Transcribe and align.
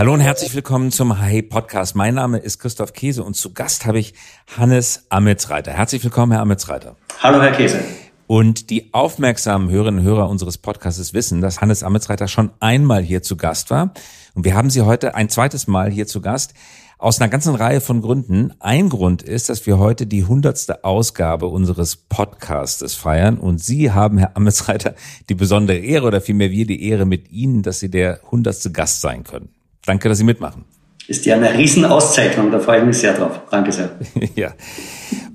Hallo 0.00 0.14
und 0.14 0.20
herzlich 0.20 0.54
willkommen 0.54 0.90
zum 0.90 1.20
Hi 1.20 1.42
Podcast. 1.42 1.94
Mein 1.94 2.14
Name 2.14 2.38
ist 2.38 2.58
Christoph 2.58 2.94
Käse 2.94 3.22
und 3.22 3.34
zu 3.34 3.52
Gast 3.52 3.84
habe 3.84 3.98
ich 3.98 4.14
Hannes 4.56 5.04
Amitzreiter. 5.10 5.72
Herzlich 5.72 6.02
willkommen, 6.02 6.32
Herr 6.32 6.40
Amitzreiter. 6.40 6.96
Hallo, 7.18 7.42
Herr 7.42 7.52
Käse. 7.52 7.80
Und 8.26 8.70
die 8.70 8.94
aufmerksamen 8.94 9.68
Hörerinnen 9.68 10.00
und 10.00 10.06
Hörer 10.06 10.30
unseres 10.30 10.56
Podcasts 10.56 11.12
wissen, 11.12 11.42
dass 11.42 11.60
Hannes 11.60 11.82
Amitzreiter 11.82 12.28
schon 12.28 12.50
einmal 12.60 13.02
hier 13.02 13.20
zu 13.22 13.36
Gast 13.36 13.70
war. 13.70 13.92
Und 14.32 14.46
wir 14.46 14.54
haben 14.54 14.70
Sie 14.70 14.80
heute 14.80 15.16
ein 15.16 15.28
zweites 15.28 15.66
Mal 15.66 15.90
hier 15.90 16.06
zu 16.06 16.22
Gast. 16.22 16.54
Aus 16.96 17.20
einer 17.20 17.28
ganzen 17.28 17.54
Reihe 17.54 17.82
von 17.82 18.00
Gründen. 18.00 18.54
Ein 18.58 18.88
Grund 18.88 19.22
ist, 19.22 19.50
dass 19.50 19.66
wir 19.66 19.78
heute 19.78 20.06
die 20.06 20.24
hundertste 20.24 20.82
Ausgabe 20.82 21.46
unseres 21.48 21.96
Podcastes 21.96 22.94
feiern. 22.94 23.36
Und 23.36 23.62
Sie 23.62 23.90
haben, 23.90 24.16
Herr 24.16 24.34
Amesreiter, 24.34 24.94
die 25.28 25.34
besondere 25.34 25.76
Ehre 25.76 26.06
oder 26.06 26.22
vielmehr 26.22 26.50
wir 26.50 26.64
die 26.64 26.88
Ehre 26.88 27.04
mit 27.04 27.30
Ihnen, 27.30 27.62
dass 27.62 27.80
Sie 27.80 27.90
der 27.90 28.20
hundertste 28.30 28.72
Gast 28.72 29.02
sein 29.02 29.24
können. 29.24 29.50
Danke, 29.84 30.08
dass 30.08 30.18
Sie 30.18 30.24
mitmachen. 30.24 30.64
Ist 31.06 31.26
ja 31.26 31.34
eine 31.34 31.56
Riesenauszeichnung, 31.56 32.50
da 32.52 32.60
freue 32.60 32.80
ich 32.80 32.84
mich 32.86 32.98
sehr 32.98 33.14
drauf. 33.14 33.40
Danke 33.50 33.72
sehr. 33.72 33.98
ja. 34.36 34.52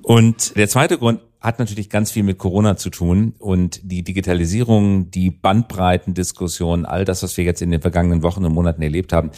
Und 0.02 0.56
der 0.56 0.68
zweite 0.68 0.98
Grund 0.98 1.20
hat 1.40 1.58
natürlich 1.58 1.90
ganz 1.90 2.10
viel 2.10 2.22
mit 2.22 2.38
Corona 2.38 2.76
zu 2.76 2.90
tun 2.90 3.34
und 3.38 3.80
die 3.82 4.02
Digitalisierung, 4.02 5.10
die 5.10 5.30
Bandbreitendiskussion, 5.30 6.86
all 6.86 7.04
das, 7.04 7.22
was 7.22 7.36
wir 7.36 7.44
jetzt 7.44 7.62
in 7.62 7.70
den 7.70 7.80
vergangenen 7.80 8.22
Wochen 8.22 8.44
und 8.44 8.54
Monaten 8.54 8.82
erlebt 8.82 9.12
haben, 9.12 9.30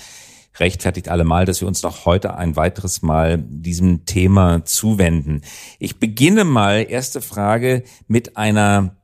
rechtfertigt 0.59 1.09
allemal, 1.09 1.45
dass 1.45 1.60
wir 1.60 1.68
uns 1.68 1.82
noch 1.82 2.06
heute 2.06 2.37
ein 2.37 2.56
weiteres 2.56 3.02
Mal 3.02 3.38
diesem 3.38 4.04
Thema 4.04 4.65
zuwenden. 4.65 5.43
Ich 5.79 5.98
beginne 5.98 6.45
mal, 6.45 6.87
erste 6.88 7.20
Frage, 7.20 7.84
mit 8.06 8.37
einer 8.37 8.98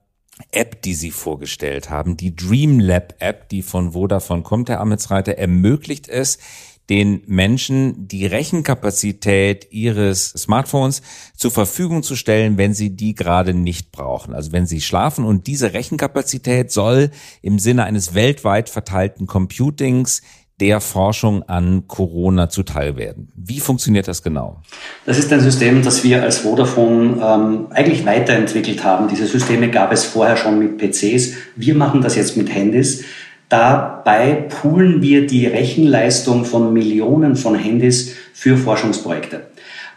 App, 0.51 0.83
die 0.83 0.95
Sie 0.95 1.11
vorgestellt 1.11 1.91
haben, 1.91 2.16
die 2.16 2.34
Dreamlab 2.34 3.15
App, 3.20 3.48
die 3.48 3.62
von 3.62 3.92
Vodafone 3.92 4.42
kommt, 4.42 4.69
Herr 4.69 4.80
Ametsreiter, 4.80 5.38
ermöglicht 5.38 6.09
es, 6.09 6.38
den 6.91 7.23
Menschen 7.27 8.09
die 8.09 8.27
Rechenkapazität 8.27 9.69
ihres 9.70 10.31
Smartphones 10.31 11.00
zur 11.34 11.50
Verfügung 11.50 12.03
zu 12.03 12.14
stellen, 12.14 12.58
wenn 12.58 12.75
sie 12.75 12.91
die 12.91 13.14
gerade 13.14 13.55
nicht 13.55 13.91
brauchen. 13.91 14.34
Also 14.34 14.53
wenn 14.53 14.67
sie 14.67 14.83
schlafen 14.83 15.25
und 15.25 15.47
diese 15.47 15.73
Rechenkapazität 15.73 16.70
soll 16.70 17.11
im 17.41 17.58
Sinne 17.58 17.84
eines 17.84 18.14
weltweit 18.14 18.69
verteilten 18.69 19.27
Computings 19.27 20.20
der 20.60 20.80
Forschung 20.80 21.42
an 21.42 21.88
Corona 21.88 22.48
zuteil 22.48 22.97
werden. 22.97 23.33
Wie 23.34 23.58
funktioniert 23.58 24.06
das 24.06 24.22
genau? 24.22 24.62
Das 25.05 25.19
ist 25.19 25.33
ein 25.33 25.41
System, 25.41 25.83
das 25.83 26.05
wir 26.05 26.22
als 26.22 26.38
Vodafone 26.38 27.20
ähm, 27.20 27.66
eigentlich 27.70 28.06
weiterentwickelt 28.06 28.84
haben. 28.84 29.08
Diese 29.08 29.27
Systeme 29.27 29.70
gab 29.70 29.92
es 29.92 30.05
vorher 30.05 30.36
schon 30.36 30.58
mit 30.58 30.78
PCs. 30.78 31.34
Wir 31.56 31.74
machen 31.74 32.02
das 32.02 32.14
jetzt 32.14 32.36
mit 32.36 32.55
Handys. 32.55 33.05
Dabei 33.48 34.46
poolen 34.48 35.02
wir 35.02 35.27
die 35.27 35.46
Rechenleistung 35.46 36.44
von 36.44 36.72
Millionen 36.72 37.36
von 37.36 37.56
Handys 37.56 38.14
für 38.33 38.56
Forschungsprojekte. 38.56 39.48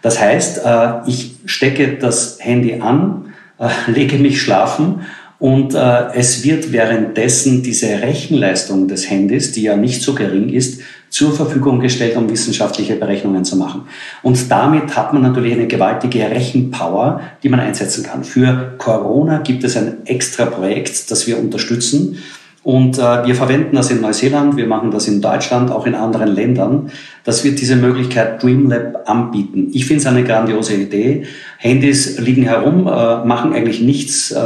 Das 0.01 0.19
heißt, 0.19 0.61
äh, 0.65 1.07
ich 1.07 1.35
stecke 1.45 1.97
das 1.97 2.39
Handy 2.41 2.81
an, 2.81 3.33
äh, 3.59 3.69
lege 3.87 4.17
mich 4.17 4.41
schlafen 4.41 5.05
und 5.39 5.75
äh, 5.75 6.13
es 6.15 6.43
wird 6.43 6.71
währenddessen 6.71 7.61
diese 7.61 7.87
Rechenleistung 8.01 8.87
des 8.87 9.09
Handys, 9.09 9.51
die 9.51 9.63
ja 9.63 9.75
nicht 9.75 10.01
so 10.01 10.15
gering 10.15 10.49
ist, 10.49 10.81
zur 11.09 11.31
Verfügung 11.31 11.79
gestellt, 11.79 12.17
um 12.17 12.29
wissenschaftliche 12.29 12.95
Berechnungen 12.95 13.45
zu 13.45 13.55
machen. 13.55 13.83
Und 14.23 14.51
damit 14.51 14.95
hat 14.95 15.13
man 15.13 15.21
natürlich 15.21 15.53
eine 15.53 15.67
gewaltige 15.67 16.29
Rechenpower, 16.29 17.21
die 17.43 17.49
man 17.49 17.59
einsetzen 17.59 18.03
kann. 18.03 18.23
Für 18.23 18.73
Corona 18.77 19.37
gibt 19.39 19.63
es 19.63 19.77
ein 19.77 20.05
extra 20.05 20.45
Projekt, 20.45 21.09
das 21.11 21.27
wir 21.27 21.39
unterstützen. 21.39 22.17
Und 22.63 22.97
äh, 22.97 23.25
wir 23.25 23.35
verwenden 23.35 23.77
das 23.77 23.91
in 23.91 24.01
Neuseeland, 24.01 24.57
wir 24.57 24.67
machen 24.67 24.91
das 24.91 25.07
in 25.07 25.21
Deutschland, 25.21 25.71
auch 25.71 25.85
in 25.85 25.95
anderen 25.95 26.27
Ländern, 26.27 26.91
dass 27.27 27.43
wir 27.43 27.53
diese 27.53 27.75
Möglichkeit 27.75 28.41
Dreamlab 28.41 29.03
anbieten. 29.05 29.67
Ich 29.73 29.85
finde 29.85 29.99
es 29.99 30.07
eine 30.07 30.23
grandiose 30.23 30.75
Idee. 30.75 31.25
Handys 31.57 32.17
liegen 32.19 32.43
herum, 32.43 32.87
äh, 32.87 33.25
machen 33.25 33.51
eigentlich 33.51 33.81
nichts 33.81 34.31
äh, 34.31 34.43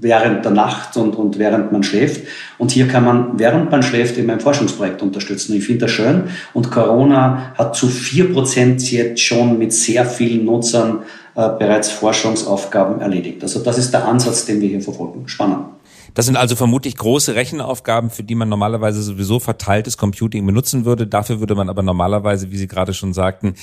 während 0.00 0.42
der 0.42 0.52
Nacht 0.52 0.96
und, 0.96 1.16
und 1.16 1.38
während 1.38 1.70
man 1.70 1.82
schläft. 1.82 2.22
Und 2.56 2.70
hier 2.70 2.88
kann 2.88 3.04
man, 3.04 3.38
während 3.38 3.70
man 3.70 3.82
schläft, 3.82 4.16
eben 4.16 4.30
ein 4.30 4.40
Forschungsprojekt 4.40 5.02
unterstützen. 5.02 5.54
Ich 5.54 5.66
finde 5.66 5.82
das 5.82 5.90
schön. 5.90 6.22
Und 6.54 6.70
Corona 6.70 7.52
hat 7.58 7.76
zu 7.76 7.88
vier 7.88 8.32
Prozent 8.32 8.90
jetzt 8.90 9.20
schon 9.20 9.58
mit 9.58 9.74
sehr 9.74 10.06
vielen 10.06 10.46
Nutzern 10.46 11.00
äh, 11.34 11.50
bereits 11.58 11.90
Forschungsaufgaben 11.90 13.02
erledigt. 13.02 13.42
Also 13.42 13.60
das 13.60 13.76
ist 13.76 13.92
der 13.92 14.08
Ansatz, 14.08 14.46
den 14.46 14.62
wir 14.62 14.70
hier 14.70 14.80
verfolgen. 14.80 15.24
Spannend. 15.28 15.73
Das 16.14 16.26
sind 16.26 16.36
also 16.36 16.54
vermutlich 16.54 16.96
große 16.96 17.34
Rechenaufgaben, 17.34 18.08
für 18.08 18.22
die 18.22 18.36
man 18.36 18.48
normalerweise 18.48 19.02
sowieso 19.02 19.40
verteiltes 19.40 19.98
Computing 19.98 20.46
benutzen 20.46 20.84
würde. 20.84 21.08
Dafür 21.08 21.40
würde 21.40 21.56
man 21.56 21.68
aber 21.68 21.82
normalerweise, 21.82 22.52
wie 22.52 22.56
Sie 22.56 22.68
gerade 22.68 22.94
schon 22.94 23.12
sagten, 23.12 23.54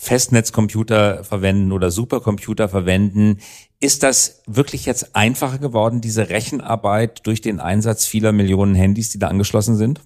Festnetzcomputer 0.00 1.24
verwenden 1.24 1.72
oder 1.72 1.90
Supercomputer 1.90 2.68
verwenden. 2.68 3.38
Ist 3.80 4.04
das 4.04 4.42
wirklich 4.46 4.86
jetzt 4.86 5.16
einfacher 5.16 5.58
geworden, 5.58 6.00
diese 6.00 6.28
Rechenarbeit 6.28 7.26
durch 7.26 7.40
den 7.40 7.58
Einsatz 7.58 8.06
vieler 8.06 8.30
Millionen 8.30 8.76
Handys, 8.76 9.10
die 9.10 9.18
da 9.18 9.26
angeschlossen 9.26 9.76
sind? 9.76 10.00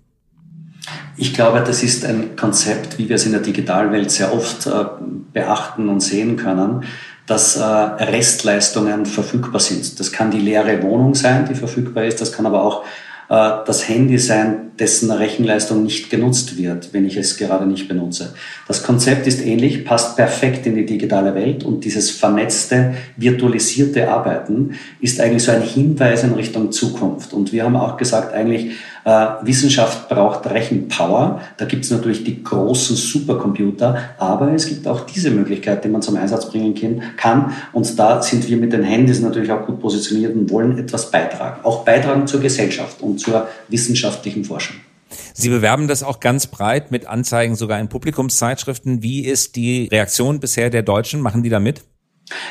Ich 1.18 1.34
glaube, 1.34 1.60
das 1.60 1.82
ist 1.82 2.06
ein 2.06 2.36
Konzept, 2.36 2.98
wie 2.98 3.10
wir 3.10 3.16
es 3.16 3.26
in 3.26 3.32
der 3.32 3.42
Digitalwelt 3.42 4.10
sehr 4.10 4.34
oft 4.34 4.66
äh, 4.66 4.84
beachten 5.32 5.90
und 5.90 6.00
sehen 6.00 6.36
können 6.36 6.84
dass 7.32 7.56
äh, 7.56 7.62
Restleistungen 7.62 9.06
verfügbar 9.06 9.58
sind. 9.58 9.98
Das 9.98 10.12
kann 10.12 10.30
die 10.30 10.38
leere 10.38 10.82
Wohnung 10.82 11.14
sein, 11.14 11.46
die 11.48 11.54
verfügbar 11.54 12.04
ist, 12.04 12.20
das 12.20 12.30
kann 12.30 12.44
aber 12.44 12.62
auch 12.62 12.84
äh, 13.30 13.64
das 13.64 13.88
Handy 13.88 14.18
sein, 14.18 14.72
dessen 14.78 15.10
Rechenleistung 15.10 15.82
nicht 15.82 16.10
genutzt 16.10 16.58
wird, 16.58 16.92
wenn 16.92 17.06
ich 17.06 17.16
es 17.16 17.38
gerade 17.38 17.64
nicht 17.64 17.88
benutze. 17.88 18.34
Das 18.68 18.82
Konzept 18.82 19.26
ist 19.26 19.40
ähnlich, 19.40 19.86
passt 19.86 20.14
perfekt 20.16 20.66
in 20.66 20.74
die 20.74 20.84
digitale 20.84 21.34
Welt 21.34 21.64
und 21.64 21.86
dieses 21.86 22.10
vernetzte, 22.10 22.92
virtualisierte 23.16 24.10
Arbeiten 24.10 24.72
ist 25.00 25.18
eigentlich 25.18 25.44
so 25.44 25.52
ein 25.52 25.62
Hinweis 25.62 26.24
in 26.24 26.34
Richtung 26.34 26.70
Zukunft. 26.70 27.32
Und 27.32 27.54
wir 27.54 27.64
haben 27.64 27.76
auch 27.76 27.96
gesagt, 27.96 28.34
eigentlich, 28.34 28.72
Wissenschaft 29.04 30.08
braucht 30.08 30.46
Rechenpower. 30.46 31.40
Da 31.56 31.64
gibt 31.64 31.84
es 31.84 31.90
natürlich 31.90 32.24
die 32.24 32.42
großen 32.42 32.94
Supercomputer, 32.94 33.98
aber 34.18 34.52
es 34.52 34.66
gibt 34.66 34.86
auch 34.86 35.00
diese 35.06 35.30
Möglichkeit, 35.30 35.84
die 35.84 35.88
man 35.88 36.02
zum 36.02 36.16
Einsatz 36.16 36.48
bringen 36.50 37.02
kann. 37.16 37.52
Und 37.72 37.98
da 37.98 38.22
sind 38.22 38.48
wir 38.48 38.56
mit 38.56 38.72
den 38.72 38.84
Handys 38.84 39.20
natürlich 39.20 39.50
auch 39.50 39.66
gut 39.66 39.80
positioniert 39.80 40.34
und 40.34 40.50
wollen 40.50 40.78
etwas 40.78 41.10
beitragen. 41.10 41.60
Auch 41.64 41.84
beitragen 41.84 42.26
zur 42.26 42.40
Gesellschaft 42.40 43.00
und 43.02 43.18
zur 43.18 43.48
wissenschaftlichen 43.68 44.44
Forschung. 44.44 44.76
Sie 45.34 45.48
bewerben 45.48 45.88
das 45.88 46.02
auch 46.02 46.20
ganz 46.20 46.46
breit 46.46 46.90
mit 46.90 47.06
Anzeigen 47.06 47.54
sogar 47.54 47.80
in 47.80 47.88
Publikumszeitschriften. 47.88 49.02
Wie 49.02 49.24
ist 49.24 49.56
die 49.56 49.88
Reaktion 49.90 50.40
bisher 50.40 50.70
der 50.70 50.82
Deutschen? 50.82 51.20
Machen 51.20 51.42
die 51.42 51.50
da 51.50 51.60
mit? 51.60 51.82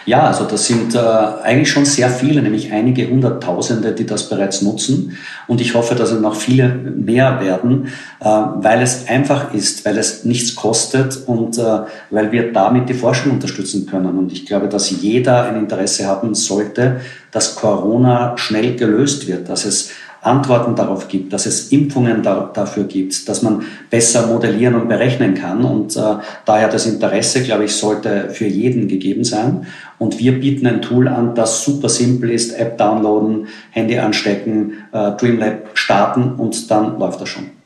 Ja, 0.05 0.27
also 0.27 0.45
das 0.45 0.65
sind 0.65 0.95
äh, 0.95 0.99
eigentlich 0.99 1.69
schon 1.69 1.85
sehr 1.85 2.09
viele, 2.09 2.41
nämlich 2.41 2.71
einige 2.71 3.07
Hunderttausende, 3.09 3.93
die 3.93 4.05
das 4.05 4.29
bereits 4.29 4.61
nutzen. 4.61 5.17
Und 5.47 5.61
ich 5.61 5.73
hoffe, 5.75 5.95
dass 5.95 6.11
es 6.11 6.19
noch 6.19 6.35
viele 6.35 6.69
mehr 6.69 7.39
werden, 7.39 7.87
äh, 8.19 8.25
weil 8.25 8.81
es 8.81 9.07
einfach 9.07 9.53
ist, 9.53 9.85
weil 9.85 9.97
es 9.97 10.25
nichts 10.25 10.55
kostet 10.55 11.17
und 11.27 11.57
äh, 11.57 11.81
weil 12.09 12.31
wir 12.31 12.51
damit 12.51 12.89
die 12.89 12.93
Forschung 12.93 13.33
unterstützen 13.33 13.85
können. 13.85 14.17
Und 14.17 14.31
ich 14.31 14.45
glaube, 14.45 14.67
dass 14.67 14.89
jeder 14.89 15.45
ein 15.45 15.55
Interesse 15.55 16.07
haben 16.07 16.35
sollte, 16.35 17.01
dass 17.31 17.55
Corona 17.55 18.38
schnell 18.38 18.75
gelöst 18.75 19.27
wird, 19.27 19.49
dass 19.49 19.65
es 19.65 19.91
Antworten 20.21 20.75
darauf 20.75 21.07
gibt, 21.07 21.33
dass 21.33 21.45
es 21.45 21.71
Impfungen 21.71 22.21
da, 22.21 22.51
dafür 22.53 22.83
gibt, 22.83 23.27
dass 23.27 23.41
man 23.41 23.63
besser 23.89 24.27
modellieren 24.27 24.75
und 24.75 24.87
berechnen 24.87 25.33
kann. 25.33 25.63
Und 25.63 25.97
äh, 25.97 26.15
daher 26.45 26.69
das 26.69 26.85
Interesse, 26.85 27.41
glaube 27.41 27.65
ich, 27.65 27.75
sollte 27.75 28.29
für 28.29 28.45
jeden 28.45 28.87
gegeben 28.87 29.23
sein. 29.23 29.65
Und 29.97 30.19
wir 30.19 30.39
bieten 30.39 30.67
ein 30.67 30.81
Tool 30.81 31.07
an, 31.07 31.33
das 31.35 31.63
super 31.63 31.89
simpel 31.89 32.31
ist. 32.31 32.51
App 32.57 32.77
downloaden, 32.77 33.47
Handy 33.71 33.97
anstecken, 33.97 34.73
äh, 34.91 35.11
Dreamlab 35.11 35.69
starten 35.73 36.33
und 36.35 36.69
dann 36.69 36.99
läuft 36.99 37.21
das 37.21 37.29
schon. 37.29 37.60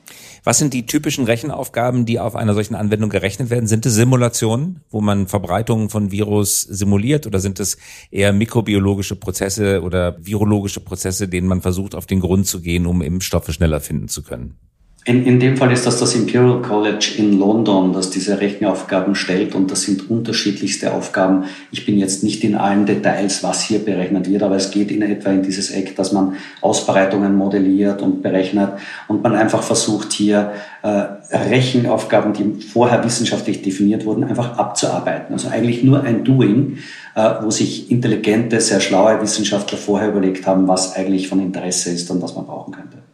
Was 0.45 0.59
sind 0.59 0.75
die 0.75 0.85
typischen 0.85 1.25
Rechenaufgaben, 1.25 2.05
die 2.05 2.19
auf 2.19 2.35
einer 2.35 2.53
solchen 2.53 2.75
Anwendung 2.75 3.09
gerechnet 3.09 3.49
werden? 3.49 3.65
Sind 3.65 3.83
es 3.87 3.95
Simulationen, 3.95 4.81
wo 4.91 5.01
man 5.01 5.25
Verbreitungen 5.25 5.89
von 5.89 6.11
Virus 6.11 6.61
simuliert 6.61 7.25
oder 7.25 7.39
sind 7.39 7.59
es 7.59 7.77
eher 8.11 8.31
mikrobiologische 8.31 9.15
Prozesse 9.15 9.81
oder 9.81 10.23
virologische 10.23 10.81
Prozesse, 10.81 11.27
denen 11.27 11.47
man 11.47 11.63
versucht, 11.63 11.95
auf 11.95 12.05
den 12.05 12.19
Grund 12.19 12.45
zu 12.45 12.61
gehen, 12.61 12.85
um 12.85 13.01
Impfstoffe 13.01 13.51
schneller 13.51 13.79
finden 13.79 14.07
zu 14.07 14.21
können? 14.21 14.59
In, 15.07 15.23
in 15.23 15.39
dem 15.39 15.55
Fall 15.55 15.71
ist 15.71 15.85
das 15.85 15.99
das 15.99 16.15
Imperial 16.15 16.63
College 16.63 17.13
in 17.19 17.37
London, 17.37 17.93
das 17.93 18.09
diese 18.09 18.41
Rechenaufgaben 18.41 19.13
stellt 19.13 19.53
und 19.53 19.69
das 19.69 19.83
sind 19.83 20.09
unterschiedlichste 20.09 20.95
Aufgaben. 20.95 21.43
Ich 21.71 21.85
bin 21.85 21.99
jetzt 21.99 22.23
nicht 22.23 22.43
in 22.43 22.55
allen 22.55 22.87
Details, 22.87 23.43
was 23.43 23.61
hier 23.61 23.85
berechnet 23.85 24.27
wird, 24.27 24.41
aber 24.41 24.55
es 24.55 24.71
geht 24.71 24.89
in 24.89 25.03
etwa 25.03 25.29
in 25.29 25.43
dieses 25.43 25.69
Eck, 25.69 25.95
dass 25.95 26.11
man 26.11 26.37
Ausbreitungen 26.59 27.35
modelliert 27.35 28.01
und 28.01 28.23
berechnet 28.23 28.71
und 29.07 29.21
man 29.21 29.35
einfach 29.35 29.61
versucht 29.61 30.11
hier 30.11 30.53
äh, 30.81 31.03
Rechenaufgaben, 31.31 32.33
die 32.33 32.63
vorher 32.63 33.03
wissenschaftlich 33.03 33.61
definiert 33.61 34.07
wurden, 34.07 34.23
einfach 34.23 34.57
abzuarbeiten. 34.57 35.33
Also 35.33 35.49
eigentlich 35.49 35.83
nur 35.83 36.01
ein 36.01 36.23
Doing, 36.23 36.79
äh, 37.13 37.29
wo 37.43 37.51
sich 37.51 37.91
intelligente, 37.91 38.59
sehr 38.59 38.79
schlaue 38.79 39.21
Wissenschaftler 39.21 39.77
vorher 39.77 40.09
überlegt 40.09 40.47
haben, 40.47 40.67
was 40.67 40.95
eigentlich 40.95 41.27
von 41.27 41.39
Interesse 41.39 41.91
ist 41.91 42.09
und 42.09 42.23
was 42.23 42.33
man 42.33 42.47
brauchen 42.47 42.73
könnte. 42.73 43.04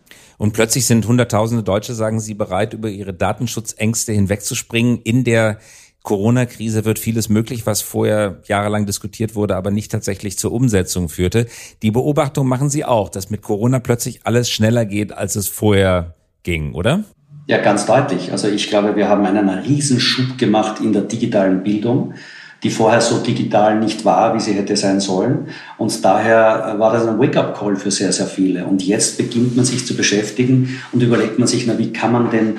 Und 0.41 0.53
plötzlich 0.53 0.87
sind 0.87 1.07
Hunderttausende 1.07 1.61
Deutsche, 1.61 1.93
sagen 1.93 2.19
Sie, 2.19 2.33
bereit, 2.33 2.73
über 2.73 2.89
ihre 2.89 3.13
Datenschutzängste 3.13 4.11
hinwegzuspringen. 4.11 4.99
In 5.03 5.23
der 5.23 5.59
Corona-Krise 6.01 6.83
wird 6.83 6.97
vieles 6.97 7.29
möglich, 7.29 7.67
was 7.67 7.83
vorher 7.83 8.39
jahrelang 8.45 8.87
diskutiert 8.87 9.35
wurde, 9.35 9.55
aber 9.55 9.69
nicht 9.69 9.91
tatsächlich 9.91 10.39
zur 10.39 10.51
Umsetzung 10.51 11.09
führte. 11.09 11.45
Die 11.83 11.91
Beobachtung 11.91 12.47
machen 12.47 12.71
Sie 12.71 12.83
auch, 12.83 13.09
dass 13.09 13.29
mit 13.29 13.43
Corona 13.43 13.77
plötzlich 13.77 14.21
alles 14.25 14.49
schneller 14.49 14.85
geht, 14.85 15.13
als 15.13 15.35
es 15.35 15.47
vorher 15.47 16.15
ging, 16.41 16.73
oder? 16.73 17.03
Ja, 17.45 17.61
ganz 17.61 17.85
deutlich. 17.85 18.31
Also 18.31 18.47
ich 18.47 18.67
glaube, 18.67 18.95
wir 18.95 19.09
haben 19.09 19.23
einen 19.27 19.47
Riesenschub 19.47 20.39
gemacht 20.39 20.81
in 20.81 20.91
der 20.91 21.03
digitalen 21.03 21.61
Bildung, 21.61 22.15
die 22.63 22.69
vorher 22.69 23.01
so 23.01 23.17
digital 23.17 23.79
nicht 23.79 24.05
war, 24.05 24.35
wie 24.35 24.39
sie 24.39 24.53
hätte 24.53 24.77
sein 24.77 24.99
sollen. 24.99 25.47
Und 25.77 26.05
daher 26.05 26.75
war 26.77 26.93
das 26.93 27.07
ein 27.07 27.19
Wake-up-Call 27.19 27.75
für 27.75 27.91
sehr, 27.91 28.13
sehr 28.13 28.27
viele. 28.27 28.65
Und 28.65 28.83
jetzt 28.83 29.17
beginnt 29.17 29.55
man 29.55 29.65
sich 29.65 29.85
zu 29.85 29.95
beschäftigen 29.95 30.79
und 30.91 31.01
überlegt 31.01 31.39
man 31.39 31.47
sich, 31.47 31.65
na, 31.65 31.77
wie 31.79 31.91
kann 31.91 32.11
man 32.11 32.29
denn 32.29 32.57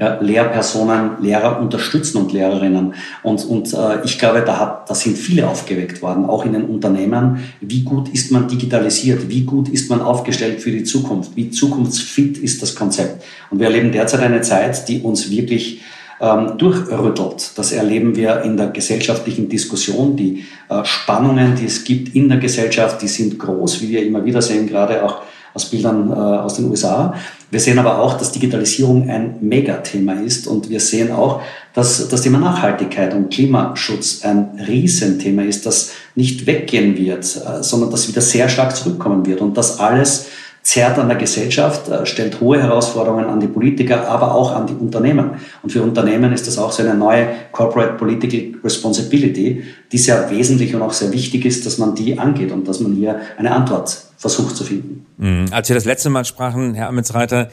ja, 0.00 0.18
Lehrpersonen, 0.18 1.20
Lehrer 1.20 1.60
unterstützen 1.60 2.16
und 2.16 2.32
Lehrerinnen. 2.32 2.94
Und, 3.22 3.44
und 3.44 3.74
äh, 3.74 4.02
ich 4.02 4.18
glaube, 4.18 4.42
da, 4.46 4.58
hat, 4.58 4.88
da 4.88 4.94
sind 4.94 5.18
viele 5.18 5.46
aufgeweckt 5.46 6.00
worden, 6.00 6.24
auch 6.24 6.46
in 6.46 6.54
den 6.54 6.64
Unternehmen. 6.64 7.40
Wie 7.60 7.82
gut 7.82 8.08
ist 8.08 8.32
man 8.32 8.48
digitalisiert? 8.48 9.28
Wie 9.28 9.42
gut 9.42 9.68
ist 9.68 9.90
man 9.90 10.00
aufgestellt 10.00 10.62
für 10.62 10.70
die 10.70 10.84
Zukunft? 10.84 11.36
Wie 11.36 11.50
zukunftsfit 11.50 12.38
ist 12.38 12.62
das 12.62 12.74
Konzept? 12.74 13.22
Und 13.50 13.58
wir 13.58 13.66
erleben 13.66 13.92
derzeit 13.92 14.20
eine 14.20 14.40
Zeit, 14.40 14.88
die 14.88 15.02
uns 15.02 15.30
wirklich 15.30 15.82
ähm, 16.20 16.58
durchrüttelt. 16.58 17.52
Das 17.56 17.72
erleben 17.72 18.14
wir 18.16 18.42
in 18.42 18.56
der 18.56 18.68
gesellschaftlichen 18.68 19.48
Diskussion. 19.48 20.16
Die 20.16 20.44
äh, 20.68 20.84
Spannungen, 20.84 21.56
die 21.56 21.66
es 21.66 21.84
gibt 21.84 22.14
in 22.14 22.28
der 22.28 22.38
Gesellschaft, 22.38 23.00
die 23.02 23.08
sind 23.08 23.38
groß, 23.38 23.80
wie 23.82 23.88
wir 23.90 24.04
immer 24.04 24.24
wieder 24.24 24.42
sehen, 24.42 24.66
gerade 24.66 25.04
auch 25.04 25.22
aus 25.54 25.64
Bildern 25.66 26.10
äh, 26.10 26.14
aus 26.14 26.54
den 26.54 26.70
USA. 26.70 27.14
Wir 27.50 27.58
sehen 27.58 27.78
aber 27.78 27.98
auch, 27.98 28.16
dass 28.16 28.30
Digitalisierung 28.32 29.08
ein 29.08 29.36
Megathema 29.40 30.12
ist 30.12 30.46
und 30.46 30.70
wir 30.70 30.78
sehen 30.78 31.10
auch, 31.10 31.40
dass 31.74 32.08
das 32.08 32.22
Thema 32.22 32.38
Nachhaltigkeit 32.38 33.14
und 33.14 33.30
Klimaschutz 33.30 34.24
ein 34.24 34.60
Riesenthema 34.66 35.42
ist, 35.42 35.66
das 35.66 35.92
nicht 36.14 36.46
weggehen 36.46 36.96
wird, 36.96 37.24
äh, 37.24 37.62
sondern 37.62 37.90
das 37.90 38.08
wieder 38.08 38.20
sehr 38.20 38.48
stark 38.48 38.76
zurückkommen 38.76 39.26
wird 39.26 39.40
und 39.40 39.56
das 39.56 39.80
alles 39.80 40.26
zerrt 40.62 40.98
an 40.98 41.08
der 41.08 41.16
Gesellschaft, 41.16 41.88
äh, 41.88 42.04
stellt 42.06 42.40
hohe 42.40 42.62
Herausforderungen 42.62 43.24
an 43.26 43.40
die 43.40 43.46
Politiker, 43.46 44.08
aber 44.08 44.34
auch 44.34 44.54
an 44.54 44.66
die 44.66 44.74
Unternehmen. 44.74 45.32
Und 45.62 45.70
für 45.70 45.82
Unternehmen 45.82 46.32
ist 46.32 46.46
das 46.46 46.58
auch 46.58 46.72
so 46.72 46.82
eine 46.82 46.94
neue 46.94 47.28
Corporate 47.52 47.94
Political 47.94 48.60
Responsibility, 48.62 49.64
die 49.90 49.98
sehr 49.98 50.30
wesentlich 50.30 50.74
und 50.74 50.82
auch 50.82 50.92
sehr 50.92 51.12
wichtig 51.12 51.44
ist, 51.44 51.64
dass 51.66 51.78
man 51.78 51.94
die 51.94 52.18
angeht 52.18 52.52
und 52.52 52.68
dass 52.68 52.80
man 52.80 52.94
hier 52.94 53.20
eine 53.38 53.52
Antwort 53.52 53.96
versucht 54.16 54.56
zu 54.56 54.64
finden. 54.64 55.06
Mhm. 55.16 55.46
Als 55.50 55.68
wir 55.68 55.74
das 55.74 55.86
letzte 55.86 56.10
Mal 56.10 56.24
sprachen, 56.24 56.74
Herr 56.74 56.88
Amitsreiter, 56.88 57.48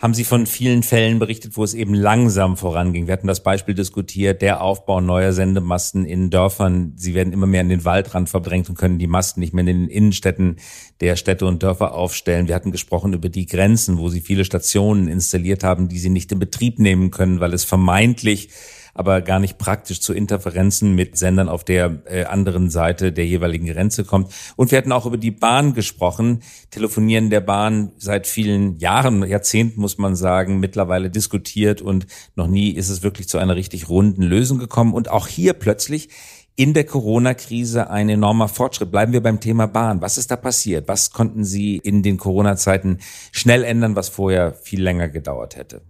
haben 0.00 0.14
Sie 0.14 0.22
von 0.22 0.46
vielen 0.46 0.84
Fällen 0.84 1.18
berichtet, 1.18 1.56
wo 1.56 1.64
es 1.64 1.74
eben 1.74 1.92
langsam 1.92 2.56
voranging. 2.56 3.08
Wir 3.08 3.12
hatten 3.14 3.26
das 3.26 3.42
Beispiel 3.42 3.74
diskutiert, 3.74 4.42
der 4.42 4.62
Aufbau 4.62 5.00
neuer 5.00 5.32
Sendemasten 5.32 6.04
in 6.04 6.30
Dörfern. 6.30 6.92
Sie 6.96 7.14
werden 7.14 7.32
immer 7.32 7.46
mehr 7.46 7.62
in 7.62 7.68
den 7.68 7.84
Waldrand 7.84 8.28
verdrängt 8.28 8.68
und 8.68 8.78
können 8.78 9.00
die 9.00 9.08
Masten 9.08 9.40
nicht 9.40 9.54
mehr 9.54 9.62
in 9.62 9.66
den 9.66 9.88
Innenstädten 9.88 10.56
der 11.00 11.16
Städte 11.16 11.46
und 11.46 11.64
Dörfer 11.64 11.94
aufstellen. 11.94 12.46
Wir 12.46 12.54
hatten 12.54 12.70
gesprochen 12.70 13.12
über 13.12 13.28
die 13.28 13.46
Grenzen, 13.46 13.98
wo 13.98 14.08
Sie 14.08 14.20
viele 14.20 14.44
Stationen 14.44 15.08
installiert 15.08 15.64
haben, 15.64 15.88
die 15.88 15.98
Sie 15.98 16.10
nicht 16.10 16.30
in 16.30 16.38
Betrieb 16.38 16.78
nehmen 16.78 17.10
können, 17.10 17.40
weil 17.40 17.52
es 17.52 17.64
vermeintlich 17.64 18.50
aber 18.98 19.22
gar 19.22 19.38
nicht 19.38 19.58
praktisch 19.58 20.00
zu 20.00 20.12
Interferenzen 20.12 20.96
mit 20.96 21.16
Sendern 21.16 21.48
auf 21.48 21.62
der 21.62 22.02
äh, 22.06 22.24
anderen 22.24 22.68
Seite 22.68 23.12
der 23.12 23.26
jeweiligen 23.26 23.66
Grenze 23.66 24.04
kommt. 24.04 24.32
Und 24.56 24.72
wir 24.72 24.78
hatten 24.78 24.90
auch 24.90 25.06
über 25.06 25.16
die 25.16 25.30
Bahn 25.30 25.72
gesprochen. 25.72 26.42
Telefonieren 26.72 27.30
der 27.30 27.40
Bahn 27.40 27.92
seit 27.96 28.26
vielen 28.26 28.76
Jahren, 28.78 29.24
Jahrzehnten 29.24 29.80
muss 29.80 29.98
man 29.98 30.16
sagen, 30.16 30.58
mittlerweile 30.58 31.10
diskutiert 31.10 31.80
und 31.80 32.08
noch 32.34 32.48
nie 32.48 32.72
ist 32.72 32.88
es 32.88 33.04
wirklich 33.04 33.28
zu 33.28 33.38
einer 33.38 33.54
richtig 33.54 33.88
runden 33.88 34.22
Lösung 34.22 34.58
gekommen. 34.58 34.92
Und 34.92 35.10
auch 35.10 35.28
hier 35.28 35.52
plötzlich 35.52 36.08
in 36.56 36.74
der 36.74 36.82
Corona-Krise 36.82 37.90
ein 37.90 38.08
enormer 38.08 38.48
Fortschritt. 38.48 38.90
Bleiben 38.90 39.12
wir 39.12 39.22
beim 39.22 39.38
Thema 39.38 39.68
Bahn. 39.68 40.02
Was 40.02 40.18
ist 40.18 40.32
da 40.32 40.36
passiert? 40.36 40.88
Was 40.88 41.12
konnten 41.12 41.44
Sie 41.44 41.76
in 41.76 42.02
den 42.02 42.16
Corona-Zeiten 42.16 42.98
schnell 43.30 43.62
ändern, 43.62 43.94
was 43.94 44.08
vorher 44.08 44.54
viel 44.54 44.82
länger 44.82 45.06
gedauert 45.08 45.54
hätte? 45.54 45.82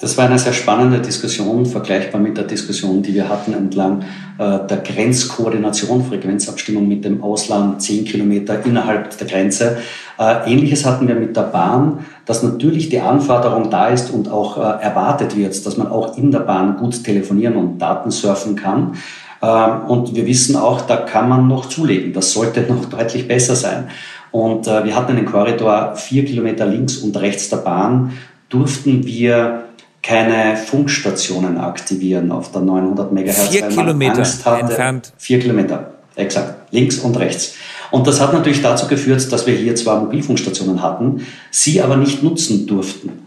Das 0.00 0.18
war 0.18 0.26
eine 0.26 0.40
sehr 0.40 0.52
spannende 0.52 0.98
Diskussion, 0.98 1.66
vergleichbar 1.66 2.20
mit 2.20 2.36
der 2.36 2.44
Diskussion, 2.44 3.00
die 3.00 3.14
wir 3.14 3.28
hatten 3.28 3.54
entlang 3.54 4.02
äh, 4.38 4.66
der 4.66 4.78
Grenzkoordination, 4.78 6.04
Frequenzabstimmung 6.04 6.88
mit 6.88 7.04
dem 7.04 7.22
Ausland, 7.22 7.80
zehn 7.80 8.04
Kilometer 8.04 8.66
innerhalb 8.66 9.16
der 9.16 9.26
Grenze. 9.28 9.78
Äh, 10.18 10.52
Ähnliches 10.52 10.84
hatten 10.84 11.06
wir 11.06 11.14
mit 11.14 11.36
der 11.36 11.42
Bahn, 11.42 12.00
dass 12.26 12.42
natürlich 12.42 12.88
die 12.88 12.98
Anforderung 12.98 13.70
da 13.70 13.86
ist 13.88 14.10
und 14.10 14.28
auch 14.28 14.58
äh, 14.58 14.82
erwartet 14.82 15.36
wird, 15.36 15.64
dass 15.64 15.76
man 15.76 15.86
auch 15.86 16.18
in 16.18 16.32
der 16.32 16.40
Bahn 16.40 16.76
gut 16.76 17.04
telefonieren 17.04 17.54
und 17.54 17.78
Daten 17.78 18.10
surfen 18.10 18.56
kann. 18.56 18.96
Ähm, 19.40 19.86
und 19.86 20.16
wir 20.16 20.26
wissen 20.26 20.56
auch, 20.56 20.80
da 20.80 20.96
kann 20.96 21.28
man 21.28 21.46
noch 21.46 21.66
zulegen. 21.66 22.12
Das 22.12 22.32
sollte 22.32 22.62
noch 22.68 22.86
deutlich 22.86 23.28
besser 23.28 23.54
sein. 23.54 23.88
Und 24.32 24.66
wir 24.66 24.96
hatten 24.96 25.12
einen 25.12 25.26
Korridor 25.26 25.94
vier 25.94 26.24
Kilometer 26.24 26.66
links 26.66 26.96
und 26.96 27.16
rechts 27.16 27.50
der 27.50 27.58
Bahn, 27.58 28.14
durften 28.48 29.06
wir 29.06 29.66
keine 30.04 30.56
Funkstationen 30.56 31.56
aktivieren 31.56 32.30
auf 32.30 32.52
der 32.52 32.60
900 32.60 33.10
MHz. 33.10 33.48
Vier 33.48 33.68
Kilometer 33.68 34.22
hatte, 34.22 34.60
entfernt. 34.60 35.12
Vier 35.16 35.40
Kilometer, 35.40 35.94
exakt, 36.14 36.72
links 36.72 36.98
und 36.98 37.18
rechts. 37.18 37.54
Und 37.90 38.06
das 38.06 38.20
hat 38.20 38.34
natürlich 38.34 38.60
dazu 38.60 38.86
geführt, 38.86 39.32
dass 39.32 39.46
wir 39.46 39.54
hier 39.54 39.74
zwar 39.76 40.00
Mobilfunkstationen 40.00 40.82
hatten, 40.82 41.26
sie 41.50 41.80
aber 41.80 41.96
nicht 41.96 42.22
nutzen 42.22 42.66
durften. 42.66 43.24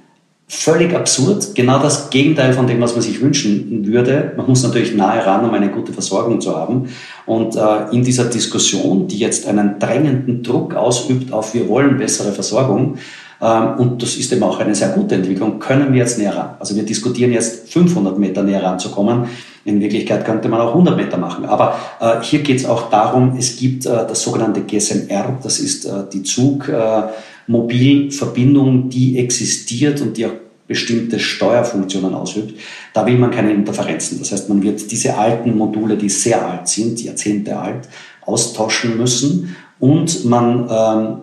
Völlig 0.50 0.96
absurd, 0.96 1.56
genau 1.56 1.80
das 1.80 2.10
Gegenteil 2.10 2.54
von 2.54 2.68
dem, 2.68 2.80
was 2.80 2.94
man 2.94 3.02
sich 3.02 3.22
wünschen 3.22 3.86
würde. 3.88 4.34
Man 4.38 4.48
muss 4.48 4.64
natürlich 4.64 4.96
nahe 4.96 5.26
ran, 5.26 5.44
um 5.44 5.54
eine 5.54 5.70
gute 5.70 5.92
Versorgung 5.92 6.40
zu 6.40 6.56
haben. 6.56 6.90
Und 7.26 7.56
äh, 7.56 7.90
in 7.92 8.04
dieser 8.04 8.26
Diskussion, 8.26 9.08
die 9.08 9.18
jetzt 9.18 9.46
einen 9.46 9.80
drängenden 9.80 10.44
Druck 10.44 10.74
ausübt 10.76 11.34
auf 11.34 11.54
wir 11.54 11.68
wollen 11.68 11.98
bessere 11.98 12.32
Versorgung, 12.32 12.98
und 13.40 14.02
das 14.02 14.16
ist 14.16 14.34
eben 14.34 14.42
auch 14.42 14.60
eine 14.60 14.74
sehr 14.74 14.90
gute 14.90 15.14
Entwicklung, 15.16 15.60
können 15.60 15.94
wir 15.94 16.00
jetzt 16.00 16.18
näher 16.18 16.36
ran. 16.36 16.56
Also 16.60 16.76
wir 16.76 16.82
diskutieren 16.84 17.32
jetzt 17.32 17.72
500 17.72 18.18
Meter 18.18 18.42
näher 18.42 18.64
ranzukommen. 18.64 19.26
In 19.64 19.80
Wirklichkeit 19.80 20.26
könnte 20.26 20.50
man 20.50 20.60
auch 20.62 20.70
100 20.70 20.98
Meter 20.98 21.18
machen. 21.18 21.46
Aber 21.46 21.78
äh, 22.00 22.16
hier 22.22 22.40
geht 22.40 22.58
es 22.58 22.66
auch 22.66 22.90
darum, 22.90 23.36
es 23.38 23.58
gibt 23.58 23.86
äh, 23.86 23.90
das 23.90 24.24
sogenannte 24.24 24.62
GSMR, 24.62 25.38
das 25.44 25.60
ist 25.60 25.86
äh, 25.86 26.06
die 26.12 26.24
Zugmobilverbindung, 26.24 28.90
die 28.90 29.20
existiert 29.20 30.02
und 30.02 30.18
die 30.18 30.26
auch 30.26 30.34
bestimmte 30.68 31.20
Steuerfunktionen 31.20 32.14
ausübt. 32.14 32.60
Da 32.94 33.06
will 33.06 33.18
man 33.18 33.32
keine 33.32 33.52
Interferenzen. 33.52 34.20
Das 34.20 34.32
heißt, 34.32 34.50
man 34.50 34.62
wird 34.64 34.92
diese 34.92 35.18
alten 35.18 35.58
Module, 35.58 35.98
die 35.98 36.10
sehr 36.10 36.46
alt 36.46 36.68
sind, 36.68 37.02
Jahrzehnte 37.02 37.58
alt, 37.58 37.88
austauschen 38.26 38.98
müssen 38.98 39.56
und 39.80 40.26
man 40.26 40.68
ähm, 40.70 41.18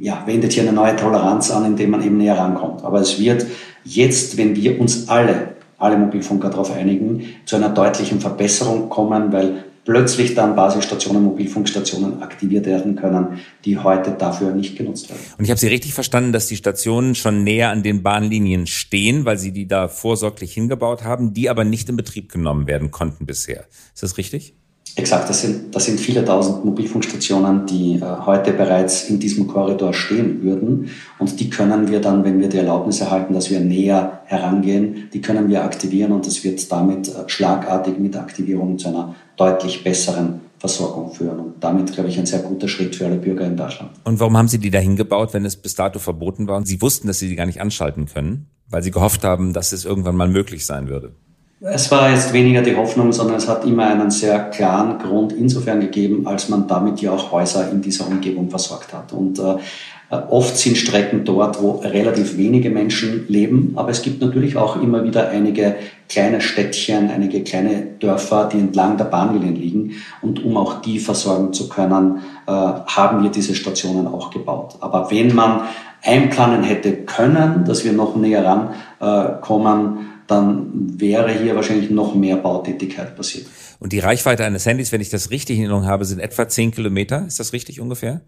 ja, 0.00 0.22
wendet 0.26 0.54
hier 0.54 0.62
eine 0.62 0.72
neue 0.72 0.96
Toleranz 0.96 1.50
an, 1.50 1.66
indem 1.66 1.90
man 1.90 2.02
eben 2.02 2.16
näher 2.16 2.38
rankommt. 2.38 2.84
Aber 2.84 3.00
es 3.00 3.20
wird 3.20 3.46
jetzt, 3.84 4.38
wenn 4.38 4.56
wir 4.56 4.80
uns 4.80 5.08
alle, 5.10 5.56
alle 5.76 5.98
Mobilfunker 5.98 6.48
darauf 6.48 6.72
einigen, 6.72 7.26
zu 7.44 7.56
einer 7.56 7.68
deutlichen 7.68 8.18
Verbesserung 8.18 8.88
kommen, 8.88 9.30
weil 9.30 9.64
plötzlich 9.84 10.34
dann 10.34 10.56
Basisstationen, 10.56 11.22
Mobilfunkstationen 11.22 12.22
aktiviert 12.22 12.64
werden 12.64 12.96
können, 12.96 13.40
die 13.66 13.76
heute 13.76 14.12
dafür 14.12 14.52
nicht 14.52 14.78
genutzt 14.78 15.10
werden. 15.10 15.20
Und 15.36 15.44
ich 15.44 15.50
habe 15.50 15.60
Sie 15.60 15.68
richtig 15.68 15.92
verstanden, 15.92 16.32
dass 16.32 16.46
die 16.46 16.56
Stationen 16.56 17.14
schon 17.14 17.44
näher 17.44 17.68
an 17.68 17.82
den 17.82 18.02
Bahnlinien 18.02 18.66
stehen, 18.66 19.26
weil 19.26 19.36
Sie 19.36 19.52
die 19.52 19.68
da 19.68 19.88
vorsorglich 19.88 20.54
hingebaut 20.54 21.04
haben, 21.04 21.34
die 21.34 21.50
aber 21.50 21.64
nicht 21.64 21.90
in 21.90 21.96
Betrieb 21.96 22.32
genommen 22.32 22.66
werden 22.66 22.90
konnten 22.90 23.26
bisher. 23.26 23.66
Ist 23.94 24.02
das 24.02 24.16
richtig? 24.16 24.54
Exakt, 24.96 25.28
das 25.28 25.42
sind, 25.42 25.74
das 25.74 25.84
sind 25.84 26.00
viele 26.00 26.24
tausend 26.24 26.64
Mobilfunkstationen, 26.64 27.66
die 27.66 27.94
äh, 27.94 28.00
heute 28.26 28.52
bereits 28.52 29.08
in 29.08 29.18
diesem 29.18 29.46
Korridor 29.46 29.94
stehen 29.94 30.42
würden. 30.42 30.90
Und 31.18 31.38
die 31.38 31.48
können 31.48 31.88
wir 31.88 32.00
dann, 32.00 32.24
wenn 32.24 32.40
wir 32.40 32.48
die 32.48 32.58
Erlaubnis 32.58 33.00
erhalten, 33.00 33.34
dass 33.34 33.50
wir 33.50 33.60
näher 33.60 34.22
herangehen, 34.26 35.08
die 35.12 35.20
können 35.20 35.48
wir 35.48 35.64
aktivieren 35.64 36.12
und 36.12 36.26
das 36.26 36.42
wird 36.44 36.70
damit 36.72 37.08
äh, 37.08 37.28
schlagartig 37.28 37.98
mit 37.98 38.16
Aktivierung 38.16 38.78
zu 38.78 38.88
einer 38.88 39.14
deutlich 39.36 39.84
besseren 39.84 40.40
Versorgung 40.58 41.12
führen. 41.12 41.40
Und 41.40 41.64
damit, 41.64 41.92
glaube 41.92 42.10
ich, 42.10 42.18
ein 42.18 42.26
sehr 42.26 42.40
guter 42.40 42.68
Schritt 42.68 42.96
für 42.96 43.06
alle 43.06 43.16
Bürger 43.16 43.46
in 43.46 43.56
Deutschland. 43.56 43.92
Und 44.04 44.20
warum 44.20 44.36
haben 44.36 44.48
Sie 44.48 44.58
die 44.58 44.70
da 44.70 44.78
hingebaut, 44.78 45.32
wenn 45.32 45.44
es 45.44 45.56
bis 45.56 45.74
dato 45.74 45.98
verboten 45.98 46.48
war? 46.48 46.64
Sie 46.66 46.82
wussten, 46.82 47.06
dass 47.06 47.18
Sie 47.18 47.28
die 47.28 47.36
gar 47.36 47.46
nicht 47.46 47.60
anschalten 47.60 48.06
können, 48.06 48.50
weil 48.68 48.82
Sie 48.82 48.90
gehofft 48.90 49.24
haben, 49.24 49.52
dass 49.52 49.72
es 49.72 49.84
irgendwann 49.84 50.16
mal 50.16 50.28
möglich 50.28 50.66
sein 50.66 50.88
würde. 50.88 51.14
Es 51.62 51.90
war 51.90 52.10
jetzt 52.10 52.32
weniger 52.32 52.62
die 52.62 52.74
Hoffnung, 52.74 53.12
sondern 53.12 53.36
es 53.36 53.46
hat 53.46 53.66
immer 53.66 53.84
einen 53.86 54.10
sehr 54.10 54.38
klaren 54.48 54.98
Grund 54.98 55.34
insofern 55.34 55.80
gegeben, 55.80 56.26
als 56.26 56.48
man 56.48 56.66
damit 56.66 57.02
ja 57.02 57.12
auch 57.12 57.32
Häuser 57.32 57.70
in 57.70 57.82
dieser 57.82 58.06
Umgebung 58.06 58.48
versorgt 58.48 58.94
hat. 58.94 59.12
Und 59.12 59.38
äh, 59.38 59.56
oft 60.30 60.56
sind 60.56 60.78
Strecken 60.78 61.26
dort, 61.26 61.62
wo 61.62 61.72
relativ 61.72 62.38
wenige 62.38 62.70
Menschen 62.70 63.26
leben, 63.28 63.74
aber 63.76 63.90
es 63.90 64.00
gibt 64.00 64.22
natürlich 64.22 64.56
auch 64.56 64.80
immer 64.80 65.04
wieder 65.04 65.28
einige 65.28 65.76
kleine 66.08 66.40
Städtchen, 66.40 67.10
einige 67.10 67.44
kleine 67.44 67.82
Dörfer, 68.00 68.48
die 68.50 68.58
entlang 68.58 68.96
der 68.96 69.04
Bahnlinien 69.04 69.54
liegen. 69.54 69.92
Und 70.22 70.42
um 70.42 70.56
auch 70.56 70.80
die 70.80 70.98
versorgen 70.98 71.52
zu 71.52 71.68
können, 71.68 72.20
äh, 72.46 72.50
haben 72.52 73.22
wir 73.22 73.28
diese 73.28 73.54
Stationen 73.54 74.06
auch 74.06 74.30
gebaut. 74.30 74.76
Aber 74.80 75.10
wenn 75.10 75.34
man 75.34 75.64
einplanen 76.02 76.62
hätte 76.62 76.94
können, 77.04 77.66
dass 77.66 77.84
wir 77.84 77.92
noch 77.92 78.16
näher 78.16 78.46
rankommen, 78.98 79.98
äh, 79.98 80.09
dann 80.30 80.70
wäre 80.98 81.32
hier 81.32 81.56
wahrscheinlich 81.56 81.90
noch 81.90 82.14
mehr 82.14 82.36
Bautätigkeit 82.36 83.16
passiert. 83.16 83.46
Und 83.80 83.94
die 83.94 83.98
Reichweite 83.98 84.44
eines 84.44 84.66
Handys, 84.66 84.92
wenn 84.92 85.00
ich 85.00 85.08
das 85.08 85.30
richtig 85.30 85.56
in 85.56 85.62
Erinnerung 85.62 85.86
habe, 85.86 86.04
sind 86.04 86.20
etwa 86.20 86.46
10 86.46 86.72
Kilometer. 86.72 87.24
Ist 87.26 87.40
das 87.40 87.54
richtig 87.54 87.80
ungefähr? 87.80 88.20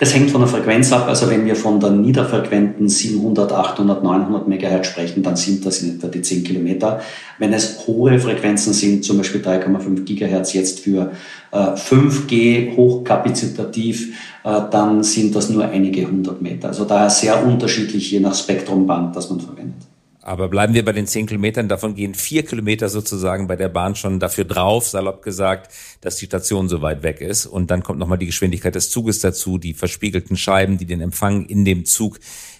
Das 0.00 0.12
hängt 0.12 0.32
von 0.32 0.40
der 0.40 0.48
Frequenz 0.48 0.92
ab. 0.92 1.06
Also 1.06 1.30
wenn 1.30 1.46
wir 1.46 1.54
von 1.54 1.78
der 1.78 1.90
niederfrequenten 1.90 2.88
700, 2.88 3.52
800, 3.52 4.02
900 4.02 4.48
Megahertz 4.48 4.88
sprechen, 4.88 5.22
dann 5.22 5.36
sind 5.36 5.64
das 5.64 5.82
in 5.82 5.96
etwa 5.96 6.08
die 6.08 6.20
10 6.20 6.42
Kilometer. 6.42 7.00
Wenn 7.38 7.52
es 7.52 7.86
hohe 7.86 8.18
Frequenzen 8.18 8.72
sind, 8.72 9.04
zum 9.04 9.18
Beispiel 9.18 9.40
3,5 9.40 10.02
Gigahertz 10.02 10.52
jetzt 10.52 10.80
für 10.80 11.12
äh, 11.52 11.56
5G 11.56 12.76
hochkapazitativ, 12.76 14.18
äh, 14.42 14.62
dann 14.70 15.04
sind 15.04 15.34
das 15.36 15.48
nur 15.48 15.64
einige 15.64 16.08
hundert 16.08 16.42
Meter. 16.42 16.68
Also 16.68 16.84
daher 16.84 17.08
sehr 17.08 17.46
unterschiedlich 17.46 18.10
je 18.10 18.18
nach 18.18 18.34
Spektrumband, 18.34 19.14
das 19.14 19.30
man 19.30 19.40
verwendet. 19.40 19.86
Aber 20.28 20.48
bleiben 20.48 20.74
wir 20.74 20.84
bei 20.84 20.92
den 20.92 21.06
zehn 21.06 21.26
Kilometern. 21.26 21.68
Davon 21.68 21.94
gehen 21.94 22.12
vier 22.12 22.44
Kilometer 22.44 22.90
sozusagen 22.90 23.46
bei 23.46 23.56
der 23.56 23.70
Bahn 23.70 23.94
schon 23.94 24.20
dafür 24.20 24.44
drauf, 24.44 24.86
salopp 24.86 25.22
gesagt, 25.22 25.72
dass 26.02 26.16
die 26.16 26.26
Station 26.26 26.68
so 26.68 26.82
weit 26.82 27.02
weg 27.02 27.22
ist. 27.22 27.46
Und 27.46 27.70
dann 27.70 27.82
kommt 27.82 27.98
nochmal 27.98 28.18
die 28.18 28.26
Geschwindigkeit 28.26 28.74
des 28.74 28.90
Zuges 28.90 29.20
dazu, 29.20 29.56
die 29.56 29.72
verspiegelten 29.72 30.36
Scheiben, 30.36 30.76
die 30.76 30.84
den 30.84 31.00
Empfang 31.00 31.46
in 31.46 31.64
dem 31.64 31.86
Zug 31.86 32.18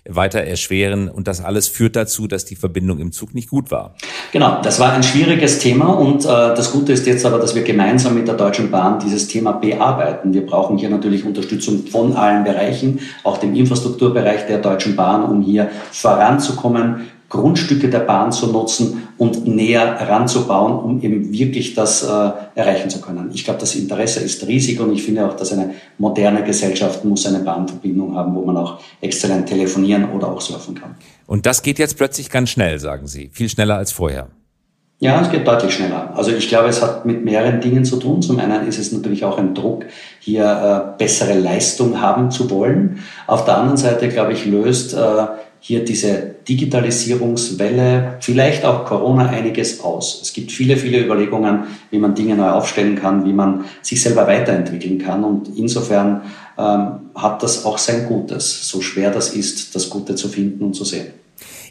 weiter 0.08 0.40
erschweren. 0.40 1.10
Und 1.10 1.28
das 1.28 1.44
alles 1.44 1.68
führt 1.68 1.94
dazu, 1.94 2.26
dass 2.26 2.46
die 2.46 2.56
Verbindung 2.56 3.00
im 3.00 3.12
Zug 3.12 3.34
nicht 3.34 3.50
gut 3.50 3.70
war. 3.70 3.96
Genau, 4.32 4.62
das 4.62 4.80
war 4.80 4.94
ein 4.94 5.02
schwieriges 5.02 5.58
Thema. 5.58 5.88
Und 5.88 6.24
äh, 6.24 6.28
das 6.28 6.72
Gute 6.72 6.94
ist 6.94 7.06
jetzt 7.06 7.26
aber, 7.26 7.38
dass 7.38 7.54
wir 7.54 7.64
gemeinsam 7.64 8.14
mit 8.14 8.28
der 8.28 8.36
Deutschen 8.36 8.70
Bahn 8.70 8.98
dieses 8.98 9.28
Thema 9.28 9.52
bearbeiten. 9.52 10.32
Wir 10.32 10.46
brauchen 10.46 10.78
hier 10.78 10.88
natürlich 10.88 11.26
Unterstützung 11.26 11.86
von 11.86 12.14
allen 12.14 12.44
Bereichen, 12.44 13.00
auch 13.24 13.36
dem 13.36 13.54
Infrastrukturbereich 13.54 14.46
der 14.46 14.60
Deutschen 14.60 14.96
Bahn, 14.96 15.22
um 15.24 15.42
hier 15.42 15.70
voranzukommen 15.92 17.17
Grundstücke 17.28 17.88
der 17.88 18.00
Bahn 18.00 18.32
zu 18.32 18.46
nutzen 18.46 19.08
und 19.18 19.46
näher 19.46 20.00
ranzubauen, 20.08 20.72
um 20.78 21.02
eben 21.02 21.30
wirklich 21.32 21.74
das 21.74 22.02
äh, 22.02 22.30
erreichen 22.54 22.88
zu 22.88 23.00
können. 23.00 23.30
Ich 23.34 23.44
glaube, 23.44 23.60
das 23.60 23.74
Interesse 23.74 24.20
ist 24.20 24.46
riesig 24.46 24.80
und 24.80 24.92
ich 24.92 25.02
finde 25.02 25.26
auch, 25.26 25.36
dass 25.36 25.52
eine 25.52 25.74
moderne 25.98 26.42
Gesellschaft 26.42 27.04
muss 27.04 27.26
eine 27.26 27.40
Bahnverbindung 27.40 28.14
haben, 28.16 28.34
wo 28.34 28.44
man 28.44 28.56
auch 28.56 28.80
exzellent 29.00 29.46
telefonieren 29.46 30.10
oder 30.10 30.28
auch 30.28 30.40
surfen 30.40 30.74
kann. 30.74 30.94
Und 31.26 31.44
das 31.44 31.62
geht 31.62 31.78
jetzt 31.78 31.98
plötzlich 31.98 32.30
ganz 32.30 32.50
schnell, 32.50 32.78
sagen 32.78 33.06
Sie, 33.06 33.28
viel 33.32 33.48
schneller 33.48 33.76
als 33.76 33.92
vorher. 33.92 34.28
Ja, 35.00 35.20
es 35.20 35.30
geht 35.30 35.46
deutlich 35.46 35.72
schneller. 35.72 36.12
Also 36.16 36.32
ich 36.32 36.48
glaube, 36.48 36.68
es 36.68 36.82
hat 36.82 37.06
mit 37.06 37.24
mehreren 37.24 37.60
Dingen 37.60 37.84
zu 37.84 37.98
tun. 37.98 38.20
Zum 38.20 38.40
einen 38.40 38.66
ist 38.66 38.80
es 38.80 38.90
natürlich 38.90 39.24
auch 39.24 39.38
ein 39.38 39.54
Druck, 39.54 39.84
hier 40.18 40.44
äh, 40.44 40.98
bessere 40.98 41.38
Leistung 41.38 42.00
haben 42.00 42.32
zu 42.32 42.50
wollen. 42.50 42.98
Auf 43.28 43.44
der 43.44 43.58
anderen 43.58 43.76
Seite, 43.76 44.08
glaube 44.08 44.32
ich, 44.32 44.44
löst 44.44 44.94
äh, 44.94 45.26
hier 45.60 45.84
diese 45.84 46.36
Digitalisierungswelle, 46.48 48.18
vielleicht 48.20 48.64
auch 48.64 48.84
Corona 48.84 49.28
einiges 49.28 49.80
aus. 49.80 50.20
Es 50.22 50.32
gibt 50.32 50.52
viele, 50.52 50.76
viele 50.76 51.04
Überlegungen, 51.04 51.64
wie 51.90 51.98
man 51.98 52.14
Dinge 52.14 52.36
neu 52.36 52.50
aufstellen 52.50 52.96
kann, 52.96 53.24
wie 53.24 53.32
man 53.32 53.64
sich 53.82 54.02
selber 54.02 54.26
weiterentwickeln 54.26 54.98
kann. 54.98 55.24
Und 55.24 55.56
insofern 55.56 56.22
ähm, 56.56 57.10
hat 57.14 57.42
das 57.42 57.64
auch 57.64 57.78
sein 57.78 58.06
Gutes, 58.06 58.68
so 58.68 58.80
schwer 58.80 59.10
das 59.10 59.34
ist, 59.34 59.74
das 59.74 59.90
Gute 59.90 60.14
zu 60.14 60.28
finden 60.28 60.64
und 60.64 60.74
zu 60.74 60.84
sehen. 60.84 61.08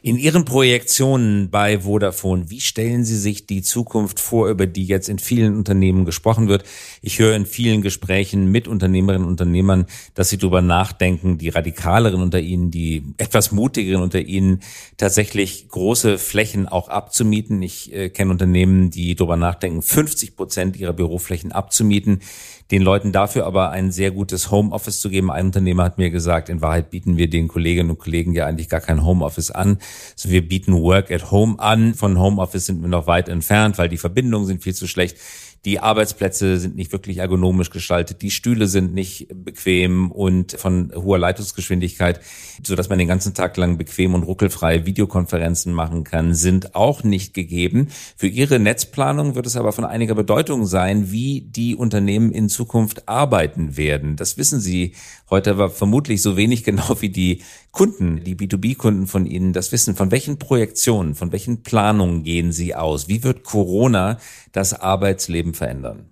In 0.08 0.18
Ihren 0.18 0.46
Projektionen 0.46 1.50
bei 1.50 1.82
Vodafone, 1.82 2.50
wie 2.50 2.62
stellen 2.62 3.04
Sie 3.04 3.18
sich 3.18 3.46
die 3.46 3.62
Zukunft 3.62 4.22
vor, 4.22 4.48
über 4.48 4.66
die 4.66 4.86
jetzt 4.86 5.10
in 5.10 5.20
vielen 5.20 5.58
Unternehmen 5.58 6.06
gesprochen 6.06 6.48
wird? 6.48 6.64
Ich 7.02 7.20
höre 7.20 7.36
in 7.36 7.46
vielen 7.46 7.82
Gesprächen 7.82 8.50
mit 8.50 8.70
Unternehmerinnen 8.70 9.26
und 9.26 9.32
Unternehmern, 9.32 9.86
dass 10.14 10.30
sie 10.30 10.38
darüber 10.38 10.62
nachdenken, 10.62 11.38
die 11.38 11.50
radikaleren 11.50 12.22
unter 12.22 12.40
ihnen, 12.40 12.72
die 12.72 13.04
etwas 13.18 13.52
mutigeren 13.52 14.02
unter 14.02 14.22
ihnen, 14.22 14.62
tatsächlich 14.96 15.68
große 15.68 16.18
Flächen 16.20 16.70
auch 16.70 16.88
abzumieten. 16.88 17.62
Ich 17.62 17.92
äh, 17.94 18.10
kenne 18.10 18.32
Unternehmen, 18.32 18.90
die 18.90 19.14
darüber 19.14 19.36
nachdenken, 19.36 19.82
50 19.82 20.38
Prozent 20.38 20.78
ihrer 20.78 20.94
Büroflächen 20.94 21.52
abzumieten 21.52 22.22
den 22.72 22.82
Leuten 22.82 23.12
dafür 23.12 23.46
aber 23.46 23.70
ein 23.72 23.92
sehr 23.92 24.12
gutes 24.12 24.52
Homeoffice 24.52 25.00
zu 25.00 25.10
geben. 25.10 25.32
Ein 25.32 25.48
Unternehmer 25.48 25.84
hat 25.84 25.98
mir 25.98 26.10
gesagt, 26.10 26.50
in 26.50 26.62
Wahrheit 26.62 26.90
bieten 26.90 27.18
wir 27.18 27.30
den 27.30 27.48
Kolleginnen 27.48 27.92
und 27.92 28.00
Kollegen 28.00 28.34
ja 28.34 28.46
eigentlich 28.46 28.70
gar 28.70 28.82
kein 28.82 29.06
Homeoffice 29.06 29.52
an. 29.52 29.78
Also 30.14 30.30
wir 30.30 30.48
bieten 30.48 30.74
Work 30.74 31.12
at 31.12 31.32
Home 31.32 31.60
an. 31.60 31.94
Von 31.94 32.20
Homeoffice 32.20 32.66
sind 32.66 32.82
wir 32.82 32.90
noch 32.90 33.08
weit 33.08 33.30
entfernt, 33.30 33.78
weil 33.78 33.90
die 33.90 33.98
Verbindungen 33.98 34.48
sind 34.48 34.64
viel 34.64 34.76
zu 34.76 34.88
schlecht. 34.88 35.18
Die 35.66 35.80
Arbeitsplätze 35.80 36.58
sind 36.60 36.76
nicht 36.76 36.92
wirklich 36.92 37.18
ergonomisch 37.18 37.70
gestaltet, 37.70 38.22
die 38.22 38.32
Stühle 38.32 38.68
sind 38.68 38.94
nicht 38.94 39.28
bequem 39.34 40.12
und 40.12 40.54
von 40.54 40.92
hoher 40.96 41.20
Leitungsgeschwindigkeit, 41.20 42.20
so 42.64 42.76
dass 42.76 42.90
man 42.90 43.00
den 43.00 43.08
ganzen 43.08 43.34
Tag 43.34 43.58
lang 43.58 43.78
bequem 43.78 44.14
und 44.14 44.24
ruckelfrei 44.24 44.86
Videokonferenzen 44.86 45.74
machen 45.74 46.04
kann, 46.04 46.34
sind 46.34 46.76
auch 46.76 47.04
nicht 47.04 47.34
gegeben. 47.34 47.90
Für 48.16 48.28
Ihre 48.28 48.60
Netzplanung 48.60 49.36
wird 49.36 49.46
es 49.46 49.58
aber 49.58 49.72
von 49.72 49.86
einiger 49.86 50.16
Bedeutung 50.16 50.66
sein, 50.66 51.12
wie 51.12 51.42
die 51.42 51.76
Unternehmen 51.76 52.32
in 52.32 52.50
Zukunft 52.50 53.08
arbeiten 53.08 53.78
werden. 53.78 54.16
Das 54.16 54.38
wissen 54.38 54.60
Sie 54.60 54.94
heute 55.30 55.52
aber 55.52 55.70
vermutlich 55.70 56.22
so 56.22 56.38
wenig 56.38 56.64
genau 56.64 57.02
wie 57.02 57.10
die 57.10 57.42
Kunden, 57.72 58.24
die 58.24 58.36
B2B-Kunden 58.36 59.08
von 59.08 59.26
Ihnen 59.26 59.54
das 59.54 59.72
wissen. 59.72 59.96
Von 59.96 60.12
welchen 60.12 60.40
Projektionen, 60.40 61.16
von 61.16 61.32
welchen 61.32 61.64
Planungen 61.64 62.24
gehen 62.24 62.52
Sie 62.52 62.76
aus? 62.76 63.08
Wie 63.08 63.24
wird 63.24 63.44
Corona 63.44 64.18
das 64.52 64.74
Arbeitsleben 64.74 65.54
verändern? 65.54 66.06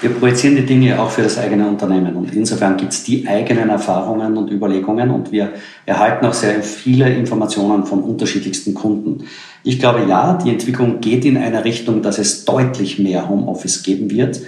Wir 0.00 0.10
projizieren 0.10 0.56
die 0.56 0.64
Dinge 0.64 0.98
auch 1.00 1.10
für 1.10 1.22
das 1.22 1.36
eigene 1.36 1.68
Unternehmen 1.68 2.16
und 2.16 2.34
insofern 2.34 2.78
gibt 2.78 2.92
es 2.92 3.04
die 3.04 3.28
eigenen 3.28 3.68
Erfahrungen 3.68 4.38
und 4.38 4.50
Überlegungen 4.50 5.10
und 5.10 5.30
wir 5.30 5.52
erhalten 5.84 6.24
auch 6.24 6.32
sehr 6.32 6.62
viele 6.62 7.12
Informationen 7.12 7.84
von 7.84 8.02
unterschiedlichsten 8.02 8.72
Kunden. 8.72 9.26
Ich 9.62 9.78
glaube 9.78 10.06
ja, 10.08 10.38
die 10.42 10.48
Entwicklung 10.48 11.00
geht 11.00 11.26
in 11.26 11.36
eine 11.36 11.64
Richtung, 11.64 12.00
dass 12.00 12.18
es 12.18 12.46
deutlich 12.46 12.98
mehr 12.98 13.28
Homeoffice 13.28 13.82
geben 13.82 14.10
wird. 14.10 14.40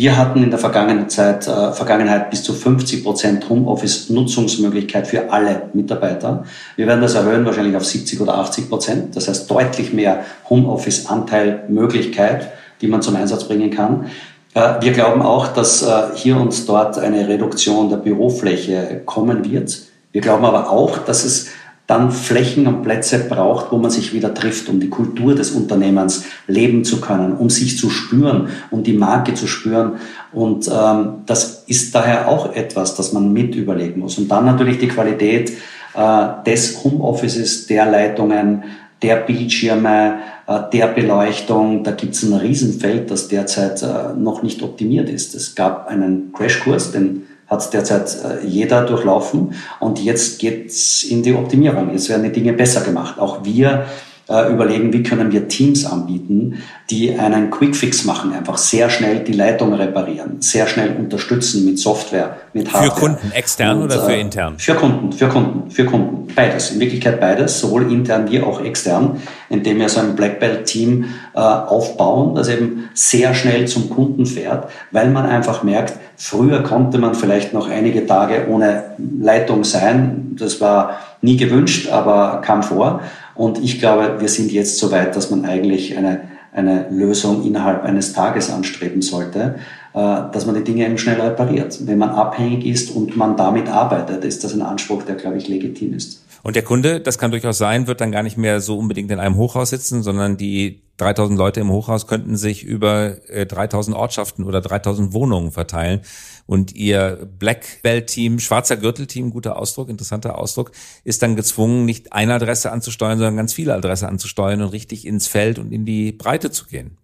Wir 0.00 0.16
hatten 0.16 0.42
in 0.42 0.48
der 0.48 0.58
vergangenen 0.58 1.10
Zeit, 1.10 1.46
äh, 1.46 1.72
Vergangenheit 1.72 2.30
bis 2.30 2.42
zu 2.42 2.54
50 2.54 3.04
Prozent 3.04 3.50
Homeoffice-Nutzungsmöglichkeit 3.50 5.06
für 5.06 5.30
alle 5.30 5.68
Mitarbeiter. 5.74 6.44
Wir 6.76 6.86
werden 6.86 7.02
das 7.02 7.16
erhöhen 7.16 7.44
wahrscheinlich 7.44 7.76
auf 7.76 7.84
70 7.84 8.18
oder 8.18 8.38
80 8.38 8.70
Prozent. 8.70 9.14
Das 9.14 9.28
heißt 9.28 9.50
deutlich 9.50 9.92
mehr 9.92 10.24
Homeoffice-Anteil 10.48 11.64
Möglichkeit, 11.68 12.50
die 12.80 12.86
man 12.86 13.02
zum 13.02 13.14
Einsatz 13.14 13.44
bringen 13.44 13.70
kann. 13.70 14.06
Äh, 14.54 14.80
wir 14.80 14.92
glauben 14.92 15.20
auch, 15.20 15.48
dass 15.48 15.82
äh, 15.82 16.14
hier 16.14 16.38
und 16.38 16.66
dort 16.66 16.98
eine 16.98 17.28
Reduktion 17.28 17.90
der 17.90 17.98
Bürofläche 17.98 19.02
kommen 19.04 19.50
wird. 19.50 19.82
Wir 20.12 20.22
glauben 20.22 20.46
aber 20.46 20.70
auch, 20.70 20.96
dass 20.96 21.26
es 21.26 21.48
dann 21.90 22.12
Flächen 22.12 22.68
und 22.68 22.82
Plätze 22.82 23.18
braucht, 23.18 23.72
wo 23.72 23.76
man 23.76 23.90
sich 23.90 24.14
wieder 24.14 24.32
trifft, 24.32 24.68
um 24.68 24.78
die 24.78 24.90
Kultur 24.90 25.34
des 25.34 25.50
Unternehmens 25.50 26.24
leben 26.46 26.84
zu 26.84 27.00
können, 27.00 27.32
um 27.36 27.50
sich 27.50 27.78
zu 27.78 27.90
spüren, 27.90 28.50
um 28.70 28.84
die 28.84 28.92
Marke 28.92 29.34
zu 29.34 29.48
spüren. 29.48 29.94
Und 30.32 30.70
ähm, 30.72 31.22
das 31.26 31.64
ist 31.66 31.92
daher 31.92 32.28
auch 32.28 32.54
etwas, 32.54 32.94
das 32.94 33.12
man 33.12 33.32
mit 33.32 33.56
überlegen 33.56 33.98
muss. 33.98 34.18
Und 34.18 34.28
dann 34.28 34.44
natürlich 34.44 34.78
die 34.78 34.86
Qualität 34.86 35.50
äh, 35.94 36.26
des 36.46 36.84
Homeoffices, 36.84 37.66
der 37.66 37.86
Leitungen, 37.86 38.62
der 39.02 39.16
Bildschirme, 39.16 40.20
äh, 40.46 40.60
der 40.72 40.86
Beleuchtung. 40.86 41.82
Da 41.82 41.90
gibt 41.90 42.14
es 42.14 42.22
ein 42.22 42.34
Riesenfeld, 42.34 43.10
das 43.10 43.26
derzeit 43.26 43.82
äh, 43.82 44.16
noch 44.16 44.44
nicht 44.44 44.62
optimiert 44.62 45.10
ist. 45.10 45.34
Es 45.34 45.56
gab 45.56 45.88
einen 45.88 46.32
Crashkurs, 46.32 46.92
den 46.92 47.26
hat 47.50 47.74
derzeit 47.74 48.16
äh, 48.24 48.46
jeder 48.46 48.86
durchlaufen 48.86 49.54
und 49.80 49.98
jetzt 49.98 50.38
geht's 50.38 51.02
in 51.02 51.22
die 51.22 51.34
Optimierung. 51.34 51.92
Jetzt 51.92 52.08
werden 52.08 52.22
die 52.22 52.32
Dinge 52.32 52.52
besser 52.52 52.82
gemacht. 52.82 53.18
Auch 53.18 53.44
wir 53.44 53.86
äh, 54.30 54.52
überlegen, 54.52 54.92
wie 54.92 55.02
können 55.02 55.32
wir 55.32 55.48
Teams 55.48 55.84
anbieten, 55.84 56.62
die 56.88 57.18
einen 57.18 57.50
Quickfix 57.50 58.04
machen, 58.04 58.32
einfach 58.32 58.58
sehr 58.58 58.88
schnell 58.88 59.24
die 59.24 59.32
Leitung 59.32 59.74
reparieren, 59.74 60.40
sehr 60.40 60.68
schnell 60.68 60.96
unterstützen 60.96 61.64
mit 61.64 61.78
Software, 61.78 62.36
mit 62.52 62.72
Hardware. 62.72 62.94
Für 62.94 63.00
Kunden, 63.00 63.32
extern 63.32 63.78
und, 63.78 63.84
oder 63.84 64.04
für 64.04 64.12
äh, 64.12 64.20
intern? 64.20 64.54
Für 64.58 64.74
Kunden, 64.74 65.12
für 65.12 65.28
Kunden, 65.28 65.70
für 65.70 65.84
Kunden. 65.84 66.28
Beides, 66.34 66.70
in 66.70 66.80
Wirklichkeit 66.80 67.20
beides, 67.20 67.58
sowohl 67.58 67.90
intern 67.90 68.30
wie 68.30 68.40
auch 68.40 68.64
extern, 68.64 69.20
indem 69.48 69.80
wir 69.80 69.88
so 69.88 70.00
ein 70.00 70.14
Black 70.14 70.38
Belt 70.38 70.66
Team 70.66 71.06
äh, 71.34 71.40
aufbauen, 71.40 72.36
das 72.36 72.48
eben 72.48 72.88
sehr 72.94 73.34
schnell 73.34 73.66
zum 73.66 73.90
Kunden 73.90 74.26
fährt, 74.26 74.68
weil 74.92 75.10
man 75.10 75.26
einfach 75.26 75.64
merkt, 75.64 75.94
früher 76.16 76.62
konnte 76.62 76.98
man 76.98 77.14
vielleicht 77.14 77.52
noch 77.52 77.68
einige 77.68 78.06
Tage 78.06 78.46
ohne 78.48 78.94
Leitung 79.20 79.64
sein. 79.64 80.36
Das 80.38 80.60
war 80.60 81.00
nie 81.22 81.36
gewünscht, 81.36 81.90
aber 81.90 82.40
kam 82.42 82.62
vor. 82.62 83.00
Und 83.34 83.62
ich 83.62 83.78
glaube, 83.78 84.20
wir 84.20 84.28
sind 84.28 84.52
jetzt 84.52 84.78
so 84.78 84.90
weit, 84.90 85.16
dass 85.16 85.30
man 85.30 85.44
eigentlich 85.44 85.96
eine, 85.96 86.28
eine 86.52 86.88
Lösung 86.90 87.44
innerhalb 87.44 87.84
eines 87.84 88.12
Tages 88.12 88.50
anstreben 88.50 89.02
sollte, 89.02 89.56
äh, 89.94 89.98
dass 89.98 90.46
man 90.46 90.54
die 90.54 90.64
Dinge 90.64 90.86
eben 90.86 90.98
schnell 90.98 91.20
repariert. 91.20 91.86
Wenn 91.86 91.98
man 91.98 92.10
abhängig 92.10 92.66
ist 92.66 92.90
und 92.94 93.16
man 93.16 93.36
damit 93.36 93.68
arbeitet, 93.68 94.24
ist 94.24 94.44
das 94.44 94.54
ein 94.54 94.62
Anspruch, 94.62 95.02
der, 95.04 95.16
glaube 95.16 95.38
ich, 95.38 95.48
legitim 95.48 95.94
ist. 95.94 96.24
Und 96.42 96.56
der 96.56 96.62
Kunde, 96.62 97.00
das 97.00 97.18
kann 97.18 97.30
durchaus 97.30 97.58
sein, 97.58 97.86
wird 97.86 98.00
dann 98.00 98.12
gar 98.12 98.22
nicht 98.22 98.38
mehr 98.38 98.60
so 98.60 98.78
unbedingt 98.78 99.10
in 99.10 99.18
einem 99.18 99.36
Hochhaus 99.36 99.70
sitzen, 99.70 100.02
sondern 100.02 100.36
die 100.36 100.80
3000 101.00 101.38
Leute 101.38 101.60
im 101.60 101.70
Hochhaus 101.70 102.06
könnten 102.06 102.36
sich 102.36 102.62
über 102.64 103.16
3000 103.28 103.96
Ortschaften 103.96 104.44
oder 104.44 104.60
3000 104.60 105.12
Wohnungen 105.12 105.52
verteilen. 105.52 106.00
Und 106.46 106.74
ihr 106.74 107.28
Black 107.38 107.82
Belt 107.82 108.08
Team, 108.08 108.40
schwarzer 108.40 108.76
Gürtel-Team, 108.76 109.30
guter 109.30 109.56
Ausdruck, 109.56 109.88
interessanter 109.88 110.36
Ausdruck, 110.36 110.72
ist 111.04 111.22
dann 111.22 111.36
gezwungen, 111.36 111.84
nicht 111.84 112.12
eine 112.12 112.34
Adresse 112.34 112.72
anzusteuern, 112.72 113.18
sondern 113.18 113.36
ganz 113.36 113.52
viele 113.52 113.74
Adresse 113.74 114.08
anzusteuern 114.08 114.60
und 114.62 114.68
richtig 114.68 115.06
ins 115.06 115.26
Feld 115.26 115.58
und 115.58 115.72
in 115.72 115.84
die 115.84 116.12
Breite 116.12 116.50
zu 116.50 116.66
gehen. 116.66 116.98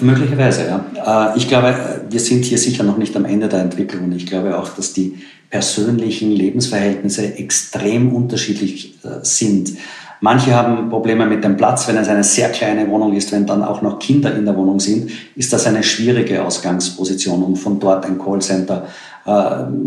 Möglicherweise, 0.00 0.66
ja. 0.66 1.32
Äh, 1.34 1.38
ich 1.38 1.48
glaube, 1.48 2.04
wir 2.10 2.20
sind 2.20 2.44
hier 2.44 2.58
sicher 2.58 2.82
noch 2.82 2.98
nicht 2.98 3.16
am 3.16 3.24
Ende 3.24 3.48
der 3.48 3.60
Entwicklung. 3.60 4.10
Ich 4.12 4.26
glaube 4.26 4.58
auch, 4.58 4.68
dass 4.70 4.92
die 4.92 5.18
persönlichen 5.50 6.32
Lebensverhältnisse 6.32 7.36
extrem 7.36 8.12
unterschiedlich 8.12 8.98
äh, 9.04 9.20
sind. 9.22 9.74
Manche 10.24 10.54
haben 10.54 10.88
Probleme 10.88 11.26
mit 11.26 11.44
dem 11.44 11.58
Platz, 11.58 11.86
wenn 11.86 11.98
es 11.98 12.08
eine 12.08 12.24
sehr 12.24 12.48
kleine 12.48 12.88
Wohnung 12.88 13.12
ist, 13.12 13.30
wenn 13.30 13.44
dann 13.44 13.62
auch 13.62 13.82
noch 13.82 13.98
Kinder 13.98 14.34
in 14.34 14.46
der 14.46 14.56
Wohnung 14.56 14.80
sind, 14.80 15.10
ist 15.36 15.52
das 15.52 15.66
eine 15.66 15.82
schwierige 15.82 16.42
Ausgangsposition, 16.42 17.42
um 17.42 17.56
von 17.56 17.78
dort 17.78 18.06
ein 18.06 18.18
Callcenter 18.18 18.86
äh, 19.26 19.30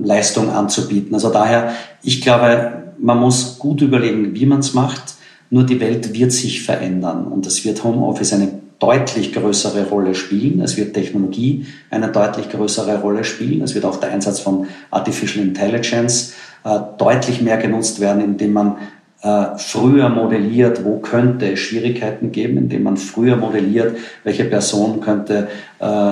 Leistung 0.03 0.51
anzubieten. 0.51 1.15
Also 1.15 1.32
daher, 1.32 1.72
ich 2.03 2.22
glaube, 2.22 2.84
man 3.00 3.20
muss 3.20 3.58
gut 3.58 3.82
überlegen, 3.82 4.36
wie 4.36 4.46
man 4.46 4.60
es 4.60 4.75
macht. 4.75 5.15
Nur 5.50 5.63
die 5.63 5.79
Welt 5.79 6.13
wird 6.13 6.32
sich 6.32 6.62
verändern 6.62 7.25
und 7.25 7.48
es 7.48 7.65
wird 7.65 7.84
Homeoffice 7.84 8.34
eine 8.34 8.50
deutlich 8.77 9.34
größere 9.34 9.88
Rolle 9.89 10.13
spielen. 10.13 10.62
Es 10.62 10.77
wird 10.77 10.94
Technologie 10.94 11.65
eine 11.89 12.10
deutlich 12.10 12.48
größere 12.50 13.01
Rolle 13.01 13.24
spielen. 13.24 13.63
Es 13.63 13.74
wird 13.74 13.86
auch 13.86 14.00
der 14.00 14.12
Einsatz 14.12 14.39
von 14.39 14.67
Artificial 14.91 15.44
Intelligence 15.44 16.36
äh, 16.63 16.77
deutlich 17.00 17.41
mehr 17.41 17.58
genutzt 17.58 18.00
werden, 18.00 18.24
indem 18.24 18.53
man 18.53 18.77
äh, 19.22 19.58
früher 19.58 20.10
modelliert, 20.10 20.86
wo 20.86 21.00
könnte 21.00 21.52
es 21.52 21.60
Schwierigkeiten 21.60 22.32
geben, 22.32 22.58
indem 22.58 22.84
man 22.84 22.98
früher 22.98 23.36
modelliert, 23.36 23.98
welche 24.24 24.46
Person 24.46 25.02
könnte 25.02 25.48
äh, 25.80 26.12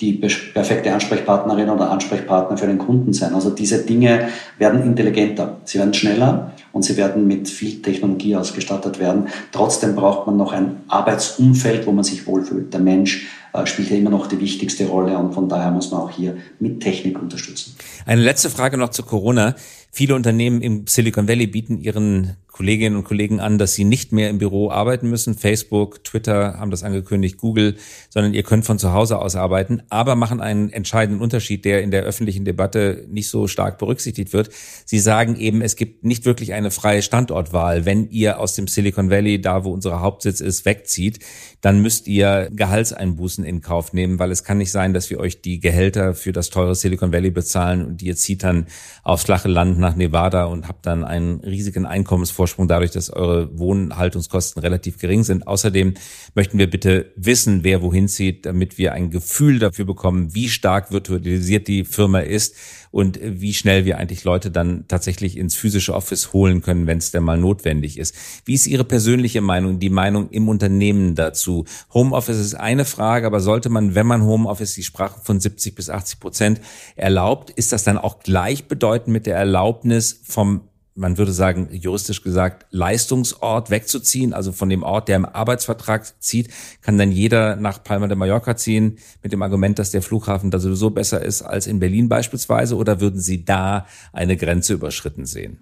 die 0.00 0.12
perfekte 0.12 0.92
Ansprechpartnerin 0.92 1.70
oder 1.70 1.90
Ansprechpartner 1.90 2.56
für 2.56 2.66
den 2.66 2.78
Kunden 2.78 3.12
sein. 3.12 3.34
Also 3.34 3.50
diese 3.50 3.84
Dinge 3.84 4.28
werden 4.58 4.82
intelligenter, 4.82 5.56
sie 5.64 5.78
werden 5.78 5.94
schneller 5.94 6.52
und 6.72 6.84
sie 6.84 6.96
werden 6.96 7.26
mit 7.26 7.48
viel 7.48 7.82
Technologie 7.82 8.36
ausgestattet 8.36 9.00
werden. 9.00 9.28
Trotzdem 9.50 9.96
braucht 9.96 10.26
man 10.26 10.36
noch 10.36 10.52
ein 10.52 10.76
Arbeitsumfeld, 10.88 11.86
wo 11.86 11.92
man 11.92 12.04
sich 12.04 12.26
wohlfühlt. 12.26 12.72
Der 12.72 12.80
Mensch 12.80 13.26
äh, 13.54 13.66
spielt 13.66 13.90
ja 13.90 13.96
immer 13.96 14.10
noch 14.10 14.26
die 14.26 14.40
wichtigste 14.40 14.86
Rolle 14.86 15.16
und 15.16 15.32
von 15.32 15.48
daher 15.48 15.70
muss 15.70 15.90
man 15.90 16.02
auch 16.02 16.10
hier 16.10 16.36
mit 16.60 16.80
Technik 16.80 17.20
unterstützen. 17.20 17.74
Eine 18.04 18.22
letzte 18.22 18.50
Frage 18.50 18.76
noch 18.76 18.90
zu 18.90 19.02
Corona. 19.02 19.54
Viele 19.96 20.14
Unternehmen 20.14 20.60
im 20.60 20.86
Silicon 20.86 21.26
Valley 21.26 21.46
bieten 21.46 21.78
ihren 21.78 22.36
Kolleginnen 22.56 22.96
und 22.96 23.04
Kollegen 23.04 23.38
an, 23.38 23.58
dass 23.58 23.74
sie 23.74 23.84
nicht 23.84 24.12
mehr 24.12 24.30
im 24.30 24.38
Büro 24.38 24.70
arbeiten 24.70 25.10
müssen. 25.10 25.34
Facebook, 25.34 26.02
Twitter 26.04 26.58
haben 26.58 26.70
das 26.70 26.84
angekündigt, 26.84 27.36
Google, 27.36 27.76
sondern 28.08 28.32
ihr 28.32 28.44
könnt 28.44 28.64
von 28.64 28.78
zu 28.78 28.94
Hause 28.94 29.18
aus 29.18 29.36
arbeiten, 29.36 29.82
aber 29.90 30.16
machen 30.16 30.40
einen 30.40 30.70
entscheidenden 30.70 31.20
Unterschied, 31.20 31.66
der 31.66 31.82
in 31.82 31.90
der 31.90 32.04
öffentlichen 32.04 32.46
Debatte 32.46 33.04
nicht 33.10 33.28
so 33.28 33.46
stark 33.46 33.76
berücksichtigt 33.76 34.32
wird. 34.32 34.48
Sie 34.86 34.98
sagen 35.00 35.36
eben, 35.36 35.60
es 35.60 35.76
gibt 35.76 36.04
nicht 36.04 36.24
wirklich 36.24 36.54
eine 36.54 36.70
freie 36.70 37.02
Standortwahl. 37.02 37.84
Wenn 37.84 38.08
ihr 38.08 38.40
aus 38.40 38.54
dem 38.54 38.68
Silicon 38.68 39.10
Valley, 39.10 39.38
da 39.38 39.64
wo 39.64 39.70
unser 39.70 40.00
Hauptsitz 40.00 40.40
ist, 40.40 40.64
wegzieht, 40.64 41.18
dann 41.60 41.82
müsst 41.82 42.08
ihr 42.08 42.48
Gehaltseinbußen 42.54 43.44
in 43.44 43.60
Kauf 43.60 43.92
nehmen, 43.92 44.18
weil 44.18 44.30
es 44.30 44.44
kann 44.44 44.56
nicht 44.56 44.72
sein, 44.72 44.94
dass 44.94 45.10
wir 45.10 45.20
euch 45.20 45.42
die 45.42 45.60
Gehälter 45.60 46.14
für 46.14 46.32
das 46.32 46.48
teure 46.48 46.74
Silicon 46.74 47.12
Valley 47.12 47.30
bezahlen 47.30 47.84
und 47.84 48.02
ihr 48.02 48.16
zieht 48.16 48.44
dann 48.44 48.64
aufs 49.02 49.24
flache 49.24 49.48
Land 49.48 49.78
nach 49.78 49.94
Nevada 49.94 50.46
und 50.46 50.68
habt 50.68 50.86
dann 50.86 51.04
einen 51.04 51.40
riesigen 51.40 51.84
Einkommensvorteil 51.84 52.45
Vorsprung 52.46 52.68
dadurch, 52.68 52.92
dass 52.92 53.10
eure 53.10 53.58
Wohnhaltungskosten 53.58 54.62
relativ 54.62 54.98
gering 54.98 55.24
sind. 55.24 55.48
Außerdem 55.48 55.94
möchten 56.36 56.58
wir 56.58 56.70
bitte 56.70 57.12
wissen, 57.16 57.64
wer 57.64 57.82
wohin 57.82 58.06
zieht, 58.06 58.46
damit 58.46 58.78
wir 58.78 58.92
ein 58.92 59.10
Gefühl 59.10 59.58
dafür 59.58 59.84
bekommen, 59.84 60.32
wie 60.32 60.48
stark 60.48 60.92
virtualisiert 60.92 61.66
die 61.66 61.84
Firma 61.84 62.20
ist 62.20 62.54
und 62.92 63.18
wie 63.20 63.52
schnell 63.52 63.84
wir 63.84 63.98
eigentlich 63.98 64.22
Leute 64.22 64.52
dann 64.52 64.84
tatsächlich 64.86 65.36
ins 65.36 65.56
physische 65.56 65.92
Office 65.92 66.32
holen 66.32 66.62
können, 66.62 66.86
wenn 66.86 66.98
es 66.98 67.10
denn 67.10 67.24
mal 67.24 67.36
notwendig 67.36 67.98
ist. 67.98 68.14
Wie 68.44 68.54
ist 68.54 68.68
Ihre 68.68 68.84
persönliche 68.84 69.40
Meinung, 69.40 69.80
die 69.80 69.90
Meinung 69.90 70.30
im 70.30 70.48
Unternehmen 70.48 71.16
dazu? 71.16 71.64
Homeoffice 71.92 72.38
ist 72.38 72.54
eine 72.54 72.84
Frage, 72.84 73.26
aber 73.26 73.40
sollte 73.40 73.70
man, 73.70 73.96
wenn 73.96 74.06
man 74.06 74.22
Homeoffice, 74.22 74.74
die 74.74 74.84
Sprache 74.84 75.20
von 75.24 75.40
70 75.40 75.74
bis 75.74 75.90
80 75.90 76.20
Prozent 76.20 76.60
erlaubt, 76.94 77.50
ist 77.50 77.72
das 77.72 77.82
dann 77.82 77.98
auch 77.98 78.20
gleichbedeutend 78.20 79.08
mit 79.08 79.26
der 79.26 79.36
Erlaubnis 79.36 80.20
vom 80.24 80.62
man 80.96 81.18
würde 81.18 81.32
sagen, 81.32 81.68
juristisch 81.70 82.22
gesagt, 82.22 82.66
Leistungsort 82.70 83.70
wegzuziehen, 83.70 84.32
also 84.32 84.50
von 84.52 84.68
dem 84.68 84.82
Ort, 84.82 85.08
der 85.08 85.16
im 85.16 85.26
Arbeitsvertrag 85.26 86.06
zieht, 86.20 86.48
kann 86.80 86.98
dann 86.98 87.12
jeder 87.12 87.56
nach 87.56 87.84
Palma 87.84 88.08
de 88.08 88.16
Mallorca 88.16 88.56
ziehen, 88.56 88.98
mit 89.22 89.32
dem 89.32 89.42
Argument, 89.42 89.78
dass 89.78 89.90
der 89.90 90.02
Flughafen 90.02 90.50
da 90.50 90.58
sowieso 90.58 90.90
besser 90.90 91.22
ist 91.22 91.42
als 91.42 91.66
in 91.66 91.78
Berlin 91.78 92.08
beispielsweise, 92.08 92.76
oder 92.76 93.00
würden 93.00 93.20
Sie 93.20 93.44
da 93.44 93.86
eine 94.12 94.36
Grenze 94.36 94.72
überschritten 94.72 95.26
sehen? 95.26 95.58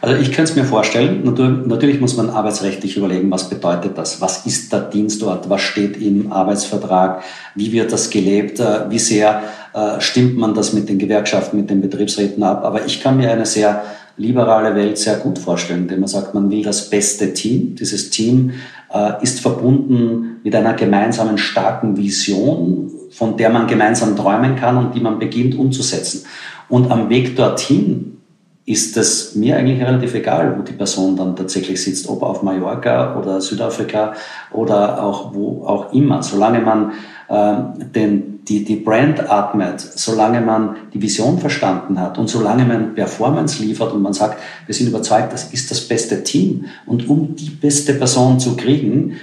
Also 0.00 0.20
ich 0.20 0.28
könnte 0.28 0.52
es 0.52 0.56
mir 0.56 0.64
vorstellen, 0.64 1.24
natürlich 1.66 2.00
muss 2.00 2.16
man 2.16 2.30
arbeitsrechtlich 2.30 2.96
überlegen, 2.96 3.30
was 3.30 3.48
bedeutet 3.48 3.98
das, 3.98 4.20
was 4.20 4.46
ist 4.46 4.72
der 4.72 4.82
Dienstort, 4.82 5.50
was 5.50 5.62
steht 5.62 5.96
im 5.96 6.32
Arbeitsvertrag, 6.32 7.22
wie 7.54 7.72
wird 7.72 7.92
das 7.92 8.10
gelebt, 8.10 8.60
äh, 8.60 8.88
wie 8.90 8.98
sehr 8.98 9.42
äh, 9.74 10.00
stimmt 10.00 10.36
man 10.36 10.54
das 10.54 10.72
mit 10.72 10.88
den 10.88 10.98
Gewerkschaften, 10.98 11.56
mit 11.56 11.70
den 11.70 11.80
Betriebsräten 11.80 12.42
ab. 12.42 12.64
Aber 12.64 12.86
ich 12.86 13.02
kann 13.02 13.16
mir 13.16 13.30
eine 13.30 13.46
sehr 13.46 13.84
liberale 14.16 14.74
Welt 14.74 14.98
sehr 14.98 15.16
gut 15.16 15.38
vorstellen, 15.38 15.82
indem 15.82 16.00
man 16.00 16.08
sagt, 16.08 16.34
man 16.34 16.50
will 16.50 16.62
das 16.62 16.90
beste 16.90 17.32
Team. 17.32 17.74
Dieses 17.74 18.10
Team 18.10 18.52
äh, 18.92 19.22
ist 19.22 19.40
verbunden 19.40 20.40
mit 20.42 20.54
einer 20.54 20.74
gemeinsamen 20.74 21.38
starken 21.38 21.96
Vision, 21.96 22.90
von 23.10 23.36
der 23.36 23.50
man 23.50 23.66
gemeinsam 23.66 24.16
träumen 24.16 24.56
kann 24.56 24.76
und 24.76 24.94
die 24.94 25.00
man 25.00 25.18
beginnt 25.18 25.58
umzusetzen. 25.58 26.24
Und 26.68 26.90
am 26.90 27.08
Weg 27.08 27.36
dorthin 27.36 28.18
ist 28.66 28.96
es 28.96 29.34
mir 29.34 29.56
eigentlich 29.56 29.80
relativ 29.82 30.14
egal, 30.14 30.56
wo 30.58 30.62
die 30.62 30.72
Person 30.72 31.16
dann 31.16 31.36
tatsächlich 31.36 31.82
sitzt, 31.82 32.08
ob 32.08 32.22
auf 32.22 32.42
Mallorca 32.42 33.18
oder 33.18 33.40
Südafrika 33.40 34.14
oder 34.52 35.02
auch 35.02 35.34
wo 35.34 35.64
auch 35.66 35.92
immer, 35.92 36.22
solange 36.22 36.60
man 36.60 36.92
äh, 37.28 37.54
den 37.94 38.34
die, 38.48 38.64
die 38.64 38.76
Brand 38.76 39.30
atmet, 39.30 39.80
solange 39.80 40.40
man 40.40 40.76
die 40.92 41.00
Vision 41.00 41.38
verstanden 41.38 41.98
hat 41.98 42.18
und 42.18 42.28
solange 42.28 42.64
man 42.64 42.94
Performance 42.94 43.62
liefert 43.62 43.92
und 43.92 44.02
man 44.02 44.12
sagt, 44.12 44.38
wir 44.66 44.74
sind 44.74 44.88
überzeugt, 44.88 45.32
das 45.32 45.52
ist 45.52 45.70
das 45.70 45.80
beste 45.80 46.22
Team. 46.24 46.66
Und 46.86 47.08
um 47.08 47.34
die 47.34 47.50
beste 47.50 47.94
Person 47.94 48.38
zu 48.38 48.56
kriegen, 48.56 49.16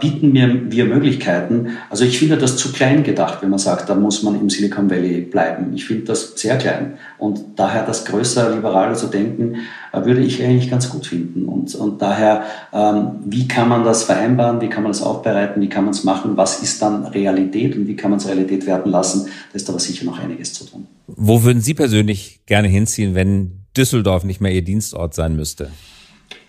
bieten 0.00 0.34
wir, 0.34 0.72
wir 0.72 0.84
Möglichkeiten. 0.84 1.78
Also 1.90 2.04
ich 2.04 2.18
finde 2.18 2.36
das 2.36 2.56
zu 2.56 2.72
klein 2.72 3.04
gedacht, 3.04 3.38
wenn 3.40 3.50
man 3.50 3.60
sagt, 3.60 3.88
da 3.88 3.94
muss 3.94 4.24
man 4.24 4.34
im 4.40 4.50
Silicon 4.50 4.90
Valley 4.90 5.20
bleiben. 5.20 5.72
Ich 5.74 5.84
finde 5.84 6.06
das 6.06 6.32
sehr 6.34 6.58
klein. 6.58 6.94
Und 7.18 7.40
daher 7.54 7.86
das 7.86 8.04
größer, 8.04 8.50
liberaler 8.52 8.94
zu 8.94 9.06
denken, 9.06 9.58
äh, 9.92 10.04
würde 10.04 10.22
ich 10.22 10.42
eigentlich 10.42 10.68
ganz 10.68 10.90
gut 10.90 11.06
finden. 11.06 11.44
Und, 11.44 11.72
und 11.76 12.02
daher, 12.02 12.42
ähm, 12.72 13.20
wie 13.24 13.46
kann 13.46 13.68
man 13.68 13.84
das 13.84 14.02
vereinbaren, 14.02 14.60
wie 14.60 14.68
kann 14.68 14.82
man 14.82 14.90
das 14.90 15.02
aufbereiten, 15.02 15.62
wie 15.62 15.68
kann 15.68 15.84
man 15.84 15.94
es 15.94 16.02
machen, 16.02 16.36
was 16.36 16.62
ist 16.62 16.82
dann 16.82 17.06
Realität 17.06 17.76
und 17.76 17.86
wie 17.86 17.94
kann 17.94 18.10
man 18.10 18.18
es 18.18 18.26
Realität 18.26 18.66
werden 18.66 18.90
lassen, 18.90 19.26
da 19.52 19.56
ist 19.56 19.68
aber 19.68 19.78
sicher 19.78 20.04
noch 20.04 20.18
einiges 20.18 20.52
zu 20.52 20.64
tun. 20.64 20.88
Wo 21.06 21.44
würden 21.44 21.62
Sie 21.62 21.74
persönlich 21.74 22.40
gerne 22.46 22.66
hinziehen, 22.66 23.14
wenn 23.14 23.66
Düsseldorf 23.76 24.24
nicht 24.24 24.40
mehr 24.40 24.52
Ihr 24.52 24.62
Dienstort 24.62 25.14
sein 25.14 25.36
müsste? 25.36 25.70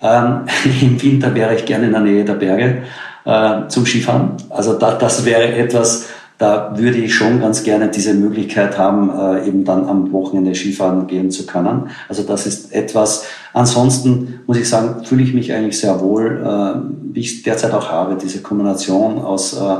Ähm, 0.01 0.41
Im 0.81 1.01
Winter 1.01 1.33
wäre 1.35 1.55
ich 1.55 1.65
gerne 1.65 1.85
in 1.85 1.91
der 1.91 2.01
Nähe 2.01 2.25
der 2.25 2.33
Berge 2.33 2.83
äh, 3.25 3.67
zum 3.67 3.85
Skifahren. 3.85 4.31
Also 4.49 4.73
da, 4.73 4.93
das 4.93 5.25
wäre 5.25 5.53
etwas, 5.53 6.09
da 6.37 6.73
würde 6.75 6.97
ich 6.97 7.13
schon 7.13 7.39
ganz 7.39 7.63
gerne 7.63 7.89
diese 7.89 8.13
Möglichkeit 8.13 8.77
haben, 8.77 9.11
äh, 9.11 9.47
eben 9.47 9.63
dann 9.63 9.87
am 9.87 10.11
Wochenende 10.11 10.55
Skifahren 10.55 11.07
gehen 11.07 11.29
zu 11.29 11.45
können. 11.45 11.89
Also 12.09 12.23
das 12.23 12.47
ist 12.47 12.73
etwas. 12.73 13.25
Ansonsten 13.53 14.39
muss 14.47 14.57
ich 14.57 14.67
sagen, 14.67 15.05
fühle 15.05 15.23
ich 15.23 15.33
mich 15.33 15.53
eigentlich 15.53 15.79
sehr 15.79 15.99
wohl, 16.01 16.41
äh, 16.43 17.13
wie 17.13 17.19
ich 17.19 17.43
derzeit 17.43 17.73
auch 17.73 17.91
habe, 17.91 18.17
diese 18.21 18.41
Kombination 18.41 19.19
aus 19.19 19.53
äh, 19.53 19.75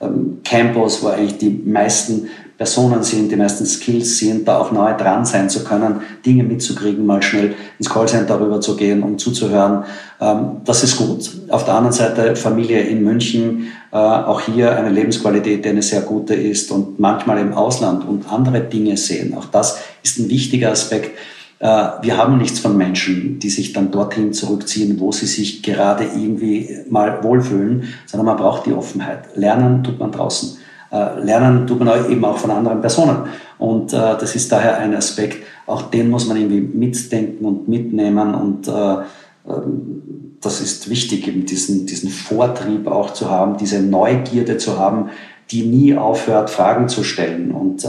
ähm, 0.00 0.38
Campus, 0.44 1.02
wo 1.02 1.08
eigentlich 1.08 1.38
die 1.38 1.50
meisten 1.50 2.28
Personen 2.56 3.02
sind, 3.02 3.32
die 3.32 3.36
meisten 3.36 3.66
Skills 3.66 4.18
sind, 4.18 4.46
da 4.46 4.58
auch 4.58 4.70
nahe 4.70 4.96
dran 4.96 5.24
sein 5.24 5.50
zu 5.50 5.64
können, 5.64 6.00
Dinge 6.24 6.44
mitzukriegen, 6.44 7.04
mal 7.04 7.22
schnell 7.22 7.54
ins 7.78 7.90
Callcenter 7.90 8.40
rüber 8.40 8.60
zu 8.60 8.76
gehen, 8.76 9.02
um 9.02 9.18
zuzuhören. 9.18 9.84
Ähm, 10.20 10.58
das 10.64 10.84
ist 10.84 10.96
gut. 10.96 11.30
Auf 11.48 11.64
der 11.64 11.74
anderen 11.74 11.92
Seite 11.92 12.36
Familie 12.36 12.80
in 12.82 13.02
München, 13.02 13.72
äh, 13.92 13.96
auch 13.96 14.40
hier 14.40 14.76
eine 14.76 14.90
Lebensqualität, 14.90 15.64
die 15.64 15.68
eine 15.68 15.82
sehr 15.82 16.02
gute 16.02 16.34
ist 16.34 16.70
und 16.70 17.00
manchmal 17.00 17.38
im 17.38 17.52
Ausland 17.52 18.06
und 18.06 18.32
andere 18.32 18.60
Dinge 18.60 18.96
sehen. 18.96 19.34
Auch 19.36 19.46
das 19.46 19.78
ist 20.04 20.18
ein 20.18 20.28
wichtiger 20.30 20.70
Aspekt. 20.70 21.18
Äh, 21.58 21.66
wir 22.02 22.16
haben 22.16 22.38
nichts 22.38 22.60
von 22.60 22.76
Menschen, 22.76 23.40
die 23.40 23.50
sich 23.50 23.72
dann 23.72 23.90
dorthin 23.90 24.32
zurückziehen, 24.32 25.00
wo 25.00 25.10
sie 25.10 25.26
sich 25.26 25.62
gerade 25.62 26.04
irgendwie 26.04 26.68
mal 26.88 27.24
wohlfühlen, 27.24 27.94
sondern 28.06 28.26
man 28.26 28.36
braucht 28.36 28.66
die 28.66 28.72
Offenheit. 28.72 29.36
Lernen 29.36 29.82
tut 29.82 29.98
man 29.98 30.12
draußen. 30.12 30.58
Äh, 30.94 31.24
lernen 31.24 31.66
tut 31.66 31.80
man 31.82 32.08
eben 32.08 32.24
auch 32.24 32.38
von 32.38 32.52
anderen 32.52 32.80
Personen. 32.80 33.24
Und 33.58 33.92
äh, 33.92 33.96
das 33.96 34.36
ist 34.36 34.52
daher 34.52 34.78
ein 34.78 34.94
Aspekt, 34.94 35.44
auch 35.66 35.82
den 35.82 36.08
muss 36.08 36.28
man 36.28 36.36
irgendwie 36.36 36.60
mitdenken 36.60 37.44
und 37.44 37.66
mitnehmen. 37.66 38.34
Und 38.34 38.68
äh, 38.68 38.72
ähm, 39.48 40.36
das 40.40 40.60
ist 40.60 40.88
wichtig, 40.88 41.26
eben 41.26 41.46
diesen, 41.46 41.86
diesen 41.86 42.10
Vortrieb 42.10 42.86
auch 42.86 43.12
zu 43.12 43.28
haben, 43.28 43.56
diese 43.56 43.82
Neugierde 43.82 44.56
zu 44.56 44.78
haben, 44.78 45.10
die 45.50 45.62
nie 45.62 45.96
aufhört, 45.96 46.48
Fragen 46.48 46.88
zu 46.88 47.02
stellen. 47.02 47.50
Und 47.50 47.86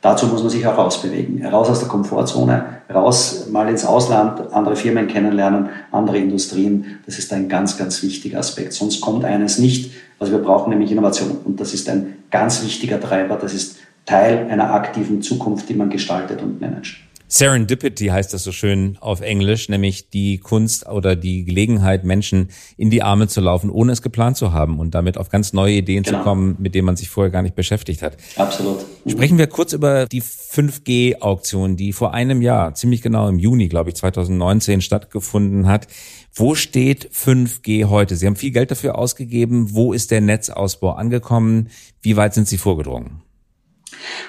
dazu 0.00 0.26
muss 0.26 0.42
man 0.42 0.50
sich 0.50 0.66
auch 0.66 0.78
rausbewegen. 0.78 1.44
Raus 1.44 1.68
aus 1.68 1.80
der 1.80 1.88
Komfortzone, 1.88 2.64
raus 2.92 3.48
mal 3.50 3.68
ins 3.68 3.84
Ausland, 3.84 4.52
andere 4.52 4.76
Firmen 4.76 5.08
kennenlernen, 5.08 5.70
andere 5.92 6.18
Industrien. 6.18 7.00
Das 7.06 7.18
ist 7.18 7.32
ein 7.32 7.48
ganz, 7.48 7.76
ganz 7.76 8.02
wichtiger 8.02 8.38
Aspekt. 8.38 8.72
Sonst 8.74 9.00
kommt 9.00 9.24
eines 9.24 9.58
nicht, 9.58 9.92
was 10.18 10.30
wir 10.30 10.38
brauchen, 10.38 10.70
nämlich 10.70 10.90
Innovation. 10.90 11.38
Und 11.44 11.60
das 11.60 11.74
ist 11.74 11.88
ein 11.88 12.19
ganz 12.30 12.62
wichtiger 12.62 13.00
Treiber. 13.00 13.36
Das 13.36 13.54
ist 13.54 13.78
Teil 14.06 14.48
einer 14.50 14.72
aktiven 14.72 15.22
Zukunft, 15.22 15.68
die 15.68 15.74
man 15.74 15.90
gestaltet 15.90 16.42
und 16.42 16.60
managt. 16.60 16.96
Serendipity 17.32 18.06
heißt 18.06 18.34
das 18.34 18.42
so 18.42 18.50
schön 18.50 18.98
auf 19.00 19.20
Englisch, 19.20 19.68
nämlich 19.68 20.10
die 20.10 20.38
Kunst 20.38 20.88
oder 20.88 21.14
die 21.14 21.44
Gelegenheit, 21.44 22.02
Menschen 22.02 22.48
in 22.76 22.90
die 22.90 23.04
Arme 23.04 23.28
zu 23.28 23.40
laufen, 23.40 23.70
ohne 23.70 23.92
es 23.92 24.02
geplant 24.02 24.36
zu 24.36 24.52
haben 24.52 24.80
und 24.80 24.96
damit 24.96 25.16
auf 25.16 25.28
ganz 25.28 25.52
neue 25.52 25.74
Ideen 25.74 26.02
genau. 26.02 26.18
zu 26.18 26.24
kommen, 26.24 26.56
mit 26.58 26.74
denen 26.74 26.86
man 26.86 26.96
sich 26.96 27.08
vorher 27.08 27.30
gar 27.30 27.42
nicht 27.42 27.54
beschäftigt 27.54 28.02
hat. 28.02 28.16
Absolut. 28.34 28.84
Mhm. 29.04 29.10
Sprechen 29.10 29.38
wir 29.38 29.46
kurz 29.46 29.72
über 29.72 30.06
die 30.06 30.22
5G-Auktion, 30.22 31.76
die 31.76 31.92
vor 31.92 32.14
einem 32.14 32.42
Jahr, 32.42 32.74
ziemlich 32.74 33.00
genau 33.00 33.28
im 33.28 33.38
Juni, 33.38 33.68
glaube 33.68 33.90
ich, 33.90 33.94
2019 33.94 34.80
stattgefunden 34.80 35.68
hat. 35.68 35.86
Wo 36.34 36.54
steht 36.54 37.10
5G 37.12 37.86
heute? 37.86 38.16
Sie 38.16 38.26
haben 38.26 38.36
viel 38.36 38.52
Geld 38.52 38.70
dafür 38.70 38.96
ausgegeben. 38.96 39.74
Wo 39.74 39.92
ist 39.92 40.10
der 40.10 40.20
Netzausbau 40.20 40.92
angekommen? 40.92 41.68
Wie 42.02 42.16
weit 42.16 42.34
sind 42.34 42.48
Sie 42.48 42.58
vorgedrungen? 42.58 43.22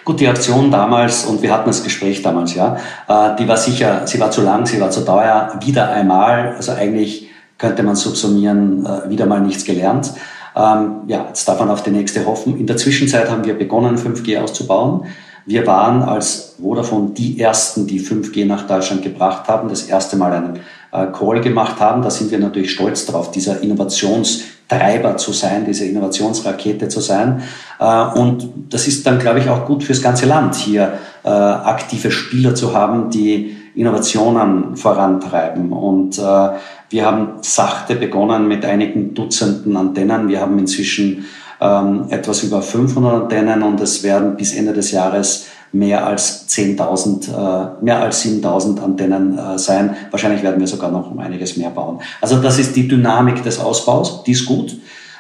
Gut, 0.04 0.20
die 0.20 0.28
Aktion 0.28 0.72
damals, 0.72 1.26
und 1.26 1.42
wir 1.42 1.54
hatten 1.54 1.70
das 1.70 1.84
Gespräch 1.84 2.22
damals, 2.24 2.56
ja, 2.56 2.78
äh, 3.08 3.36
die 3.38 3.48
war 3.48 3.58
sicher, 3.58 4.08
sie 4.08 4.20
war 4.20 4.32
zu 4.32 4.42
lang, 4.42 4.66
sie 4.66 4.82
war 4.82 4.90
zu 4.90 5.06
teuer, 5.06 5.54
wieder 5.64 5.92
einmal, 5.92 6.56
also 6.56 6.72
eigentlich 6.72 7.30
könnte 7.58 7.84
man 7.84 7.96
subsumieren, 7.96 8.86
äh, 8.86 9.10
wieder 9.10 9.28
mal 9.28 9.40
nichts 9.40 9.64
gelernt. 9.64 10.14
Ähm, 10.56 11.04
ja, 11.08 11.28
jetzt 11.28 11.48
darf 11.48 11.60
man 11.60 11.70
auf 11.70 11.84
die 11.84 11.92
nächste 11.92 12.26
hoffen. 12.26 12.58
In 12.58 12.66
der 12.66 12.78
Zwischenzeit 12.78 13.30
haben 13.30 13.46
wir 13.46 13.54
begonnen, 13.54 13.98
5G 13.98 14.40
auszubauen. 14.40 15.06
Wir 15.46 15.66
waren 15.66 16.04
als 16.04 16.56
Vodafone 16.62 17.12
die 17.12 17.40
Ersten, 17.40 17.88
die 17.88 18.00
5G 18.00 18.46
nach 18.46 18.68
Deutschland 18.68 19.04
gebracht 19.04 19.48
haben, 19.48 19.70
das 19.70 19.84
erste 19.84 20.18
Mal 20.18 20.34
einen 20.34 20.60
Call 20.92 21.42
gemacht 21.42 21.80
haben. 21.80 22.02
Da 22.02 22.10
sind 22.10 22.32
wir 22.32 22.40
natürlich 22.40 22.72
stolz 22.72 23.06
darauf, 23.06 23.32
dieser 23.32 23.62
Innovationstreiber 23.62 25.18
zu 25.18 25.34
sein, 25.34 25.66
diese 25.66 25.86
Innovationsrakete 25.86 26.88
zu 26.88 27.00
sein. 27.00 27.44
Äh, 27.80 28.20
und 28.20 28.50
das 28.70 28.88
ist 28.88 29.06
dann, 29.06 29.20
glaube 29.20 29.40
ich, 29.40 29.50
auch 29.50 29.66
gut 29.66 29.84
fürs 29.84 30.02
ganze 30.02 30.26
Land, 30.26 30.56
hier 30.56 30.94
äh, 31.24 31.30
aktive 31.30 32.12
Spieler 32.12 32.56
zu 32.56 32.74
haben, 32.74 33.10
die 33.10 33.58
Innovationen 33.74 34.76
vorantreiben. 34.76 35.72
Und 35.72 36.18
wir 36.18 37.06
haben 37.06 37.36
sachte 37.40 37.96
begonnen 37.96 38.50
mit 38.50 38.66
einigen 38.66 39.14
Dutzenden 39.14 39.78
Antennen. 39.78 40.28
Wir 40.28 40.42
haben 40.42 40.60
inzwischen 40.60 41.26
ähm, 41.62 42.08
etwas 42.10 42.44
über 42.44 42.62
500 42.62 43.24
Antennen 43.24 43.62
und 43.62 43.80
es 43.80 44.04
werden 44.04 44.36
bis 44.36 44.56
Ende 44.56 44.74
des 44.74 44.92
Jahres 44.92 45.48
mehr 45.74 46.06
als 46.06 46.50
10.000, 46.50 47.30
äh, 47.30 47.84
mehr 47.84 48.02
als 48.02 48.26
7.000 48.26 48.82
Antennen 48.82 49.38
äh, 49.38 49.58
sein. 49.58 49.96
Wahrscheinlich 50.10 50.44
werden 50.44 50.60
wir 50.60 50.68
sogar 50.68 50.92
noch 50.92 51.10
um 51.12 51.20
einiges 51.20 51.58
mehr 51.58 51.70
bauen. 51.70 52.00
Also 52.20 52.42
das 52.42 52.60
ist 52.60 52.76
die 52.76 52.88
Dynamik 52.88 53.44
des 53.44 53.60
Ausbaus, 53.60 54.24
die 54.24 54.32
ist 54.32 54.46
gut. 54.46 54.76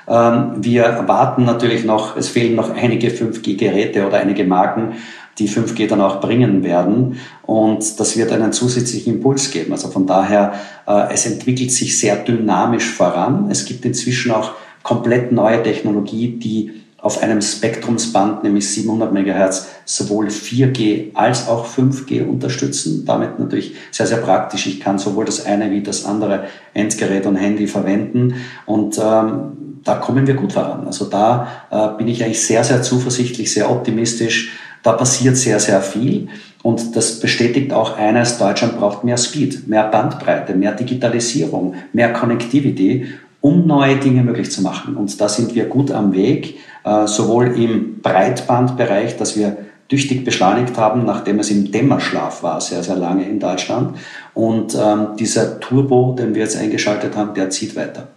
Ähm, 0.07 0.55
wir 0.57 1.03
warten 1.07 1.45
natürlich 1.45 1.85
noch, 1.85 2.17
es 2.17 2.27
fehlen 2.27 2.55
noch 2.55 2.69
einige 2.69 3.09
5G-Geräte 3.09 4.05
oder 4.05 4.17
einige 4.17 4.43
Marken, 4.43 4.93
die 5.39 5.47
5G 5.47 5.87
dann 5.87 6.01
auch 6.01 6.19
bringen 6.19 6.63
werden. 6.63 7.17
Und 7.43 7.99
das 7.99 8.17
wird 8.17 8.31
einen 8.33 8.51
zusätzlichen 8.51 9.15
Impuls 9.15 9.51
geben. 9.51 9.71
Also 9.71 9.87
von 9.87 10.05
daher, 10.05 10.53
äh, 10.85 11.13
es 11.13 11.25
entwickelt 11.25 11.71
sich 11.71 11.97
sehr 11.97 12.17
dynamisch 12.17 12.89
voran. 12.91 13.47
Es 13.49 13.65
gibt 13.65 13.85
inzwischen 13.85 14.31
auch 14.31 14.51
komplett 14.83 15.31
neue 15.31 15.63
Technologie, 15.63 16.37
die 16.37 16.80
auf 17.01 17.23
einem 17.23 17.41
Spektrumsband, 17.41 18.43
nämlich 18.43 18.69
700 18.69 19.11
MHz, 19.11 19.67
sowohl 19.85 20.27
4G 20.27 21.15
als 21.15 21.47
auch 21.47 21.67
5G 21.67 22.27
unterstützen. 22.27 23.05
Damit 23.05 23.39
natürlich 23.39 23.75
sehr, 23.89 24.05
sehr 24.05 24.19
praktisch. 24.19 24.67
Ich 24.67 24.79
kann 24.79 24.99
sowohl 24.99 25.25
das 25.25 25.45
eine 25.45 25.71
wie 25.71 25.81
das 25.81 26.05
andere 26.05 26.45
Endgerät 26.75 27.25
und 27.25 27.37
Handy 27.37 27.65
verwenden. 27.65 28.35
Und 28.67 28.99
ähm, 28.99 29.81
da 29.83 29.95
kommen 29.95 30.27
wir 30.27 30.35
gut 30.35 30.53
voran. 30.53 30.85
Also 30.85 31.05
da 31.05 31.47
äh, 31.71 31.97
bin 31.97 32.07
ich 32.07 32.23
eigentlich 32.23 32.45
sehr, 32.45 32.63
sehr 32.63 32.83
zuversichtlich, 32.83 33.51
sehr 33.51 33.71
optimistisch. 33.71 34.51
Da 34.83 34.93
passiert 34.93 35.37
sehr, 35.37 35.59
sehr 35.59 35.81
viel. 35.81 36.27
Und 36.61 36.95
das 36.95 37.19
bestätigt 37.19 37.73
auch 37.73 37.97
eines, 37.97 38.37
Deutschland 38.37 38.77
braucht 38.77 39.03
mehr 39.03 39.17
Speed, 39.17 39.67
mehr 39.67 39.85
Bandbreite, 39.85 40.53
mehr 40.53 40.73
Digitalisierung, 40.73 41.73
mehr 41.93 42.13
Connectivity 42.13 43.07
um 43.41 43.65
neue 43.65 43.97
Dinge 43.97 44.23
möglich 44.23 44.51
zu 44.51 44.61
machen. 44.61 44.95
Und 44.95 45.19
da 45.19 45.27
sind 45.27 45.55
wir 45.55 45.65
gut 45.65 45.91
am 45.91 46.13
Weg, 46.13 46.59
sowohl 47.05 47.55
im 47.59 48.01
Breitbandbereich, 48.01 49.17
dass 49.17 49.37
wir 49.37 49.57
tüchtig 49.91 50.23
beschleunigt 50.23 50.77
haben, 50.77 51.03
nachdem 51.05 51.39
es 51.39 51.51
im 51.51 51.69
Dämmerschlaf 51.71 52.43
war, 52.43 52.61
sehr, 52.61 52.81
sehr 52.81 52.95
lange 52.95 53.27
in 53.27 53.39
Deutschland. 53.39 53.97
Und 54.33 54.73
ähm, 54.73 55.17
dieser 55.19 55.59
Turbo, 55.59 56.15
den 56.17 56.33
wir 56.33 56.43
jetzt 56.43 56.57
eingeschaltet 56.57 57.17
haben, 57.17 57.33
der 57.33 57.49
zieht 57.49 57.75
weiter. 57.75 58.07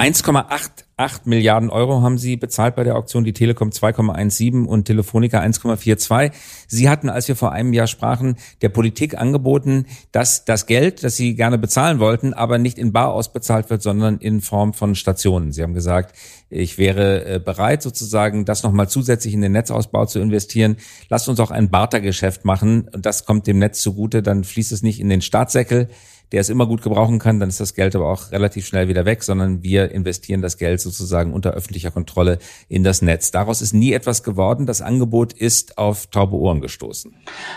1,88 0.00 1.20
Milliarden 1.26 1.68
Euro 1.68 2.00
haben 2.00 2.16
Sie 2.16 2.38
bezahlt 2.38 2.74
bei 2.74 2.84
der 2.84 2.96
Auktion, 2.96 3.22
die 3.22 3.34
Telekom 3.34 3.68
2,17 3.68 4.64
und 4.64 4.86
Telefonica 4.86 5.42
1,42. 5.42 6.32
Sie 6.68 6.88
hatten, 6.88 7.10
als 7.10 7.28
wir 7.28 7.36
vor 7.36 7.52
einem 7.52 7.74
Jahr 7.74 7.86
sprachen, 7.86 8.36
der 8.62 8.70
Politik 8.70 9.18
angeboten, 9.18 9.84
dass 10.10 10.46
das 10.46 10.64
Geld, 10.64 11.04
das 11.04 11.16
Sie 11.16 11.34
gerne 11.34 11.58
bezahlen 11.58 11.98
wollten, 11.98 12.32
aber 12.32 12.56
nicht 12.56 12.78
in 12.78 12.94
Bar 12.94 13.12
ausbezahlt 13.12 13.68
wird, 13.68 13.82
sondern 13.82 14.16
in 14.16 14.40
Form 14.40 14.72
von 14.72 14.94
Stationen. 14.94 15.52
Sie 15.52 15.62
haben 15.62 15.74
gesagt, 15.74 16.16
ich 16.48 16.78
wäre 16.78 17.26
äh, 17.26 17.38
bereit, 17.38 17.82
sozusagen 17.82 18.46
das 18.46 18.62
nochmal 18.62 18.88
zusätzlich 18.88 19.34
in 19.34 19.42
den 19.42 19.52
Netzausbau 19.52 20.06
zu 20.06 20.18
investieren. 20.18 20.78
Lasst 21.10 21.28
uns 21.28 21.40
auch 21.40 21.50
ein 21.50 21.68
Bartergeschäft 21.68 22.46
machen 22.46 22.88
und 22.94 23.04
das 23.04 23.26
kommt 23.26 23.46
dem 23.46 23.58
Netz 23.58 23.82
zugute, 23.82 24.22
dann 24.22 24.44
fließt 24.44 24.72
es 24.72 24.82
nicht 24.82 24.98
in 24.98 25.10
den 25.10 25.20
Staatssäckel 25.20 25.88
der 26.32 26.40
es 26.40 26.48
immer 26.48 26.66
gut 26.66 26.82
gebrauchen 26.82 27.18
kann, 27.18 27.40
dann 27.40 27.48
ist 27.48 27.60
das 27.60 27.74
Geld 27.74 27.96
aber 27.96 28.08
auch 28.08 28.30
relativ 28.30 28.66
schnell 28.66 28.88
wieder 28.88 29.04
weg, 29.04 29.22
sondern 29.22 29.62
wir 29.62 29.90
investieren 29.90 30.42
das 30.42 30.58
Geld 30.58 30.80
sozusagen 30.80 31.32
unter 31.32 31.50
öffentlicher 31.52 31.90
Kontrolle 31.90 32.38
in 32.68 32.84
das 32.84 33.02
Netz. 33.02 33.30
Daraus 33.30 33.62
ist 33.62 33.72
nie 33.72 33.92
etwas 33.92 34.22
geworden. 34.22 34.66
Das 34.66 34.80
Angebot 34.80 35.32
ist 35.32 35.78
auf 35.78 36.06
taube 36.06 36.36
Ohren 36.36 36.60
gestoßen. 36.60 37.12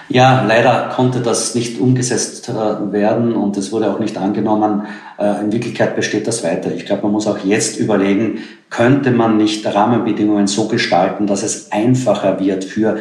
Ja, 0.09 0.43
leider 0.43 0.89
konnte 0.95 1.21
das 1.21 1.55
nicht 1.55 1.79
umgesetzt 1.79 2.49
äh, 2.49 2.53
werden 2.91 3.35
und 3.35 3.57
es 3.57 3.71
wurde 3.71 3.91
auch 3.91 3.99
nicht 3.99 4.17
angenommen. 4.17 4.87
Äh, 5.19 5.41
in 5.41 5.51
Wirklichkeit 5.51 5.95
besteht 5.95 6.27
das 6.27 6.43
weiter. 6.43 6.71
Ich 6.73 6.85
glaube, 6.85 7.03
man 7.03 7.11
muss 7.11 7.27
auch 7.27 7.39
jetzt 7.39 7.77
überlegen, 7.79 8.39
könnte 8.69 9.11
man 9.11 9.37
nicht 9.37 9.65
Rahmenbedingungen 9.65 10.47
so 10.47 10.67
gestalten, 10.67 11.27
dass 11.27 11.43
es 11.43 11.71
einfacher 11.71 12.39
wird 12.39 12.63
für 12.63 12.97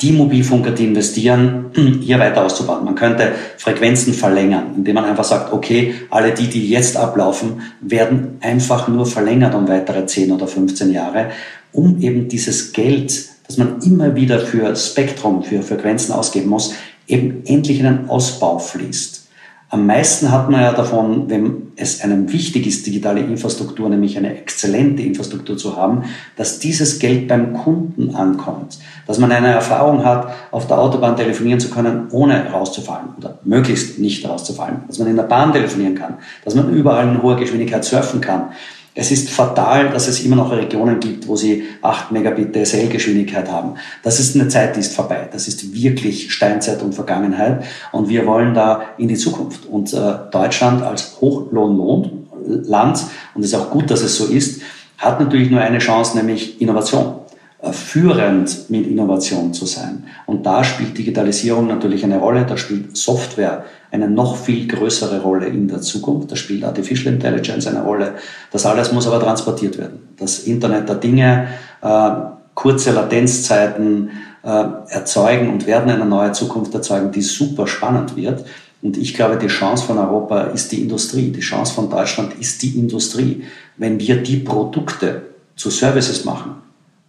die 0.00 0.12
Mobilfunker, 0.12 0.70
die 0.70 0.84
investieren, 0.84 1.66
hier 2.00 2.18
weiter 2.18 2.44
auszubauen. 2.44 2.84
Man 2.84 2.94
könnte 2.94 3.32
Frequenzen 3.58 4.14
verlängern, 4.14 4.74
indem 4.76 4.94
man 4.94 5.04
einfach 5.04 5.24
sagt, 5.24 5.52
okay, 5.52 5.94
alle 6.10 6.32
die, 6.32 6.48
die 6.48 6.68
jetzt 6.68 6.96
ablaufen, 6.96 7.62
werden 7.80 8.38
einfach 8.40 8.88
nur 8.88 9.06
verlängert 9.06 9.54
um 9.54 9.68
weitere 9.68 10.06
10 10.06 10.32
oder 10.32 10.46
15 10.46 10.92
Jahre, 10.92 11.30
um 11.72 12.00
eben 12.00 12.28
dieses 12.28 12.72
Geld, 12.72 13.28
das 13.46 13.58
man 13.58 13.80
immer 13.82 14.14
wieder 14.14 14.40
für 14.40 14.74
Spektrum, 14.74 15.42
für 15.42 15.62
Frequenzen 15.62 16.12
ausgeben 16.12 16.48
muss, 16.48 16.74
eben 17.06 17.42
endlich 17.44 17.80
in 17.80 17.86
einen 17.86 18.08
Ausbau 18.08 18.58
fließt. 18.58 19.28
Am 19.72 19.86
meisten 19.86 20.32
hat 20.32 20.50
man 20.50 20.62
ja 20.62 20.72
davon, 20.72 21.30
wenn 21.30 21.70
es 21.76 22.02
einem 22.02 22.32
wichtig 22.32 22.66
ist, 22.66 22.84
digitale 22.86 23.20
Infrastruktur, 23.20 23.88
nämlich 23.88 24.18
eine 24.18 24.36
exzellente 24.36 25.02
Infrastruktur 25.02 25.56
zu 25.56 25.76
haben, 25.76 26.02
dass 26.34 26.58
dieses 26.58 26.98
Geld 26.98 27.28
beim 27.28 27.54
Kunden 27.54 28.16
ankommt. 28.16 28.80
Dass 29.06 29.18
man 29.18 29.30
eine 29.30 29.46
Erfahrung 29.46 30.04
hat, 30.04 30.32
auf 30.50 30.66
der 30.66 30.80
Autobahn 30.80 31.16
telefonieren 31.16 31.60
zu 31.60 31.70
können, 31.70 32.08
ohne 32.10 32.50
rauszufallen 32.50 33.10
oder 33.16 33.38
möglichst 33.44 34.00
nicht 34.00 34.28
rauszufallen. 34.28 34.82
Dass 34.88 34.98
man 34.98 35.06
in 35.06 35.14
der 35.14 35.22
Bahn 35.22 35.52
telefonieren 35.52 35.94
kann. 35.94 36.14
Dass 36.44 36.56
man 36.56 36.74
überall 36.74 37.06
in 37.06 37.22
hoher 37.22 37.36
Geschwindigkeit 37.36 37.84
surfen 37.84 38.20
kann 38.20 38.48
es 38.94 39.10
ist 39.12 39.30
fatal, 39.30 39.90
dass 39.90 40.08
es 40.08 40.24
immer 40.24 40.36
noch 40.36 40.50
Regionen 40.50 40.98
gibt, 40.98 41.28
wo 41.28 41.36
sie 41.36 41.64
8 41.80 42.10
Megabit 42.10 42.54
DSL-Geschwindigkeit 42.54 43.50
haben. 43.50 43.74
Das 44.02 44.18
ist 44.18 44.34
eine 44.34 44.48
Zeit, 44.48 44.74
die 44.74 44.80
ist 44.80 44.94
vorbei. 44.94 45.28
Das 45.30 45.46
ist 45.46 45.72
wirklich 45.72 46.32
Steinzeit 46.32 46.82
und 46.82 46.94
Vergangenheit. 46.94 47.64
Und 47.92 48.08
wir 48.08 48.26
wollen 48.26 48.52
da 48.52 48.82
in 48.98 49.08
die 49.08 49.16
Zukunft. 49.16 49.66
Und 49.66 49.92
äh, 49.92 50.14
Deutschland 50.32 50.82
als 50.82 51.20
Hochlohnland, 51.20 53.04
und 53.34 53.44
es 53.44 53.52
ist 53.52 53.54
auch 53.54 53.70
gut, 53.70 53.90
dass 53.90 54.02
es 54.02 54.16
so 54.16 54.26
ist, 54.26 54.62
hat 54.98 55.20
natürlich 55.20 55.50
nur 55.50 55.60
eine 55.60 55.78
Chance, 55.78 56.16
nämlich 56.16 56.60
Innovation. 56.60 57.14
Äh, 57.62 57.72
führend 57.72 58.70
mit 58.70 58.86
Innovation 58.86 59.52
zu 59.52 59.66
sein. 59.66 60.04
Und 60.24 60.46
da 60.46 60.64
spielt 60.64 60.96
Digitalisierung 60.96 61.66
natürlich 61.66 62.02
eine 62.04 62.18
Rolle, 62.18 62.46
da 62.46 62.56
spielt 62.56 62.96
Software 62.96 63.64
eine 63.90 64.08
noch 64.08 64.36
viel 64.36 64.66
größere 64.66 65.20
Rolle 65.20 65.46
in 65.46 65.68
der 65.68 65.82
Zukunft, 65.82 66.32
da 66.32 66.36
spielt 66.36 66.64
Artificial 66.64 67.12
Intelligence 67.12 67.66
eine 67.66 67.82
Rolle. 67.82 68.14
Das 68.50 68.64
alles 68.64 68.92
muss 68.92 69.06
aber 69.06 69.20
transportiert 69.20 69.76
werden. 69.76 70.08
Das 70.18 70.38
Internet 70.38 70.88
der 70.88 70.94
Dinge, 70.96 71.48
äh, 71.82 72.10
kurze 72.54 72.92
Latenzzeiten 72.92 74.10
äh, 74.42 74.64
erzeugen 74.88 75.50
und 75.50 75.66
werden 75.66 75.90
eine 75.90 76.06
neue 76.06 76.32
Zukunft 76.32 76.72
erzeugen, 76.72 77.12
die 77.12 77.22
super 77.22 77.66
spannend 77.66 78.16
wird. 78.16 78.42
Und 78.80 78.96
ich 78.96 79.12
glaube, 79.12 79.36
die 79.36 79.48
Chance 79.48 79.84
von 79.84 79.98
Europa 79.98 80.44
ist 80.44 80.72
die 80.72 80.80
Industrie. 80.80 81.30
Die 81.30 81.40
Chance 81.40 81.74
von 81.74 81.90
Deutschland 81.90 82.32
ist 82.40 82.62
die 82.62 82.78
Industrie. 82.78 83.44
Wenn 83.76 84.00
wir 84.00 84.22
die 84.22 84.38
Produkte 84.38 85.22
zu 85.56 85.68
Services 85.68 86.24
machen, 86.24 86.59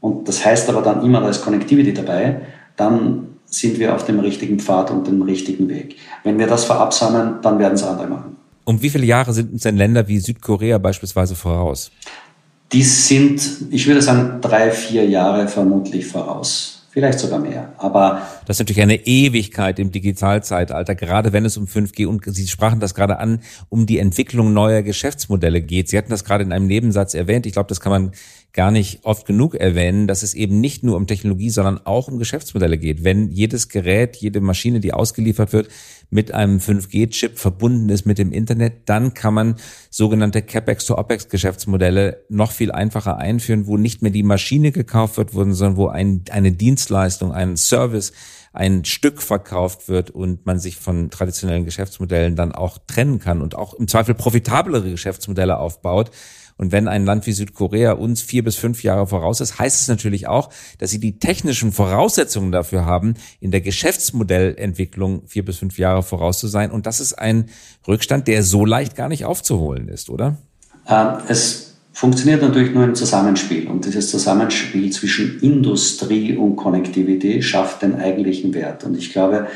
und 0.01 0.27
das 0.27 0.43
heißt 0.43 0.67
aber 0.69 0.81
dann 0.81 1.05
immer, 1.05 1.21
da 1.21 1.29
ist 1.29 1.43
Connectivity 1.43 1.93
dabei, 1.93 2.41
dann 2.75 3.27
sind 3.45 3.79
wir 3.79 3.95
auf 3.95 4.05
dem 4.05 4.19
richtigen 4.19 4.59
Pfad 4.59 4.91
und 4.91 5.07
dem 5.07 5.21
richtigen 5.21 5.69
Weg. 5.69 5.97
Wenn 6.23 6.39
wir 6.39 6.47
das 6.47 6.65
verabsamen, 6.65 7.35
dann 7.41 7.59
werden 7.59 7.75
es 7.75 7.83
andere 7.83 8.07
machen. 8.07 8.35
Um 8.65 8.81
wie 8.81 8.89
viele 8.89 9.05
Jahre 9.05 9.33
sind 9.33 9.53
uns 9.53 9.63
denn 9.63 9.77
Länder 9.77 10.07
wie 10.07 10.19
Südkorea 10.19 10.77
beispielsweise 10.77 11.35
voraus? 11.35 11.91
Die 12.71 12.83
sind, 12.83 13.41
ich 13.69 13.85
würde 13.87 14.01
sagen, 14.01 14.39
drei, 14.41 14.71
vier 14.71 15.07
Jahre 15.07 15.47
vermutlich 15.47 16.07
voraus 16.07 16.81
vielleicht 16.91 17.19
sogar 17.19 17.39
mehr. 17.39 17.73
Aber 17.77 18.21
das 18.45 18.57
ist 18.57 18.59
natürlich 18.59 18.81
eine 18.81 19.05
Ewigkeit 19.05 19.79
im 19.79 19.91
Digitalzeitalter, 19.91 20.93
gerade 20.93 21.33
wenn 21.33 21.45
es 21.45 21.57
um 21.57 21.65
5G 21.65 22.05
und 22.05 22.23
Sie 22.25 22.47
sprachen 22.47 22.79
das 22.79 22.93
gerade 22.93 23.17
an, 23.17 23.39
um 23.69 23.85
die 23.85 23.97
Entwicklung 23.97 24.53
neuer 24.53 24.81
Geschäftsmodelle 24.81 25.61
geht. 25.61 25.89
Sie 25.89 25.97
hatten 25.97 26.11
das 26.11 26.25
gerade 26.25 26.43
in 26.43 26.51
einem 26.51 26.67
Nebensatz 26.67 27.13
erwähnt. 27.13 27.45
Ich 27.45 27.53
glaube, 27.53 27.69
das 27.69 27.79
kann 27.79 27.91
man 27.91 28.11
gar 28.53 28.71
nicht 28.71 29.05
oft 29.05 29.25
genug 29.25 29.55
erwähnen, 29.55 30.07
dass 30.07 30.23
es 30.23 30.33
eben 30.33 30.59
nicht 30.59 30.83
nur 30.83 30.97
um 30.97 31.07
Technologie, 31.07 31.49
sondern 31.49 31.85
auch 31.85 32.07
um 32.07 32.19
Geschäftsmodelle 32.19 32.77
geht. 32.77 33.03
Wenn 33.03 33.31
jedes 33.31 33.69
Gerät, 33.69 34.17
jede 34.17 34.41
Maschine, 34.41 34.79
die 34.79 34.93
ausgeliefert 34.93 35.53
wird, 35.53 35.69
mit 36.09 36.33
einem 36.33 36.57
5G-Chip 36.57 37.39
verbunden 37.39 37.87
ist 37.89 38.05
mit 38.05 38.17
dem 38.17 38.33
Internet, 38.33 38.89
dann 38.89 39.13
kann 39.13 39.33
man 39.33 39.55
sogenannte 39.89 40.41
CapEx 40.41 40.85
to 40.85 40.97
OpEx 40.97 41.29
Geschäftsmodelle 41.29 42.25
noch 42.27 42.51
viel 42.51 42.71
einfacher 42.71 43.17
einführen, 43.17 43.67
wo 43.67 43.77
nicht 43.77 44.01
mehr 44.01 44.11
die 44.11 44.23
Maschine 44.23 44.71
gekauft 44.73 45.17
wird, 45.17 45.31
sondern 45.31 45.77
wo 45.77 45.87
ein, 45.87 46.23
eine 46.29 46.51
Dienstleistung, 46.51 47.31
ein 47.31 47.55
Service, 47.55 48.11
ein 48.53 48.83
Stück 48.83 49.21
verkauft 49.21 49.87
wird 49.87 50.09
und 50.09 50.45
man 50.45 50.59
sich 50.59 50.75
von 50.75 51.09
traditionellen 51.09 51.63
Geschäftsmodellen 51.63 52.35
dann 52.35 52.51
auch 52.51 52.79
trennen 52.85 53.19
kann 53.19 53.41
und 53.41 53.55
auch 53.55 53.73
im 53.75 53.87
Zweifel 53.87 54.13
profitablere 54.13 54.91
Geschäftsmodelle 54.91 55.57
aufbaut 55.57 56.11
und 56.57 56.71
wenn 56.71 56.87
ein 56.87 57.05
Land 57.05 57.25
wie 57.27 57.31
Südkorea 57.31 57.93
uns 57.93 58.21
vier 58.21 58.43
bis 58.43 58.55
fünf 58.55 58.83
Jahre 58.83 59.07
voraus 59.07 59.41
ist, 59.41 59.59
heißt 59.59 59.81
es 59.81 59.87
natürlich 59.87 60.27
auch, 60.27 60.49
dass 60.77 60.91
sie 60.91 60.99
die 60.99 61.19
technischen 61.19 61.71
Voraussetzungen 61.71 62.51
dafür 62.51 62.85
haben, 62.85 63.15
in 63.39 63.51
der 63.51 63.61
Geschäftsmodellentwicklung 63.61 65.23
vier 65.27 65.45
bis 65.45 65.57
fünf 65.57 65.77
Jahre 65.77 66.03
voraus 66.03 66.39
zu 66.39 66.47
sein. 66.47 66.71
Und 66.71 66.85
das 66.85 66.99
ist 66.99 67.13
ein 67.13 67.49
Rückstand, 67.87 68.27
der 68.27 68.43
so 68.43 68.65
leicht 68.65 68.95
gar 68.95 69.09
nicht 69.09 69.25
aufzuholen 69.25 69.87
ist, 69.87 70.09
oder? 70.09 70.37
Ähm, 70.87 71.17
es 71.27 71.71
funktioniert 71.93 72.41
natürlich 72.41 72.73
nur 72.73 72.83
im 72.83 72.95
Zusammenspiel. 72.95 73.67
Und 73.67 73.85
dieses 73.85 74.09
Zusammenspiel 74.09 74.91
zwischen 74.91 75.39
Industrie 75.41 76.35
und 76.35 76.55
Connectivity 76.55 77.41
schafft 77.43 77.81
den 77.81 77.95
eigentlichen 77.95 78.53
Wert. 78.53 78.83
Und 78.83 78.97
ich 78.97 79.11
glaube, 79.11 79.47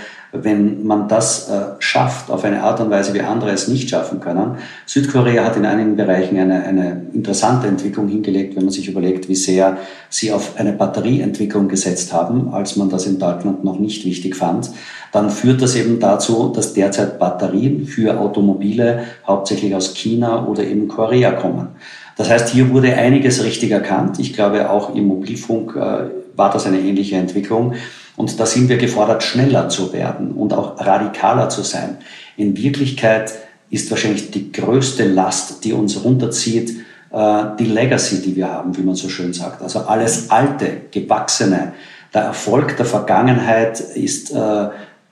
wenn 0.43 0.85
man 0.85 1.07
das 1.07 1.49
äh, 1.49 1.75
schafft 1.79 2.29
auf 2.29 2.43
eine 2.43 2.63
Art 2.63 2.79
und 2.79 2.89
Weise, 2.89 3.13
wie 3.13 3.21
andere 3.21 3.51
es 3.51 3.67
nicht 3.67 3.89
schaffen 3.89 4.19
können. 4.19 4.57
Südkorea 4.85 5.43
hat 5.43 5.57
in 5.57 5.65
einigen 5.65 5.95
Bereichen 5.95 6.37
eine, 6.37 6.63
eine 6.63 7.07
interessante 7.13 7.67
Entwicklung 7.67 8.07
hingelegt, 8.07 8.55
wenn 8.55 8.63
man 8.63 8.71
sich 8.71 8.87
überlegt, 8.87 9.29
wie 9.29 9.35
sehr 9.35 9.77
sie 10.09 10.31
auf 10.31 10.57
eine 10.57 10.73
Batterieentwicklung 10.73 11.67
gesetzt 11.67 12.13
haben, 12.13 12.53
als 12.53 12.75
man 12.75 12.89
das 12.89 13.05
in 13.05 13.19
Deutschland 13.19 13.63
noch 13.63 13.79
nicht 13.79 14.05
wichtig 14.05 14.35
fand. 14.35 14.71
Dann 15.11 15.29
führt 15.29 15.61
das 15.61 15.75
eben 15.75 15.99
dazu, 15.99 16.51
dass 16.53 16.73
derzeit 16.73 17.19
Batterien 17.19 17.85
für 17.85 18.19
Automobile 18.19 19.03
hauptsächlich 19.25 19.73
aus 19.73 19.93
China 19.93 20.45
oder 20.47 20.63
eben 20.63 20.87
Korea 20.87 21.31
kommen. 21.31 21.69
Das 22.17 22.29
heißt, 22.29 22.49
hier 22.49 22.69
wurde 22.71 22.93
einiges 22.95 23.43
richtig 23.43 23.71
erkannt. 23.71 24.19
Ich 24.19 24.33
glaube, 24.33 24.69
auch 24.69 24.95
im 24.95 25.07
Mobilfunk 25.07 25.75
äh, 25.75 26.09
war 26.35 26.49
das 26.51 26.65
eine 26.65 26.79
ähnliche 26.79 27.17
Entwicklung. 27.17 27.73
Und 28.15 28.39
da 28.39 28.45
sind 28.45 28.69
wir 28.69 28.77
gefordert, 28.77 29.23
schneller 29.23 29.69
zu 29.69 29.91
werden 29.93 30.31
und 30.31 30.53
auch 30.53 30.79
radikaler 30.79 31.49
zu 31.49 31.63
sein. 31.63 31.97
In 32.37 32.55
Wirklichkeit 32.57 33.33
ist 33.69 33.89
wahrscheinlich 33.91 34.31
die 34.31 34.51
größte 34.51 35.05
Last, 35.05 35.63
die 35.65 35.73
uns 35.73 36.03
runterzieht, 36.03 36.71
äh, 37.11 37.43
die 37.59 37.65
Legacy, 37.65 38.21
die 38.21 38.35
wir 38.35 38.49
haben, 38.49 38.77
wie 38.77 38.83
man 38.83 38.95
so 38.95 39.09
schön 39.09 39.33
sagt. 39.33 39.61
Also 39.61 39.79
alles 39.79 40.29
Alte, 40.29 40.81
Gewachsene. 40.91 41.73
Der 42.13 42.21
Erfolg 42.23 42.77
der 42.77 42.85
Vergangenheit 42.85 43.79
ist 43.79 44.31
äh, 44.31 44.35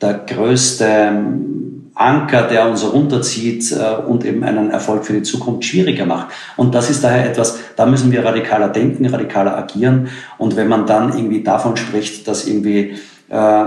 der 0.02 0.14
größte 0.26 1.12
Anker, 1.96 2.48
der 2.48 2.68
uns 2.68 2.84
runterzieht 2.84 3.72
äh, 3.72 4.02
und 4.06 4.26
eben 4.26 4.44
einen 4.44 4.72
Erfolg 4.72 5.06
für 5.06 5.14
die 5.14 5.22
Zukunft 5.22 5.66
schwieriger 5.66 6.06
macht. 6.06 6.28
Und 6.58 6.74
das 6.74 6.90
ist 6.90 7.04
daher 7.04 7.30
etwas, 7.30 7.60
da 7.76 7.86
müssen 7.86 8.12
wir 8.12 8.26
radikaler 8.26 8.70
denken, 8.70 9.06
radikaler 9.06 9.58
agieren. 9.58 10.10
Und 10.38 10.56
wenn 10.56 10.68
man 10.68 10.86
dann 10.86 11.16
irgendwie 11.16 11.44
davon 11.44 11.78
spricht, 11.78 12.28
dass 12.28 12.48
irgendwie 12.48 12.96
äh, 13.30 13.66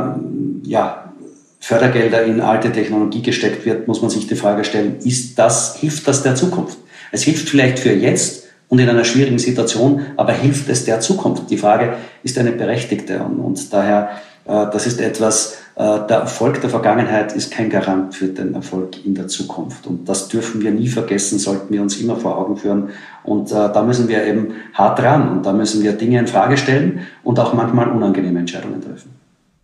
ja, 0.62 1.12
Fördergelder 1.61 2.25
in 2.25 2.41
alte 2.41 2.73
Technologie 2.73 3.23
gesteckt 3.23 3.65
wird, 3.65 3.89
muss 3.89 4.03
man 4.03 4.11
sich 4.11 4.27
die 4.27 4.37
Frage 4.37 4.65
stellen, 4.65 4.97
ist 5.03 5.39
das, 5.39 5.77
hilft 5.77 6.07
das 6.07 6.23
der 6.23 6.35
Zukunft? 6.35 6.79
Es 7.12 7.23
hilft 7.23 7.49
vielleicht 7.49 7.79
für 7.79 7.93
jetzt 7.93 8.45
und 8.69 8.79
in 8.81 8.89
einer 8.89 9.05
schwierigen 9.05 9.39
Situation, 9.39 10.07
aber 10.17 10.33
hilft 10.33 10.69
es 10.69 10.85
der 10.85 11.01
Zukunft? 11.01 11.51
Die 11.51 11.59
Frage 11.59 11.95
ist 12.23 12.39
eine 12.39 12.53
berechtigte 12.53 13.21
und, 13.21 13.39
und 13.39 13.73
daher, 13.73 14.11
das 14.47 14.87
ist 14.87 15.01
etwas, 15.01 15.59
äh, 15.77 16.07
der 16.09 16.19
Erfolg 16.19 16.61
der 16.63 16.71
Vergangenheit 16.71 17.35
ist 17.35 17.53
kein 17.53 17.69
Garant 17.69 18.15
für 18.15 18.29
den 18.29 18.55
Erfolg 18.55 19.05
in 19.05 19.15
der 19.15 19.29
Zukunft. 19.29 19.87
Und 19.87 20.09
das 20.09 20.29
dürfen 20.29 20.63
wir 20.63 20.71
nie 20.71 20.89
vergessen, 20.89 21.39
sollten 21.39 21.73
wir 21.73 21.83
uns 21.83 21.99
immer 21.99 22.17
vor 22.17 22.39
Augen 22.39 22.57
führen. 22.57 22.91
Und 23.25 23.51
äh, 23.51 23.55
da 23.55 23.83
müssen 23.83 24.09
wir 24.09 24.25
eben 24.25 24.55
hart 24.73 25.03
ran 25.03 25.29
und 25.29 25.45
da 25.45 25.53
müssen 25.53 25.83
wir 25.83 25.93
Dinge 25.93 26.19
in 26.19 26.27
Frage 26.27 26.57
stellen 26.57 27.01
und 27.25 27.39
auch 27.39 27.53
manchmal 27.53 27.91
unangenehme 27.91 28.39
Entscheidungen 28.39 28.81
treffen. 28.81 29.11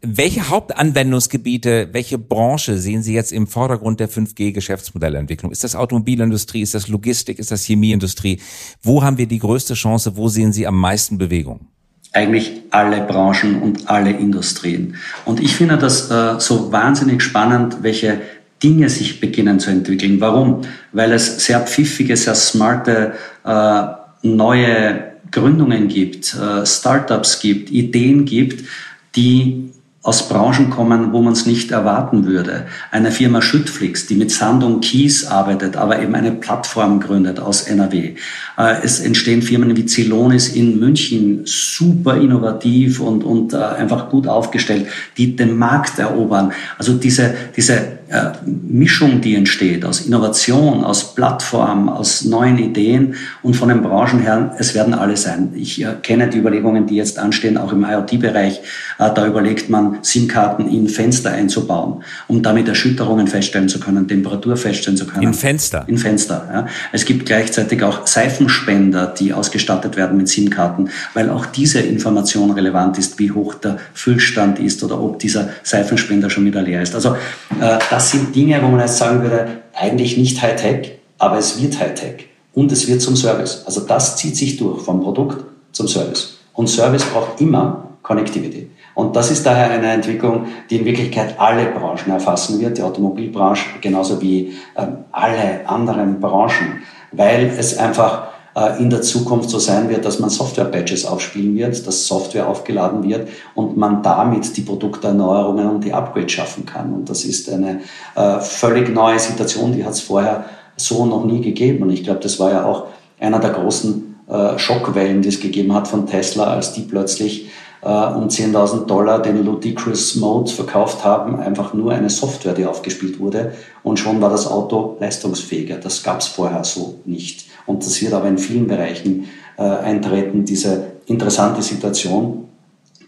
Welche 0.04 0.50
Hauptanwendungsgebiete, 0.50 1.90
welche 1.92 2.18
Branche 2.18 2.76
sehen 2.76 3.02
Sie 3.02 3.14
jetzt 3.14 3.30
im 3.30 3.46
Vordergrund 3.46 4.00
der 4.00 4.10
5G-Geschäftsmodellentwicklung? 4.10 5.52
Ist 5.52 5.62
das 5.62 5.76
Automobilindustrie, 5.76 6.60
ist 6.60 6.74
das 6.74 6.88
Logistik, 6.88 7.38
ist 7.38 7.52
das 7.52 7.62
Chemieindustrie? 7.62 8.40
Wo 8.82 9.04
haben 9.04 9.16
wir 9.16 9.26
die 9.26 9.38
größte 9.38 9.74
Chance? 9.74 10.16
Wo 10.16 10.26
sehen 10.28 10.52
Sie 10.52 10.66
am 10.66 10.76
meisten 10.76 11.18
Bewegung? 11.18 11.68
Eigentlich 12.12 12.62
alle 12.70 13.00
Branchen 13.00 13.62
und 13.62 13.88
alle 13.88 14.10
Industrien. 14.10 14.96
Und 15.24 15.40
ich 15.40 15.56
finde 15.56 15.78
das 15.78 16.10
äh, 16.10 16.38
so 16.38 16.70
wahnsinnig 16.70 17.22
spannend, 17.22 17.78
welche 17.82 18.20
Dinge 18.62 18.88
sich 18.88 19.20
beginnen 19.20 19.58
zu 19.58 19.70
entwickeln. 19.70 20.20
Warum? 20.20 20.62
Weil 20.92 21.12
es 21.12 21.44
sehr 21.44 21.60
pfiffige, 21.60 22.16
sehr 22.16 22.34
smarte, 22.34 23.14
äh, 23.44 23.82
neue 24.22 25.12
Gründungen 25.30 25.88
gibt, 25.88 26.34
äh, 26.34 26.64
Startups 26.64 27.40
gibt, 27.40 27.70
Ideen 27.70 28.24
gibt, 28.24 28.68
die 29.16 29.70
aus 30.04 30.28
Branchen 30.28 30.68
kommen, 30.68 31.12
wo 31.12 31.22
man 31.22 31.32
es 31.32 31.46
nicht 31.46 31.70
erwarten 31.70 32.26
würde. 32.26 32.66
Eine 32.90 33.12
Firma 33.12 33.40
Schüttflix, 33.40 34.06
die 34.06 34.16
mit 34.16 34.32
Sand 34.32 34.64
und 34.64 34.80
Kies 34.80 35.26
arbeitet, 35.26 35.76
aber 35.76 36.02
eben 36.02 36.16
eine 36.16 36.32
Plattform 36.32 36.98
gründet 36.98 37.38
aus 37.38 37.62
NRW. 37.62 38.16
Äh, 38.58 38.74
es 38.82 38.98
entstehen 38.98 39.42
Firmen 39.42 39.76
wie 39.76 39.86
Celonis 39.86 40.48
in 40.48 40.80
München, 40.80 41.42
super 41.44 42.16
innovativ 42.16 42.98
und, 42.98 43.22
und 43.22 43.52
äh, 43.52 43.58
einfach 43.58 44.10
gut 44.10 44.26
aufgestellt, 44.26 44.88
die 45.16 45.36
den 45.36 45.56
Markt 45.56 46.00
erobern. 46.00 46.52
Also 46.78 46.94
diese, 46.94 47.34
diese 47.56 48.01
Mischung, 48.44 49.20
die 49.20 49.34
entsteht 49.34 49.84
aus 49.84 50.02
Innovation, 50.02 50.84
aus 50.84 51.14
Plattform, 51.14 51.88
aus 51.88 52.24
neuen 52.24 52.58
Ideen 52.58 53.14
und 53.42 53.54
von 53.54 53.68
den 53.68 53.82
Branchen 53.82 54.20
her, 54.20 54.54
es 54.58 54.74
werden 54.74 54.92
alle 54.92 55.16
sein. 55.16 55.52
Ich 55.54 55.82
äh, 55.82 55.94
kenne 56.02 56.28
die 56.28 56.38
Überlegungen, 56.38 56.86
die 56.86 56.96
jetzt 56.96 57.18
anstehen, 57.18 57.56
auch 57.56 57.72
im 57.72 57.84
IoT-Bereich. 57.84 58.60
Äh, 58.98 59.10
da 59.14 59.26
überlegt 59.26 59.70
man, 59.70 59.98
SIM-Karten 60.02 60.68
in 60.68 60.88
Fenster 60.88 61.30
einzubauen, 61.30 62.02
um 62.28 62.42
damit 62.42 62.68
Erschütterungen 62.68 63.28
feststellen 63.28 63.68
zu 63.68 63.80
können, 63.80 64.06
Temperatur 64.06 64.56
feststellen 64.56 64.96
zu 64.96 65.06
können. 65.06 65.22
In 65.22 65.34
Fenster? 65.34 65.84
In 65.86 65.96
Fenster, 65.96 66.48
ja. 66.52 66.66
Es 66.92 67.06
gibt 67.06 67.24
gleichzeitig 67.24 67.82
auch 67.82 68.06
Seifenspender, 68.06 69.06
die 69.06 69.32
ausgestattet 69.32 69.96
werden 69.96 70.18
mit 70.18 70.28
SIM-Karten, 70.28 70.90
weil 71.14 71.30
auch 71.30 71.46
diese 71.46 71.80
Information 71.80 72.50
relevant 72.50 72.98
ist, 72.98 73.18
wie 73.18 73.30
hoch 73.30 73.54
der 73.54 73.78
Füllstand 73.94 74.58
ist 74.58 74.82
oder 74.82 75.00
ob 75.00 75.18
dieser 75.18 75.48
Seifenspender 75.62 76.28
schon 76.28 76.44
wieder 76.44 76.60
leer 76.60 76.82
ist. 76.82 76.94
Also 76.94 77.16
äh, 77.60 77.78
das 77.90 78.01
das 78.02 78.10
sind 78.10 78.34
Dinge, 78.34 78.60
wo 78.64 78.66
man 78.66 78.80
jetzt 78.80 78.98
sagen 78.98 79.22
würde, 79.22 79.62
eigentlich 79.74 80.16
nicht 80.16 80.42
Hightech, 80.42 80.98
aber 81.18 81.38
es 81.38 81.62
wird 81.62 81.78
Hightech 81.78 82.26
und 82.52 82.72
es 82.72 82.88
wird 82.88 83.00
zum 83.00 83.14
Service. 83.14 83.62
Also 83.64 83.82
das 83.82 84.16
zieht 84.16 84.36
sich 84.36 84.56
durch 84.56 84.82
vom 84.82 85.00
Produkt 85.00 85.44
zum 85.70 85.86
Service. 85.86 86.38
Und 86.52 86.66
Service 86.66 87.04
braucht 87.04 87.40
immer 87.40 87.84
Connectivity. 88.02 88.68
Und 88.96 89.14
das 89.14 89.30
ist 89.30 89.46
daher 89.46 89.70
eine 89.70 89.92
Entwicklung, 89.92 90.46
die 90.68 90.78
in 90.78 90.84
Wirklichkeit 90.84 91.38
alle 91.38 91.66
Branchen 91.66 92.10
erfassen 92.10 92.60
wird, 92.60 92.76
die 92.76 92.82
Automobilbranche 92.82 93.66
genauso 93.80 94.20
wie 94.20 94.52
ähm, 94.76 94.96
alle 95.12 95.60
anderen 95.66 96.20
Branchen, 96.20 96.82
weil 97.12 97.52
es 97.56 97.78
einfach 97.78 98.24
äh, 98.24 98.31
in 98.78 98.90
der 98.90 99.00
Zukunft 99.00 99.48
so 99.48 99.58
sein 99.58 99.88
wird, 99.88 100.04
dass 100.04 100.18
man 100.18 100.28
Software-Patches 100.28 101.06
aufspielen 101.06 101.56
wird, 101.56 101.86
dass 101.86 102.06
Software 102.06 102.48
aufgeladen 102.48 103.02
wird 103.02 103.28
und 103.54 103.78
man 103.78 104.02
damit 104.02 104.54
die 104.56 104.60
Produkterneuerungen 104.60 105.70
und 105.70 105.84
die 105.84 105.94
Upgrades 105.94 106.32
schaffen 106.32 106.66
kann. 106.66 106.92
Und 106.92 107.08
das 107.08 107.24
ist 107.24 107.50
eine 107.50 107.80
äh, 108.14 108.40
völlig 108.40 108.92
neue 108.92 109.18
Situation, 109.18 109.72
die 109.72 109.84
hat 109.84 109.94
es 109.94 110.00
vorher 110.00 110.44
so 110.76 111.06
noch 111.06 111.24
nie 111.24 111.40
gegeben. 111.40 111.82
Und 111.84 111.90
ich 111.90 112.04
glaube, 112.04 112.20
das 112.20 112.38
war 112.38 112.50
ja 112.50 112.64
auch 112.66 112.88
einer 113.18 113.38
der 113.38 113.50
großen 113.50 114.16
äh, 114.28 114.58
Schockwellen, 114.58 115.22
die 115.22 115.28
es 115.28 115.40
gegeben 115.40 115.74
hat 115.74 115.88
von 115.88 116.06
Tesla, 116.06 116.44
als 116.44 116.72
die 116.72 116.82
plötzlich 116.82 117.50
äh, 117.82 117.86
um 117.86 118.28
10.000 118.28 118.86
Dollar 118.86 119.20
den 119.20 119.44
Ludicrous 119.44 120.16
Mode 120.16 120.50
verkauft 120.50 121.04
haben, 121.04 121.40
einfach 121.40 121.74
nur 121.74 121.92
eine 121.92 122.10
Software, 122.10 122.54
die 122.54 122.66
aufgespielt 122.66 123.18
wurde 123.18 123.52
und 123.82 123.98
schon 123.98 124.20
war 124.20 124.30
das 124.30 124.46
Auto 124.46 124.96
leistungsfähiger. 125.00 125.76
Das 125.76 126.02
gab 126.02 126.20
es 126.20 126.26
vorher 126.26 126.64
so 126.64 127.00
nicht. 127.04 127.51
Und 127.66 127.84
das 127.84 128.00
wird 128.02 128.12
aber 128.12 128.28
in 128.28 128.38
vielen 128.38 128.66
Bereichen 128.66 129.28
äh, 129.56 129.62
eintreten, 129.62 130.44
diese 130.44 130.92
interessante 131.06 131.62
Situation, 131.62 132.48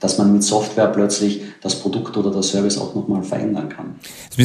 dass 0.01 0.19
man 0.19 0.33
mit 0.33 0.43
Software 0.43 0.88
plötzlich 0.88 1.43
das 1.62 1.77
Produkt 1.77 2.17
oder 2.17 2.31
das 2.31 2.49
Service 2.49 2.79
auch 2.79 2.95
nochmal 2.95 3.23
verändern 3.23 3.69
kann. 3.69 3.95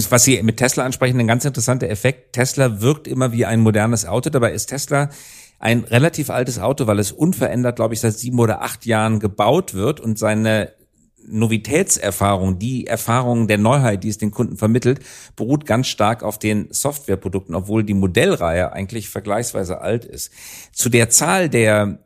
Was 0.10 0.24
Sie 0.24 0.41
mit 0.41 0.58
Tesla 0.58 0.86
ansprechen, 0.86 1.19
ein 1.19 1.28
ganz 1.28 1.43
interessanter 1.43 1.89
Effekt. 1.89 2.34
Tesla 2.34 2.82
wirkt 2.82 3.08
immer 3.08 3.32
wie 3.32 3.45
ein 3.45 3.60
modernes 3.60 4.06
Auto, 4.06 4.30
dabei 4.30 4.54
ist 4.54 4.67
Tesla 4.67 5.10
ein 5.60 5.84
relativ 5.84 6.30
altes 6.30 6.58
Auto, 6.58 6.88
weil 6.88 7.00
es 7.00 7.12
unverändert, 7.12 7.76
glaube 7.76 7.93
ich, 7.93 8.00
seit 8.00 8.17
sieben 8.17 8.39
oder 8.39 8.62
acht 8.62 8.86
Jahren 8.86 9.19
gebaut 9.19 9.74
wird 9.74 10.00
und 10.00 10.17
seine 10.17 10.72
Novitätserfahrung, 11.27 12.60
die 12.60 12.88
Erfahrung 12.88 13.47
der 13.47 13.58
Neuheit, 13.58 14.03
die 14.03 14.10
es 14.10 14.17
den 14.17 14.32
Kunden 14.32 14.58
vermittelt, 14.58 14.99
beruht 15.36 15.65
ganz 15.65 15.88
stark 15.88 16.23
auf 16.23 16.39
den 16.39 16.67
Softwareprodukten, 16.71 17.55
obwohl 17.55 17.84
die 17.84 17.93
Modellreihe 17.93 18.73
eigentlich 18.73 19.10
vergleichsweise 19.10 19.82
alt 19.82 20.05
ist. 20.05 20.32
Zu 20.71 20.89
der 20.89 21.10
Zahl 21.10 21.49
der 21.49 21.99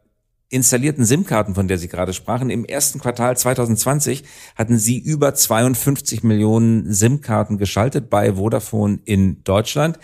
installierten 0.49 1.03
SIM-Karten, 1.03 1.55
von 1.55 1.67
der 1.67 1.79
Sie 1.79 1.87
gerade 1.87 2.13
sprachen, 2.13 2.51
im 2.51 2.63
ersten 2.63 2.99
Quartal 2.99 3.35
2020 3.35 4.23
hatten 4.55 4.77
Sie 4.77 4.99
über 4.99 5.33
52 5.33 6.23
Millionen 6.23 6.93
SIM-Karten 6.93 7.57
geschaltet 7.57 8.09
bei 8.09 8.35
Vodafone 8.35 8.99
in 9.05 9.43
Deutschland. 9.43 9.97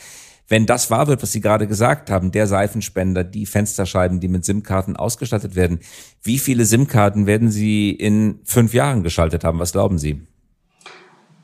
Wenn 0.50 0.66
das 0.66 0.90
wahr 0.90 1.08
wird, 1.08 1.22
was 1.22 1.32
Sie 1.32 1.42
gerade 1.42 1.68
gesagt 1.68 2.10
haben, 2.10 2.32
der 2.32 2.48
Seifenspender, 2.48 3.24
die 3.24 3.46
Fensterscheiben, 3.46 4.20
die 4.20 4.28
mit 4.28 4.44
SIM-Karten 4.44 4.96
ausgestattet 4.96 5.56
werden, 5.56 5.80
wie 6.24 6.40
viele 6.40 6.66
SIM-Karten 6.66 7.28
werden 7.28 7.52
Sie 7.52 7.92
in 7.92 8.40
fünf 8.44 8.74
Jahren 8.74 9.04
geschaltet 9.04 9.44
haben? 9.44 9.60
Was 9.60 9.74
glauben 9.74 10.00
Sie? 10.00 10.24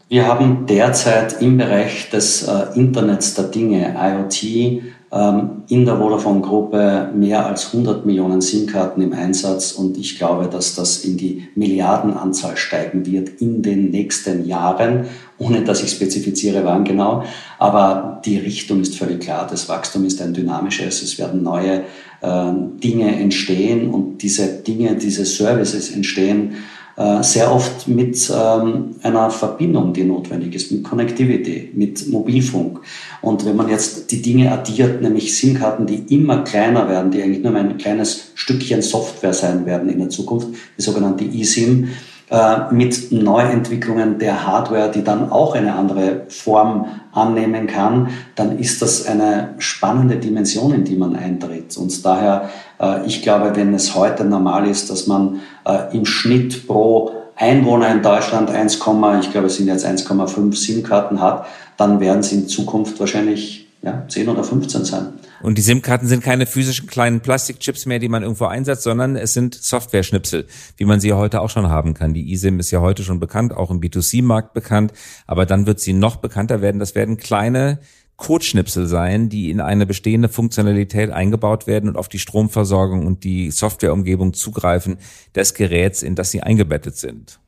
Wir 0.08 0.28
haben 0.28 0.68
derzeit 0.68 1.42
im 1.42 1.58
Bereich 1.58 2.12
des 2.12 2.44
äh, 2.44 2.76
Internets 2.76 3.34
der 3.34 3.46
Dinge, 3.46 3.96
IoT, 4.00 4.84
ähm, 5.12 5.64
in 5.68 5.84
der 5.84 5.98
Vodafone-Gruppe 5.98 7.10
mehr 7.16 7.44
als 7.48 7.74
100 7.74 8.06
Millionen 8.06 8.40
SIM-Karten 8.40 9.02
im 9.02 9.14
Einsatz 9.14 9.72
und 9.72 9.98
ich 9.98 10.20
glaube, 10.20 10.48
dass 10.48 10.76
das 10.76 11.04
in 11.06 11.18
die 11.18 11.48
Milliardenanzahl 11.56 12.56
steigen 12.56 13.08
wird 13.08 13.42
in 13.42 13.64
den 13.64 13.90
nächsten 13.90 14.46
Jahren, 14.46 15.06
ohne 15.40 15.64
dass 15.64 15.82
ich 15.82 15.90
spezifiziere, 15.90 16.64
wann 16.66 16.84
genau. 16.84 17.24
Aber 17.58 18.22
die 18.26 18.38
Richtung 18.38 18.82
ist 18.82 18.96
völlig 18.96 19.22
klar. 19.22 19.48
Das 19.50 19.68
Wachstum 19.70 20.06
ist 20.06 20.22
ein 20.22 20.36
dynamisches. 20.36 21.02
Es 21.02 21.18
werden 21.18 21.42
neue 21.42 21.82
äh, 22.22 22.52
Dinge 22.84 23.20
entstehen 23.20 23.90
und 23.90 24.20
diese 24.22 24.48
Dinge, 24.50 24.98
diese 24.98 25.26
Services 25.26 25.90
entstehen 25.90 26.58
äh, 26.98 27.24
sehr 27.24 27.54
oft 27.54 27.88
mit 27.88 28.32
ähm, 28.34 28.96
einer 29.04 29.30
Verbindung, 29.30 29.92
die 29.92 30.06
notwendig 30.06 30.56
ist, 30.56 30.72
mit 30.72 30.84
Connectivity, 30.84 31.72
mit 31.74 32.08
Mobilfunk. 32.08 32.80
Und 33.22 33.46
wenn 33.46 33.58
man 33.58 33.70
jetzt 33.70 34.12
die 34.12 34.22
Dinge 34.22 34.52
addiert, 34.52 35.02
nämlich 35.02 35.38
SIM-Karten, 35.38 35.88
die 35.88 36.16
immer 36.16 36.44
kleiner 36.44 36.88
werden, 36.88 37.12
die 37.12 37.22
eigentlich 37.22 37.44
nur 37.44 37.56
ein 37.56 37.78
kleines 37.78 38.32
Stückchen 38.36 38.82
Software 38.82 39.34
sein 39.34 39.66
werden 39.66 39.90
in 39.90 40.00
der 40.00 40.10
Zukunft, 40.10 40.48
die 40.78 40.82
sogenannte 40.82 41.26
eSIM, 41.26 41.90
äh, 42.30 42.74
mit 42.74 43.12
Neuentwicklungen 43.12 44.18
der 44.18 44.48
Hardware, 44.48 44.90
die 44.90 45.04
dann 45.04 45.32
auch 45.32 45.56
eine 45.56 45.76
andere 45.76 46.24
Form 46.30 46.88
annehmen 47.12 47.68
kann, 47.68 48.10
dann 48.36 48.58
ist 48.58 48.82
das 48.82 49.06
eine 49.06 49.54
spannende 49.60 50.16
Dimension, 50.16 50.74
in 50.74 50.84
die 50.84 50.96
man 50.96 51.16
eintritt. 51.16 51.78
Und 51.78 52.04
daher, 52.04 52.50
äh, 52.82 53.06
ich 53.06 53.22
glaube, 53.22 53.56
wenn 53.56 53.74
es 53.76 53.94
heute 53.94 54.26
normal 54.26 54.68
ist, 54.68 54.90
dass 54.90 55.06
man 55.06 55.42
äh, 55.66 55.96
im 55.96 56.06
Schnitt 56.06 56.66
pro 56.66 57.12
Einwohner 57.36 57.92
in 57.92 58.02
Deutschland 58.02 58.50
1, 58.50 58.76
ich 59.22 59.32
glaube, 59.32 59.48
es 59.48 59.58
sind 59.58 59.68
jetzt 59.68 59.86
1,5 59.86 60.56
SIM-Karten 60.56 61.22
hat, 61.22 61.46
dann 61.78 62.00
werden 62.00 62.24
sie 62.24 62.36
in 62.36 62.48
Zukunft 62.48 63.00
wahrscheinlich 63.00 63.65
ja, 63.86 64.04
10 64.08 64.28
oder 64.28 64.44
15 64.44 64.84
sein. 64.84 65.14
Und 65.44 65.60
die 65.60 65.62
SIM-Karten 65.62 66.08
sind 66.08 66.24
keine 66.24 66.48
physischen 66.48 66.88
kleinen 66.88 67.22
Plastikchips 67.22 67.86
mehr, 67.86 68.00
die 68.00 68.10
man 68.10 68.24
irgendwo 68.24 68.46
einsetzt, 68.46 68.82
sondern 68.82 69.16
es 69.16 69.34
sind 69.34 69.54
Software-Schnipsel, 69.54 70.48
wie 70.78 70.86
man 70.86 71.00
sie 71.00 71.14
heute 71.14 71.40
auch 71.40 71.52
schon 71.52 71.70
haben 71.70 71.94
kann. 71.94 72.16
Die 72.16 72.34
eSIM 72.34 72.60
ist 72.60 72.72
ja 72.72 72.82
heute 72.82 73.04
schon 73.04 73.20
bekannt, 73.20 73.54
auch 73.54 73.70
im 73.70 73.80
B2C-Markt 73.80 74.54
bekannt, 74.54 74.92
aber 75.28 75.46
dann 75.46 75.68
wird 75.68 75.80
sie 75.80 75.94
noch 75.94 76.16
bekannter 76.16 76.62
werden. 76.62 76.80
Das 76.80 76.96
werden 76.96 77.18
kleine 77.18 77.80
Codeschnipsel 78.18 78.88
sein, 78.88 79.30
die 79.30 79.52
in 79.52 79.62
eine 79.62 79.86
bestehende 79.86 80.30
Funktionalität 80.30 81.12
eingebaut 81.12 81.68
werden 81.68 81.90
und 81.90 81.98
auf 81.98 82.10
die 82.10 82.20
Stromversorgung 82.20 83.06
und 83.06 83.24
die 83.24 83.52
Softwareumgebung 83.52 84.34
zugreifen 84.34 84.98
des 85.36 85.54
Geräts, 85.54 86.02
in 86.02 86.16
das 86.16 86.32
sie 86.32 86.42
eingebettet 86.42 86.98
sind. 86.98 87.40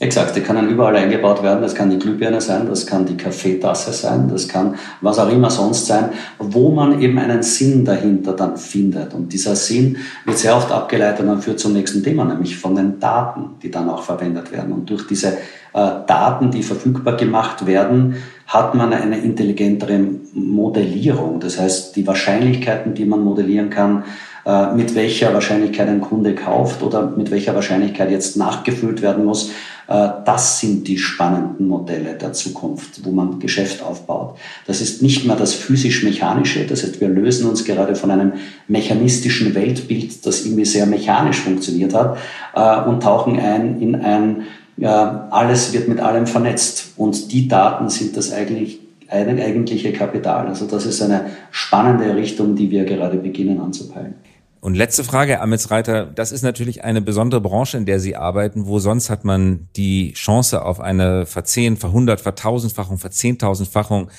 Exakt, 0.00 0.36
die 0.36 0.42
können 0.42 0.68
überall 0.68 0.94
eingebaut 0.94 1.42
werden. 1.42 1.60
Das 1.60 1.74
kann 1.74 1.90
die 1.90 1.98
Glühbirne 1.98 2.40
sein, 2.40 2.68
das 2.68 2.86
kann 2.86 3.04
die 3.04 3.16
Kaffeetasse 3.16 3.92
sein, 3.92 4.28
das 4.28 4.46
kann 4.46 4.76
was 5.00 5.18
auch 5.18 5.28
immer 5.28 5.50
sonst 5.50 5.86
sein, 5.86 6.10
wo 6.38 6.70
man 6.70 7.00
eben 7.00 7.18
einen 7.18 7.42
Sinn 7.42 7.84
dahinter 7.84 8.34
dann 8.34 8.56
findet. 8.56 9.12
Und 9.12 9.32
dieser 9.32 9.56
Sinn 9.56 9.96
wird 10.24 10.38
sehr 10.38 10.56
oft 10.56 10.70
abgeleitet 10.70 11.26
und 11.26 11.42
führt 11.42 11.58
zum 11.58 11.72
nächsten 11.72 12.04
Thema, 12.04 12.24
nämlich 12.24 12.56
von 12.56 12.76
den 12.76 13.00
Daten, 13.00 13.56
die 13.60 13.72
dann 13.72 13.90
auch 13.90 14.04
verwendet 14.04 14.52
werden. 14.52 14.72
Und 14.72 14.88
durch 14.88 15.04
diese 15.08 15.32
äh, 15.32 15.90
Daten, 16.06 16.52
die 16.52 16.62
verfügbar 16.62 17.16
gemacht 17.16 17.66
werden, 17.66 18.14
hat 18.46 18.76
man 18.76 18.92
eine 18.92 19.18
intelligentere 19.18 19.98
Modellierung. 20.32 21.40
Das 21.40 21.58
heißt, 21.58 21.96
die 21.96 22.06
Wahrscheinlichkeiten, 22.06 22.94
die 22.94 23.04
man 23.04 23.24
modellieren 23.24 23.68
kann, 23.68 24.04
äh, 24.46 24.72
mit 24.72 24.94
welcher 24.94 25.34
Wahrscheinlichkeit 25.34 25.88
ein 25.88 26.00
Kunde 26.00 26.34
kauft 26.34 26.82
oder 26.82 27.02
mit 27.02 27.30
welcher 27.30 27.54
Wahrscheinlichkeit 27.54 28.10
jetzt 28.10 28.36
nachgefüllt 28.36 29.02
werden 29.02 29.24
muss, 29.24 29.50
das 29.88 30.60
sind 30.60 30.86
die 30.86 30.98
spannenden 30.98 31.66
Modelle 31.66 32.12
der 32.14 32.34
Zukunft, 32.34 33.04
wo 33.04 33.10
man 33.10 33.40
Geschäft 33.40 33.82
aufbaut. 33.82 34.36
Das 34.66 34.82
ist 34.82 35.02
nicht 35.02 35.24
mehr 35.24 35.34
das 35.34 35.54
physisch-mechanische, 35.54 36.66
das 36.66 36.82
heißt, 36.82 37.00
wir 37.00 37.08
lösen 37.08 37.48
uns 37.48 37.64
gerade 37.64 37.94
von 37.94 38.10
einem 38.10 38.34
mechanistischen 38.66 39.54
Weltbild, 39.54 40.26
das 40.26 40.44
irgendwie 40.44 40.66
sehr 40.66 40.84
mechanisch 40.84 41.40
funktioniert 41.40 41.94
hat, 41.94 42.18
äh, 42.54 42.86
und 42.86 43.02
tauchen 43.02 43.38
ein 43.38 43.80
in 43.80 43.94
ein, 43.94 44.42
alles 44.80 45.72
wird 45.72 45.88
mit 45.88 45.98
allem 45.98 46.26
vernetzt. 46.28 46.92
Und 46.96 47.32
die 47.32 47.48
Daten 47.48 47.88
sind 47.88 48.16
das 48.16 48.32
eigentlich 48.32 48.78
eigentliche 49.08 49.92
Kapital. 49.92 50.46
Also 50.46 50.66
das 50.66 50.86
ist 50.86 51.02
eine 51.02 51.26
spannende 51.50 52.14
Richtung, 52.14 52.54
die 52.54 52.70
wir 52.70 52.84
gerade 52.84 53.16
beginnen 53.16 53.60
anzupeilen. 53.60 54.14
Und 54.60 54.74
letzte 54.74 55.04
Frage, 55.04 55.32
Herr 55.32 55.42
Amitsreiter. 55.42 56.06
Das 56.06 56.32
ist 56.32 56.42
natürlich 56.42 56.82
eine 56.82 57.00
besondere 57.00 57.40
Branche, 57.40 57.76
in 57.76 57.86
der 57.86 58.00
Sie 58.00 58.16
arbeiten. 58.16 58.66
Wo 58.66 58.80
sonst 58.80 59.08
hat 59.08 59.24
man 59.24 59.68
die 59.76 60.12
Chance 60.14 60.64
auf 60.64 60.80
eine 60.80 61.26
Verzehn, 61.26 61.76
Verhundert, 61.76 62.20
Vertausendfachung, 62.20 62.98
Verzehntausendfachung 62.98 64.10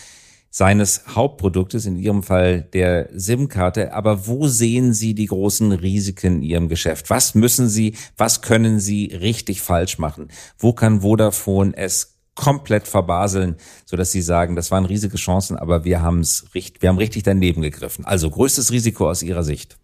seines 0.52 1.04
Hauptproduktes, 1.14 1.86
in 1.86 1.98
Ihrem 1.98 2.24
Fall 2.24 2.62
der 2.62 3.10
SIM-Karte. 3.14 3.94
Aber 3.94 4.28
wo 4.28 4.48
sehen 4.48 4.94
Sie 4.94 5.14
die 5.14 5.28
großen 5.28 5.72
Risiken 5.74 6.38
in 6.38 6.42
Ihrem 6.44 6.70
Geschäft? 6.70 7.10
Was 7.10 7.36
müssen 7.36 7.68
Sie, 7.68 7.96
was 8.18 8.42
können 8.42 8.80
Sie 8.80 9.08
richtig 9.08 9.62
falsch 9.62 10.00
machen? 10.00 10.30
Wo 10.58 10.74
kann 10.74 11.02
Vodafone 11.02 11.76
es 11.76 12.16
komplett 12.34 12.88
verbaseln, 12.88 13.58
so 13.86 13.98
dass 13.98 14.12
Sie 14.12 14.22
sagen, 14.22 14.56
das 14.56 14.72
waren 14.72 14.86
riesige 14.86 15.18
Chancen, 15.18 15.58
aber 15.58 15.84
wir 15.84 16.02
haben 16.02 16.22
es, 16.22 16.46
wir 16.54 16.90
haben 16.90 16.98
richtig 16.98 17.24
daneben 17.24 17.62
gegriffen. 17.62 18.06
Also 18.06 18.30
größtes 18.30 18.72
Risiko 18.72 19.10
aus 19.10 19.22
Ihrer 19.22 19.44
Sicht. 19.44 19.78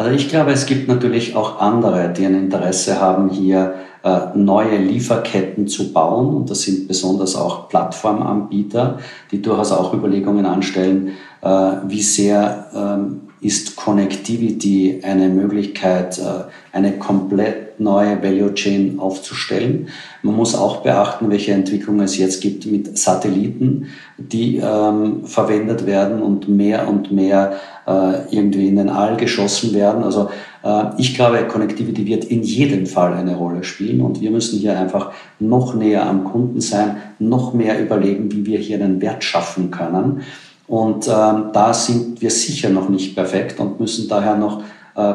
Also 0.00 0.12
ich 0.12 0.30
glaube, 0.30 0.52
es 0.52 0.64
gibt 0.64 0.88
natürlich 0.88 1.36
auch 1.36 1.60
andere, 1.60 2.08
die 2.08 2.24
ein 2.24 2.34
Interesse 2.34 3.02
haben, 3.02 3.28
hier 3.28 3.74
äh, 4.02 4.18
neue 4.34 4.78
Lieferketten 4.78 5.68
zu 5.68 5.92
bauen. 5.92 6.34
Und 6.34 6.48
das 6.48 6.62
sind 6.62 6.88
besonders 6.88 7.36
auch 7.36 7.68
Plattformanbieter, 7.68 8.98
die 9.30 9.42
durchaus 9.42 9.72
auch 9.72 9.92
Überlegungen 9.92 10.46
anstellen, 10.46 11.10
äh, 11.42 11.48
wie 11.86 12.00
sehr 12.00 12.70
ähm, 12.74 13.28
ist 13.42 13.76
Connectivity 13.76 15.02
eine 15.04 15.28
Möglichkeit, 15.28 16.18
äh, 16.18 16.44
eine 16.72 16.92
komplett 16.92 17.80
neue 17.80 18.22
Value 18.22 18.54
Chain 18.54 18.98
aufzustellen. 18.98 19.88
Man 20.22 20.36
muss 20.36 20.54
auch 20.54 20.82
beachten, 20.82 21.30
welche 21.30 21.52
Entwicklung 21.52 22.00
es 22.00 22.18
jetzt 22.18 22.40
gibt 22.40 22.66
mit 22.66 22.96
Satelliten, 22.98 23.88
die 24.18 24.58
ähm, 24.58 25.24
verwendet 25.24 25.86
werden 25.86 26.22
und 26.22 26.48
mehr 26.48 26.88
und 26.88 27.10
mehr 27.10 27.54
äh, 27.86 28.34
irgendwie 28.34 28.68
in 28.68 28.76
den 28.76 28.90
All 28.90 29.16
geschossen 29.16 29.74
werden. 29.74 30.04
Also 30.04 30.30
äh, 30.62 30.84
ich 30.98 31.14
glaube, 31.14 31.42
Connectivity 31.48 32.06
wird 32.06 32.24
in 32.26 32.42
jedem 32.42 32.86
Fall 32.86 33.14
eine 33.14 33.36
Rolle 33.36 33.64
spielen 33.64 34.02
und 34.02 34.20
wir 34.20 34.30
müssen 34.30 34.58
hier 34.58 34.78
einfach 34.78 35.12
noch 35.38 35.74
näher 35.74 36.06
am 36.06 36.24
Kunden 36.24 36.60
sein, 36.60 36.96
noch 37.18 37.54
mehr 37.54 37.80
überlegen, 37.80 38.30
wie 38.30 38.46
wir 38.46 38.58
hier 38.58 38.76
einen 38.76 39.00
Wert 39.00 39.24
schaffen 39.24 39.70
können. 39.70 40.22
Und 40.66 41.08
ähm, 41.08 41.46
da 41.52 41.74
sind 41.74 42.22
wir 42.22 42.30
sicher 42.30 42.68
noch 42.68 42.88
nicht 42.88 43.16
perfekt 43.16 43.58
und 43.58 43.80
müssen 43.80 44.08
daher 44.08 44.36
noch 44.36 44.62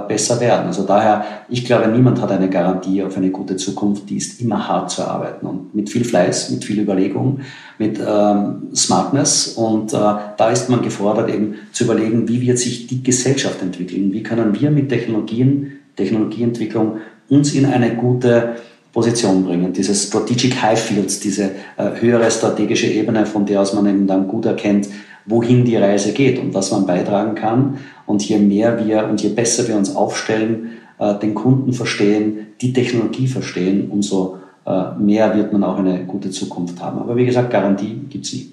besser 0.07 0.39
werden. 0.39 0.67
Also 0.67 0.83
daher, 0.83 1.25
ich 1.49 1.65
glaube, 1.65 1.87
niemand 1.87 2.21
hat 2.21 2.31
eine 2.31 2.49
Garantie 2.49 3.03
auf 3.03 3.17
eine 3.17 3.29
gute 3.29 3.55
Zukunft. 3.55 4.09
Die 4.09 4.17
ist 4.17 4.41
immer 4.41 4.67
hart 4.67 4.91
zu 4.91 5.01
erarbeiten 5.01 5.45
und 5.45 5.75
mit 5.75 5.89
viel 5.89 6.03
Fleiß, 6.03 6.51
mit 6.51 6.63
viel 6.63 6.79
Überlegung, 6.79 7.41
mit 7.77 7.99
ähm, 7.99 8.69
Smartness. 8.75 9.49
Und 9.49 9.93
äh, 9.93 9.97
da 9.97 10.49
ist 10.51 10.69
man 10.69 10.81
gefordert, 10.81 11.29
eben 11.29 11.55
zu 11.71 11.85
überlegen, 11.85 12.27
wie 12.27 12.41
wird 12.41 12.59
sich 12.59 12.87
die 12.87 13.03
Gesellschaft 13.03 13.61
entwickeln? 13.61 14.11
Wie 14.13 14.23
können 14.23 14.59
wir 14.59 14.71
mit 14.71 14.89
Technologien, 14.89 15.79
Technologieentwicklung 15.95 16.97
uns 17.29 17.53
in 17.53 17.65
eine 17.65 17.95
gute 17.95 18.55
Position 18.95 19.43
bringen. 19.43 19.73
Diese 19.73 19.93
Strategic 19.93 20.61
High 20.61 20.79
Fields, 20.79 21.19
diese 21.19 21.51
äh, 21.75 21.99
höhere 21.99 22.31
strategische 22.31 22.87
Ebene, 22.87 23.25
von 23.25 23.45
der 23.45 23.61
aus 23.61 23.73
man 23.73 23.85
eben 23.87 24.07
dann 24.07 24.25
gut 24.25 24.45
erkennt, 24.45 24.87
wohin 25.25 25.65
die 25.65 25.77
Reise 25.77 26.13
geht 26.13 26.39
und 26.39 26.53
was 26.53 26.71
man 26.71 26.85
beitragen 26.85 27.35
kann. 27.35 27.79
Und 28.05 28.27
je 28.27 28.37
mehr 28.37 28.85
wir 28.85 29.07
und 29.07 29.21
je 29.21 29.29
besser 29.29 29.67
wir 29.67 29.75
uns 29.75 29.95
aufstellen, 29.95 30.77
äh, 30.99 31.17
den 31.19 31.33
Kunden 31.33 31.73
verstehen, 31.73 32.47
die 32.61 32.73
Technologie 32.73 33.27
verstehen, 33.27 33.89
umso 33.89 34.37
äh, 34.65 34.91
mehr 34.97 35.35
wird 35.35 35.53
man 35.53 35.63
auch 35.63 35.77
eine 35.77 36.05
gute 36.05 36.29
Zukunft 36.31 36.81
haben. 36.81 36.99
Aber 36.99 37.15
wie 37.15 37.25
gesagt, 37.25 37.51
Garantie 37.51 38.01
gibt's 38.09 38.33
nie. 38.33 38.51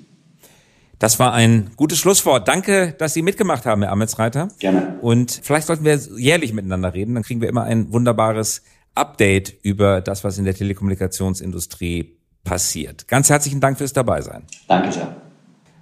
Das 0.99 1.19
war 1.19 1.33
ein 1.33 1.71
gutes 1.77 1.99
Schlusswort. 1.99 2.47
Danke, 2.47 2.95
dass 2.97 3.13
Sie 3.13 3.23
mitgemacht 3.23 3.67
haben, 3.67 3.83
Herr 3.83 3.91
Ametsreiter. 3.91 4.49
Gerne. 4.61 4.99
Und 5.01 5.41
vielleicht 5.43 5.67
sollten 5.67 5.85
wir 5.85 5.99
jährlich 6.17 6.53
miteinander 6.53 6.95
reden. 6.95 7.15
Dann 7.15 7.25
kriegen 7.25 7.41
wir 7.41 7.49
immer 7.49 7.65
ein 7.65 7.93
wunderbares 7.93 8.63
Update 8.95 9.57
über 9.63 10.01
das, 10.01 10.23
was 10.23 10.39
in 10.39 10.45
der 10.45 10.55
Telekommunikationsindustrie 10.55 12.19
passiert. 12.45 13.09
Ganz 13.09 13.31
herzlichen 13.31 13.61
Dank 13.61 13.79
fürs 13.79 13.93
Dabeisein. 13.93 14.45
Danke 14.69 14.93
sehr. 14.93 15.22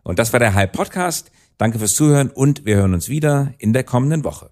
Und 0.03 0.19
das 0.19 0.33
war 0.33 0.41
der 0.41 0.55
Hype 0.55 0.73
Podcast. 0.73 1.31
Danke 1.59 1.79
fürs 1.79 1.95
Zuhören 1.95 2.31
und 2.31 2.65
wir 2.65 2.77
hören 2.77 2.95
uns 2.95 3.09
wieder 3.09 3.53
in 3.59 3.73
der 3.73 3.85
kommenden 3.85 4.25
Woche. 4.25 4.51